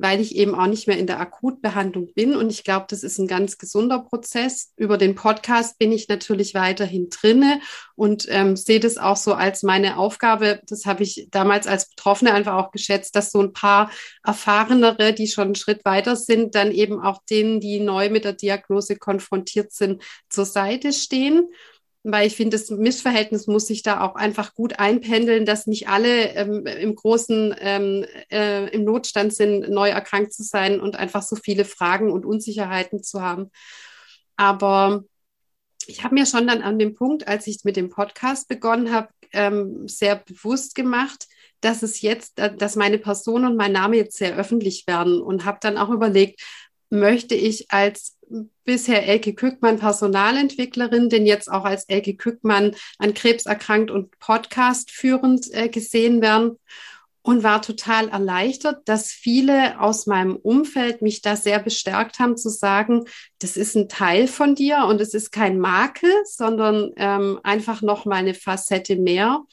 weil 0.00 0.20
ich 0.20 0.34
eben 0.34 0.54
auch 0.54 0.66
nicht 0.66 0.86
mehr 0.86 0.98
in 0.98 1.06
der 1.06 1.20
Akutbehandlung 1.20 2.12
bin. 2.14 2.34
Und 2.34 2.50
ich 2.50 2.64
glaube, 2.64 2.86
das 2.88 3.02
ist 3.02 3.18
ein 3.18 3.26
ganz 3.26 3.58
gesunder 3.58 3.98
Prozess. 3.98 4.72
Über 4.76 4.96
den 4.96 5.14
Podcast 5.14 5.78
bin 5.78 5.92
ich 5.92 6.08
natürlich 6.08 6.54
weiterhin 6.54 7.10
drinne 7.10 7.60
und 7.96 8.26
ähm, 8.30 8.56
sehe 8.56 8.80
das 8.80 8.96
auch 8.96 9.16
so 9.16 9.34
als 9.34 9.62
meine 9.62 9.98
Aufgabe. 9.98 10.60
Das 10.66 10.86
habe 10.86 11.02
ich 11.02 11.28
damals 11.30 11.66
als 11.66 11.90
Betroffene 11.90 12.32
einfach 12.32 12.54
auch 12.54 12.70
geschätzt, 12.70 13.14
dass 13.14 13.30
so 13.30 13.40
ein 13.40 13.52
paar 13.52 13.90
erfahrenere, 14.24 15.12
die 15.12 15.28
schon 15.28 15.44
einen 15.44 15.54
Schritt 15.54 15.84
weiter 15.84 16.16
sind, 16.16 16.54
dann 16.54 16.72
eben 16.72 17.00
auch 17.00 17.22
denen, 17.28 17.60
die 17.60 17.80
neu 17.80 18.08
mit 18.08 18.24
der 18.24 18.32
Diagnose 18.32 18.96
konfrontiert 18.96 19.72
sind, 19.72 20.02
zur 20.28 20.46
Seite 20.46 20.92
stehen 20.92 21.48
weil 22.02 22.26
ich 22.26 22.36
finde, 22.36 22.56
das 22.56 22.70
Missverhältnis 22.70 23.46
muss 23.46 23.66
sich 23.66 23.82
da 23.82 24.00
auch 24.00 24.14
einfach 24.14 24.54
gut 24.54 24.78
einpendeln, 24.78 25.44
dass 25.44 25.66
nicht 25.66 25.88
alle 25.88 26.34
ähm, 26.34 26.66
im 26.66 26.94
großen 26.94 27.54
ähm, 27.58 28.06
äh, 28.30 28.68
im 28.70 28.84
Notstand 28.84 29.34
sind, 29.34 29.68
neu 29.68 29.90
erkrankt 29.90 30.32
zu 30.32 30.42
sein 30.42 30.80
und 30.80 30.96
einfach 30.96 31.22
so 31.22 31.36
viele 31.36 31.64
Fragen 31.64 32.10
und 32.10 32.24
Unsicherheiten 32.24 33.02
zu 33.02 33.20
haben. 33.20 33.50
Aber 34.36 35.04
ich 35.86 36.02
habe 36.02 36.14
mir 36.14 36.24
schon 36.24 36.46
dann 36.46 36.62
an 36.62 36.78
dem 36.78 36.94
Punkt, 36.94 37.28
als 37.28 37.46
ich 37.46 37.64
mit 37.64 37.76
dem 37.76 37.90
Podcast 37.90 38.48
begonnen 38.48 38.92
habe, 38.92 39.08
ähm, 39.32 39.86
sehr 39.86 40.16
bewusst 40.16 40.74
gemacht, 40.74 41.26
dass 41.60 41.82
es 41.82 42.00
jetzt, 42.00 42.38
äh, 42.38 42.56
dass 42.56 42.76
meine 42.76 42.98
Person 42.98 43.44
und 43.44 43.56
mein 43.56 43.72
Name 43.72 43.96
jetzt 43.96 44.16
sehr 44.16 44.36
öffentlich 44.36 44.86
werden 44.86 45.20
und 45.20 45.44
habe 45.44 45.58
dann 45.60 45.76
auch 45.76 45.90
überlegt, 45.90 46.40
möchte 46.88 47.34
ich 47.34 47.70
als 47.70 48.16
bisher 48.64 49.06
Elke 49.06 49.34
Kückmann 49.34 49.78
Personalentwicklerin, 49.78 51.08
denn 51.08 51.26
jetzt 51.26 51.50
auch 51.50 51.64
als 51.64 51.84
Elke 51.84 52.14
Kückmann 52.14 52.76
an 52.98 53.14
Krebs 53.14 53.46
erkrankt 53.46 53.90
und 53.90 54.18
Podcast 54.18 54.90
führend 54.90 55.52
äh, 55.52 55.68
gesehen 55.68 56.22
werden 56.22 56.58
und 57.22 57.42
war 57.42 57.60
total 57.60 58.08
erleichtert, 58.08 58.88
dass 58.88 59.08
viele 59.10 59.80
aus 59.80 60.06
meinem 60.06 60.36
Umfeld 60.36 61.02
mich 61.02 61.20
da 61.20 61.36
sehr 61.36 61.58
bestärkt 61.58 62.18
haben 62.18 62.36
zu 62.36 62.48
sagen, 62.48 63.04
das 63.40 63.56
ist 63.56 63.76
ein 63.76 63.88
Teil 63.88 64.26
von 64.26 64.54
dir 64.54 64.86
und 64.88 65.00
es 65.00 65.12
ist 65.12 65.30
kein 65.30 65.58
Makel, 65.58 66.10
sondern 66.24 66.92
ähm, 66.96 67.38
einfach 67.42 67.82
noch 67.82 68.06
mal 68.06 68.16
eine 68.16 68.34
Facette 68.34 68.96
mehr. 68.96 69.44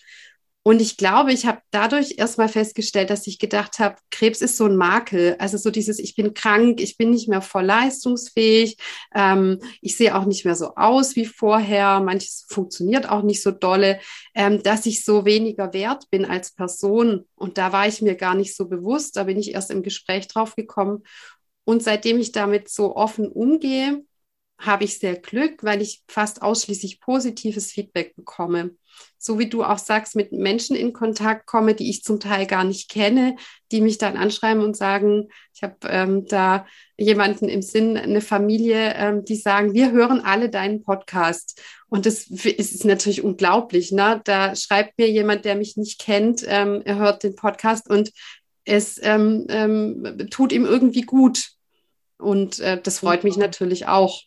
Und 0.68 0.82
ich 0.82 0.98
glaube, 0.98 1.32
ich 1.32 1.46
habe 1.46 1.62
dadurch 1.72 2.16
erstmal 2.18 2.50
festgestellt, 2.50 3.10
dass 3.10 3.26
ich 3.26 3.40
gedacht 3.40 3.80
habe, 3.80 3.96
Krebs 4.12 4.42
ist 4.42 4.58
so 4.58 4.66
ein 4.66 4.76
Makel. 4.76 5.38
Also 5.40 5.56
so 5.56 5.72
dieses, 5.72 5.98
ich 5.98 6.14
bin 6.14 6.34
krank, 6.34 6.82
ich 6.82 6.98
bin 6.98 7.12
nicht 7.12 7.30
mehr 7.30 7.42
voll 7.42 7.64
leistungsfähig, 7.64 8.76
ähm, 9.16 9.60
ich 9.80 9.96
sehe 9.96 10.14
auch 10.14 10.26
nicht 10.26 10.44
mehr 10.44 10.56
so 10.56 10.76
aus 10.76 11.16
wie 11.16 11.26
vorher, 11.26 12.02
manches 12.02 12.46
funktioniert 12.50 13.08
auch 13.08 13.24
nicht 13.24 13.42
so 13.42 13.52
dolle, 13.52 14.02
ähm, 14.36 14.62
dass 14.62 14.86
ich 14.86 15.06
so 15.06 15.24
weniger 15.24 15.72
wert 15.72 16.10
bin 16.10 16.26
als 16.26 16.52
Person. 16.52 17.24
Und 17.36 17.58
da 17.58 17.72
war 17.72 17.88
ich 17.88 18.02
mir 18.02 18.16
gar 18.16 18.36
nicht 18.36 18.54
so 18.54 18.68
bewusst, 18.68 19.16
da 19.16 19.24
bin 19.24 19.40
ich 19.40 19.54
erst 19.54 19.72
im 19.72 19.84
Gespräch 19.84 20.28
drauf 20.28 20.58
gekommen. 20.58 21.04
Und 21.64 21.82
seitdem 21.82 22.20
ich 22.20 22.34
damit 22.34 22.68
so 22.68 22.94
offen 22.94 23.30
umgehe, 23.30 24.04
habe 24.60 24.84
ich 24.84 25.00
sehr 25.00 25.16
Glück, 25.16 25.64
weil 25.64 25.82
ich 25.82 26.04
fast 26.10 26.42
ausschließlich 26.42 27.00
positives 27.00 27.72
Feedback 27.72 28.18
bekomme. 28.18 28.76
So 29.18 29.40
wie 29.40 29.50
du 29.50 29.64
auch 29.64 29.78
sagst, 29.78 30.16
mit 30.16 30.32
Menschen 30.32 30.76
in 30.76 30.94
Kontakt 30.94 31.48
komme, 31.48 31.74
die 31.74 31.90
ich 31.90 32.04
zum 32.04 32.20
Teil 32.20 32.46
gar 32.46 32.64
nicht 32.64 32.90
kenne, 32.90 33.36
die 33.72 33.82
mich 33.82 33.98
dann 33.98 34.16
anschreiben 34.16 34.64
und 34.64 34.78
sagen, 34.78 35.30
ich 35.54 35.64
habe 35.64 35.76
ähm, 35.88 36.26
da 36.28 36.66
jemanden 36.98 37.50
im 37.50 37.62
Sinn, 37.62 37.98
eine 37.98 38.22
Familie, 38.22 38.94
ähm, 38.96 39.26
die 39.26 39.36
sagen, 39.36 39.74
wir 39.74 39.92
hören 39.92 40.22
alle 40.22 40.50
deinen 40.50 40.84
Podcast. 40.84 41.62
Und 41.90 42.06
das 42.06 42.28
ist 42.28 42.86
natürlich 42.86 43.24
unglaublich. 43.24 43.92
Ne? 43.92 44.22
Da 44.24 44.56
schreibt 44.56 44.98
mir 44.98 45.10
jemand, 45.10 45.46
der 45.46 45.56
mich 45.56 45.78
nicht 45.78 46.00
kennt, 46.00 46.44
ähm, 46.48 46.82
er 46.86 46.98
hört 46.98 47.24
den 47.24 47.36
Podcast 47.36 47.90
und 47.90 48.12
es 48.66 49.00
ähm, 49.02 49.46
ähm, 49.50 50.28
tut 50.30 50.52
ihm 50.52 50.66
irgendwie 50.66 51.02
gut. 51.02 51.50
Und 52.18 52.60
äh, 52.60 52.82
das 52.82 53.00
freut 53.00 53.24
mich 53.24 53.38
natürlich 53.38 53.88
auch. 53.88 54.22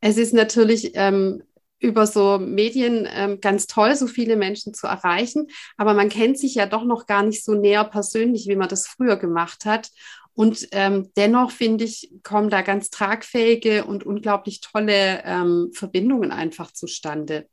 Es 0.00 0.16
ist 0.16 0.34
natürlich 0.34 0.92
ähm, 0.94 1.42
über 1.82 2.06
so 2.06 2.38
Medien 2.38 3.08
ähm, 3.10 3.40
ganz 3.40 3.66
toll, 3.66 3.94
so 3.96 4.06
viele 4.06 4.36
Menschen 4.36 4.72
zu 4.72 4.86
erreichen, 4.86 5.48
aber 5.76 5.94
man 5.94 6.08
kennt 6.08 6.38
sich 6.38 6.54
ja 6.54 6.66
doch 6.66 6.84
noch 6.84 7.06
gar 7.06 7.22
nicht 7.22 7.44
so 7.44 7.54
näher 7.54 7.84
persönlich, 7.84 8.46
wie 8.46 8.56
man 8.56 8.68
das 8.68 8.86
früher 8.86 9.16
gemacht 9.16 9.64
hat. 9.64 9.90
Und 10.34 10.68
ähm, 10.72 11.10
dennoch 11.16 11.50
finde 11.50 11.84
ich, 11.84 12.10
kommen 12.22 12.48
da 12.48 12.62
ganz 12.62 12.88
tragfähige 12.88 13.84
und 13.84 14.04
unglaublich 14.04 14.60
tolle 14.60 15.22
ähm, 15.24 15.70
Verbindungen 15.74 16.30
einfach 16.30 16.72
zustande. 16.72 17.48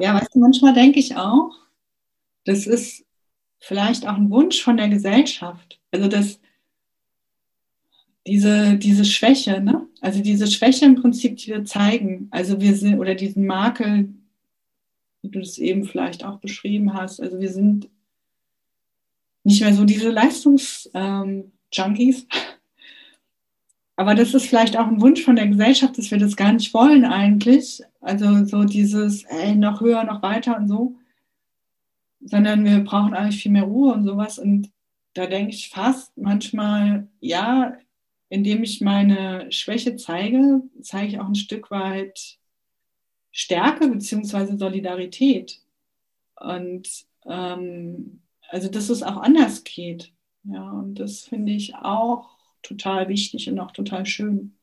Ja, 0.00 0.14
weißt 0.14 0.34
du, 0.34 0.40
manchmal 0.40 0.74
denke 0.74 0.98
ich 0.98 1.16
auch, 1.16 1.52
das 2.44 2.66
ist 2.66 3.04
vielleicht 3.60 4.08
auch 4.08 4.16
ein 4.16 4.30
Wunsch 4.30 4.62
von 4.62 4.76
der 4.76 4.88
Gesellschaft. 4.88 5.78
Also, 5.92 6.08
dass 6.08 6.40
diese, 8.26 8.76
diese 8.76 9.04
Schwäche, 9.04 9.60
ne? 9.60 9.86
Also 10.00 10.22
diese 10.22 10.46
Schwäche 10.46 10.84
im 10.84 10.96
Prinzip, 10.96 11.36
die 11.36 11.48
wir 11.48 11.64
zeigen, 11.64 12.28
also 12.30 12.60
wir 12.60 12.74
sind, 12.76 12.98
oder 12.98 13.14
diesen 13.14 13.46
Makel, 13.46 14.12
wie 15.22 15.28
du 15.28 15.40
es 15.40 15.58
eben 15.58 15.84
vielleicht 15.84 16.24
auch 16.24 16.38
beschrieben 16.38 16.94
hast, 16.94 17.20
also 17.20 17.40
wir 17.40 17.50
sind 17.50 17.88
nicht 19.44 19.60
mehr 19.60 19.74
so 19.74 19.84
diese 19.84 20.10
Leistungsjunkies. 20.10 20.92
Ähm, 20.94 21.52
Aber 23.96 24.14
das 24.14 24.34
ist 24.34 24.46
vielleicht 24.46 24.76
auch 24.76 24.86
ein 24.86 25.00
Wunsch 25.00 25.22
von 25.22 25.36
der 25.36 25.46
Gesellschaft, 25.48 25.98
dass 25.98 26.10
wir 26.10 26.18
das 26.18 26.36
gar 26.36 26.52
nicht 26.52 26.72
wollen 26.74 27.04
eigentlich. 27.04 27.82
Also 28.00 28.44
so 28.44 28.64
dieses, 28.64 29.24
ey, 29.24 29.54
noch 29.54 29.80
höher, 29.80 30.02
noch 30.04 30.22
weiter 30.22 30.56
und 30.56 30.66
so. 30.66 30.96
Sondern 32.20 32.64
wir 32.64 32.80
brauchen 32.80 33.14
eigentlich 33.14 33.42
viel 33.42 33.52
mehr 33.52 33.64
Ruhe 33.64 33.92
und 33.92 34.04
sowas. 34.04 34.38
Und 34.38 34.70
da 35.14 35.26
denke 35.26 35.50
ich 35.50 35.68
fast 35.68 36.16
manchmal, 36.16 37.08
ja, 37.20 37.76
indem 38.32 38.62
ich 38.62 38.80
meine 38.80 39.52
Schwäche 39.52 39.96
zeige, 39.96 40.62
zeige 40.80 41.06
ich 41.06 41.20
auch 41.20 41.26
ein 41.26 41.34
Stück 41.34 41.70
weit 41.70 42.38
Stärke 43.30 43.86
bzw. 43.86 44.56
Solidarität. 44.56 45.60
Und 46.40 46.88
ähm, 47.26 48.22
also, 48.48 48.68
dass 48.68 48.88
es 48.88 49.02
auch 49.02 49.18
anders 49.18 49.64
geht. 49.64 50.14
Ja, 50.44 50.70
und 50.70 50.94
das 50.94 51.24
finde 51.24 51.52
ich 51.52 51.74
auch 51.74 52.38
total 52.62 53.08
wichtig 53.08 53.50
und 53.50 53.60
auch 53.60 53.72
total 53.72 54.06
schön. 54.06 54.56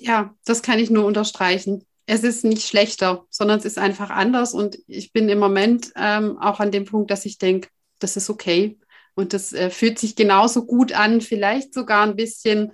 Ja, 0.00 0.34
das 0.44 0.62
kann 0.62 0.80
ich 0.80 0.90
nur 0.90 1.04
unterstreichen. 1.04 1.84
Es 2.06 2.24
ist 2.24 2.44
nicht 2.44 2.66
schlechter, 2.66 3.26
sondern 3.30 3.60
es 3.60 3.64
ist 3.64 3.78
einfach 3.78 4.10
anders. 4.10 4.54
Und 4.54 4.76
ich 4.88 5.12
bin 5.12 5.28
im 5.28 5.38
Moment 5.38 5.92
ähm, 5.94 6.36
auch 6.38 6.58
an 6.58 6.72
dem 6.72 6.84
Punkt, 6.84 7.12
dass 7.12 7.26
ich 7.26 7.38
denke, 7.38 7.68
das 8.00 8.16
ist 8.16 8.28
okay. 8.28 8.76
Und 9.14 9.34
das 9.34 9.52
äh, 9.52 9.70
fühlt 9.70 10.00
sich 10.00 10.16
genauso 10.16 10.66
gut 10.66 10.92
an, 10.92 11.20
vielleicht 11.20 11.72
sogar 11.74 12.04
ein 12.04 12.16
bisschen 12.16 12.72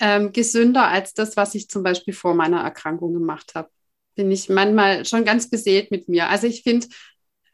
ähm, 0.00 0.32
gesünder 0.32 0.88
als 0.88 1.14
das, 1.14 1.36
was 1.36 1.54
ich 1.54 1.68
zum 1.68 1.82
Beispiel 1.82 2.14
vor 2.14 2.34
meiner 2.34 2.60
Erkrankung 2.60 3.14
gemacht 3.14 3.54
habe. 3.54 3.70
Bin 4.16 4.30
ich 4.30 4.48
manchmal 4.48 5.04
schon 5.04 5.24
ganz 5.24 5.50
beseelt 5.50 5.90
mit 5.90 6.08
mir. 6.08 6.28
Also 6.28 6.46
ich 6.46 6.62
finde, 6.62 6.86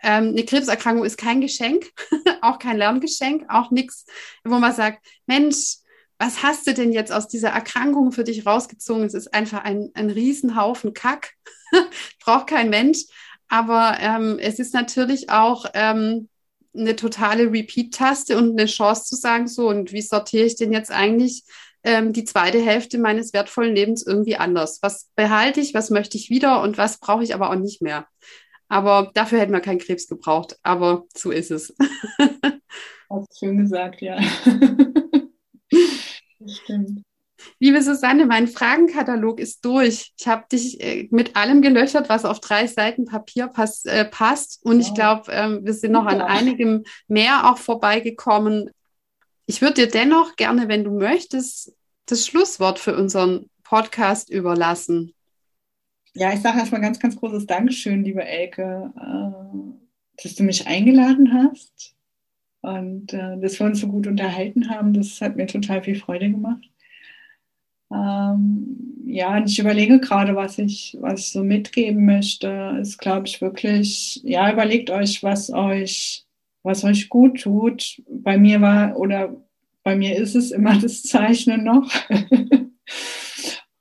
ähm, 0.03 0.28
eine 0.28 0.45
Krebserkrankung 0.45 1.05
ist 1.05 1.18
kein 1.18 1.41
Geschenk, 1.41 1.91
auch 2.43 2.59
kein 2.59 2.78
Lerngeschenk, 2.78 3.45
auch 3.49 3.70
nichts, 3.70 4.07
wo 4.45 4.59
man 4.59 4.74
sagt, 4.74 5.05
Mensch, 5.26 5.76
was 6.18 6.43
hast 6.43 6.66
du 6.66 6.74
denn 6.74 6.93
jetzt 6.93 7.12
aus 7.12 7.28
dieser 7.28 7.49
Erkrankung 7.49 8.12
für 8.12 8.24
dich 8.24 8.45
rausgezogen? 8.45 9.05
Es 9.05 9.14
ist 9.14 9.32
einfach 9.32 9.64
ein, 9.64 9.91
ein 9.95 10.11
Riesenhaufen 10.11 10.93
Kack, 10.93 11.32
braucht 12.24 12.49
kein 12.49 12.68
Mensch. 12.68 13.05
Aber 13.49 13.97
ähm, 14.01 14.38
es 14.38 14.59
ist 14.59 14.74
natürlich 14.74 15.30
auch 15.30 15.64
ähm, 15.74 16.28
eine 16.74 16.95
totale 16.95 17.51
Repeat-Taste 17.51 18.36
und 18.36 18.59
eine 18.59 18.66
Chance 18.66 19.05
zu 19.05 19.16
sagen, 19.16 19.49
so, 19.49 19.68
und 19.68 19.93
wie 19.93 20.03
sortiere 20.03 20.45
ich 20.45 20.57
denn 20.57 20.72
jetzt 20.72 20.91
eigentlich 20.91 21.45
ähm, 21.83 22.12
die 22.12 22.24
zweite 22.24 22.61
Hälfte 22.61 22.99
meines 22.99 23.33
wertvollen 23.33 23.74
Lebens 23.74 24.07
irgendwie 24.07 24.37
anders. 24.37 24.78
Was 24.83 25.11
behalte 25.14 25.61
ich, 25.61 25.74
was 25.74 25.91
möchte 25.91 26.16
ich 26.16 26.31
wieder 26.31 26.62
und 26.62 26.78
was 26.78 26.99
brauche 26.99 27.22
ich 27.22 27.35
aber 27.35 27.51
auch 27.51 27.57
nicht 27.57 27.83
mehr. 27.83 28.07
Aber 28.68 29.11
dafür 29.14 29.41
hätten 29.41 29.53
wir 29.53 29.61
keinen 29.61 29.81
Krebs 29.81 30.07
gebraucht. 30.07 30.59
Aber 30.62 31.05
so 31.16 31.31
ist 31.31 31.51
es. 31.51 31.74
Hast 33.11 33.39
schön 33.39 33.59
gesagt, 33.59 34.01
ja. 34.01 34.16
das 36.39 36.57
stimmt. 36.62 37.03
Liebe 37.59 37.83
Susanne, 37.83 38.26
mein 38.26 38.49
Fragenkatalog 38.49 39.41
ist 39.41 39.64
durch. 39.64 40.12
Ich 40.18 40.28
habe 40.28 40.45
dich 40.53 40.81
äh, 40.81 41.09
mit 41.11 41.37
allem 41.37 41.62
gelöchert, 41.62 42.09
was 42.09 42.24
auf 42.24 42.41
drei 42.41 42.66
Seiten 42.66 43.07
Papier 43.07 43.49
pass, 43.49 43.85
äh, 43.85 44.05
passt. 44.05 44.64
Und 44.64 44.78
wow. 44.78 44.87
ich 44.87 44.95
glaube, 44.95 45.33
ähm, 45.33 45.61
wir 45.64 45.74
sind 45.74 45.93
noch 45.93 46.07
an 46.07 46.20
einigem 46.20 46.85
mehr 47.09 47.51
auch 47.51 47.59
vorbeigekommen. 47.59 48.70
Ich 49.51 49.61
würde 49.61 49.75
dir 49.75 49.89
dennoch 49.89 50.37
gerne, 50.37 50.69
wenn 50.69 50.85
du 50.85 50.97
möchtest, 50.97 51.75
das 52.07 52.25
Schlusswort 52.25 52.79
für 52.79 52.97
unseren 52.97 53.51
Podcast 53.65 54.31
überlassen. 54.31 55.13
Ja, 56.15 56.33
ich 56.33 56.41
sage 56.41 56.61
erstmal 56.61 56.81
ganz, 56.81 57.01
ganz 57.01 57.17
großes 57.17 57.49
Dankeschön, 57.49 58.05
liebe 58.05 58.25
Elke, 58.25 58.93
äh, 58.97 60.23
dass 60.23 60.37
du 60.37 60.45
mich 60.45 60.69
eingeladen 60.69 61.35
hast 61.35 61.97
und 62.61 63.13
äh, 63.13 63.41
dass 63.41 63.59
wir 63.59 63.67
uns 63.67 63.81
so 63.81 63.89
gut 63.89 64.07
unterhalten 64.07 64.71
haben. 64.71 64.93
Das 64.93 65.21
hat 65.21 65.35
mir 65.35 65.49
total 65.49 65.83
viel 65.83 65.97
Freude 65.97 66.31
gemacht. 66.31 66.71
Ähm, 67.93 69.03
ja, 69.05 69.37
und 69.37 69.51
ich 69.51 69.59
überlege 69.59 69.99
gerade, 69.99 70.37
was 70.37 70.61
ich, 70.61 70.97
was 71.01 71.23
ich 71.23 71.33
so 71.33 71.43
mitgeben 71.43 72.05
möchte. 72.05 72.79
Ist, 72.81 72.99
glaube 72.99 73.27
ich, 73.27 73.41
wirklich, 73.41 74.21
ja, 74.23 74.53
überlegt 74.53 74.91
euch, 74.91 75.25
was 75.25 75.51
euch, 75.51 76.25
was 76.63 76.85
euch 76.85 77.09
gut 77.09 77.43
tut. 77.43 78.03
Bei 78.09 78.39
mir 78.39 78.61
war, 78.61 78.97
oder 78.97 79.35
bei 79.83 79.97
mir 79.97 80.17
ist 80.17 80.35
es 80.35 80.51
immer 80.51 80.79
das 80.79 81.03
Zeichnen 81.03 81.65
noch. 81.65 81.91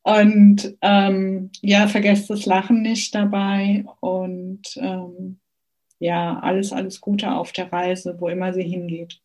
und 0.04 0.78
ähm, 0.82 1.52
ja, 1.62 1.88
vergesst 1.88 2.30
das 2.30 2.46
Lachen 2.46 2.82
nicht 2.82 3.14
dabei 3.16 3.86
und 4.00 4.62
ähm, 4.78 5.40
ja, 6.00 6.40
alles, 6.40 6.72
alles 6.72 7.02
Gute 7.02 7.32
auf 7.32 7.52
der 7.52 7.72
Reise, 7.72 8.16
wo 8.20 8.30
immer 8.30 8.54
sie 8.54 8.64
hingeht. 8.64 9.22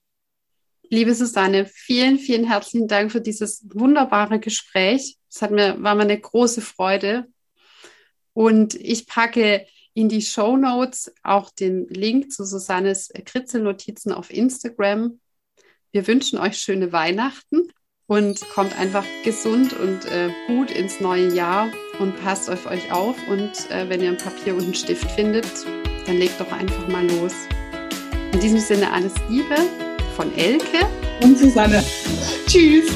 Liebe 0.91 1.15
Susanne, 1.15 1.67
vielen, 1.67 2.19
vielen 2.19 2.47
herzlichen 2.47 2.89
Dank 2.89 3.11
für 3.11 3.21
dieses 3.21 3.65
wunderbare 3.73 4.39
Gespräch. 4.39 5.17
Es 5.31 5.41
hat 5.41 5.51
mir, 5.51 5.83
war 5.83 5.95
mir 5.95 6.03
eine 6.03 6.21
große 6.21 6.61
Freude. 6.61 7.27
Und 8.33 8.75
ich 8.75 9.07
packe 9.07 9.67
in 9.95 10.09
die 10.09 10.23
Show 10.23 10.57
Notes 10.57 11.13
auch 11.23 11.51
den 11.51 11.89
Link 11.89 12.33
zu 12.33 12.45
Susannes 12.45 13.11
Kritzelnotizen 13.25 14.13
auf 14.13 14.31
Instagram. 14.31 15.21
Wir 15.93 16.07
wünschen 16.07 16.39
euch 16.39 16.59
schöne 16.59 16.93
Weihnachten 16.93 17.69
und 18.07 18.41
kommt 18.51 18.79
einfach 18.79 19.05
gesund 19.23 19.73
und 19.73 20.05
äh, 20.07 20.31
gut 20.49 20.71
ins 20.71 21.01
neue 21.01 21.33
Jahr 21.33 21.69
und 22.01 22.21
passt 22.23 22.51
auf 22.51 22.67
euch 22.67 22.93
auf. 22.93 23.17
Und 23.29 23.71
äh, 23.71 23.89
wenn 23.89 24.03
ihr 24.03 24.11
ein 24.11 24.19
Papier 24.19 24.55
und 24.55 24.65
einen 24.65 24.75
Stift 24.75 25.09
findet, 25.13 25.47
dann 26.07 26.19
legt 26.19 26.39
doch 26.41 26.53
einfach 26.53 26.89
mal 26.89 27.07
los. 27.07 27.33
In 28.33 28.41
diesem 28.41 28.59
Sinne 28.59 28.93
alles 28.93 29.15
Liebe 29.31 29.57
von 30.17 30.35
Elke 30.37 30.87
und 31.23 31.39
Susanne. 31.39 31.85
Tschüss. 32.47 32.93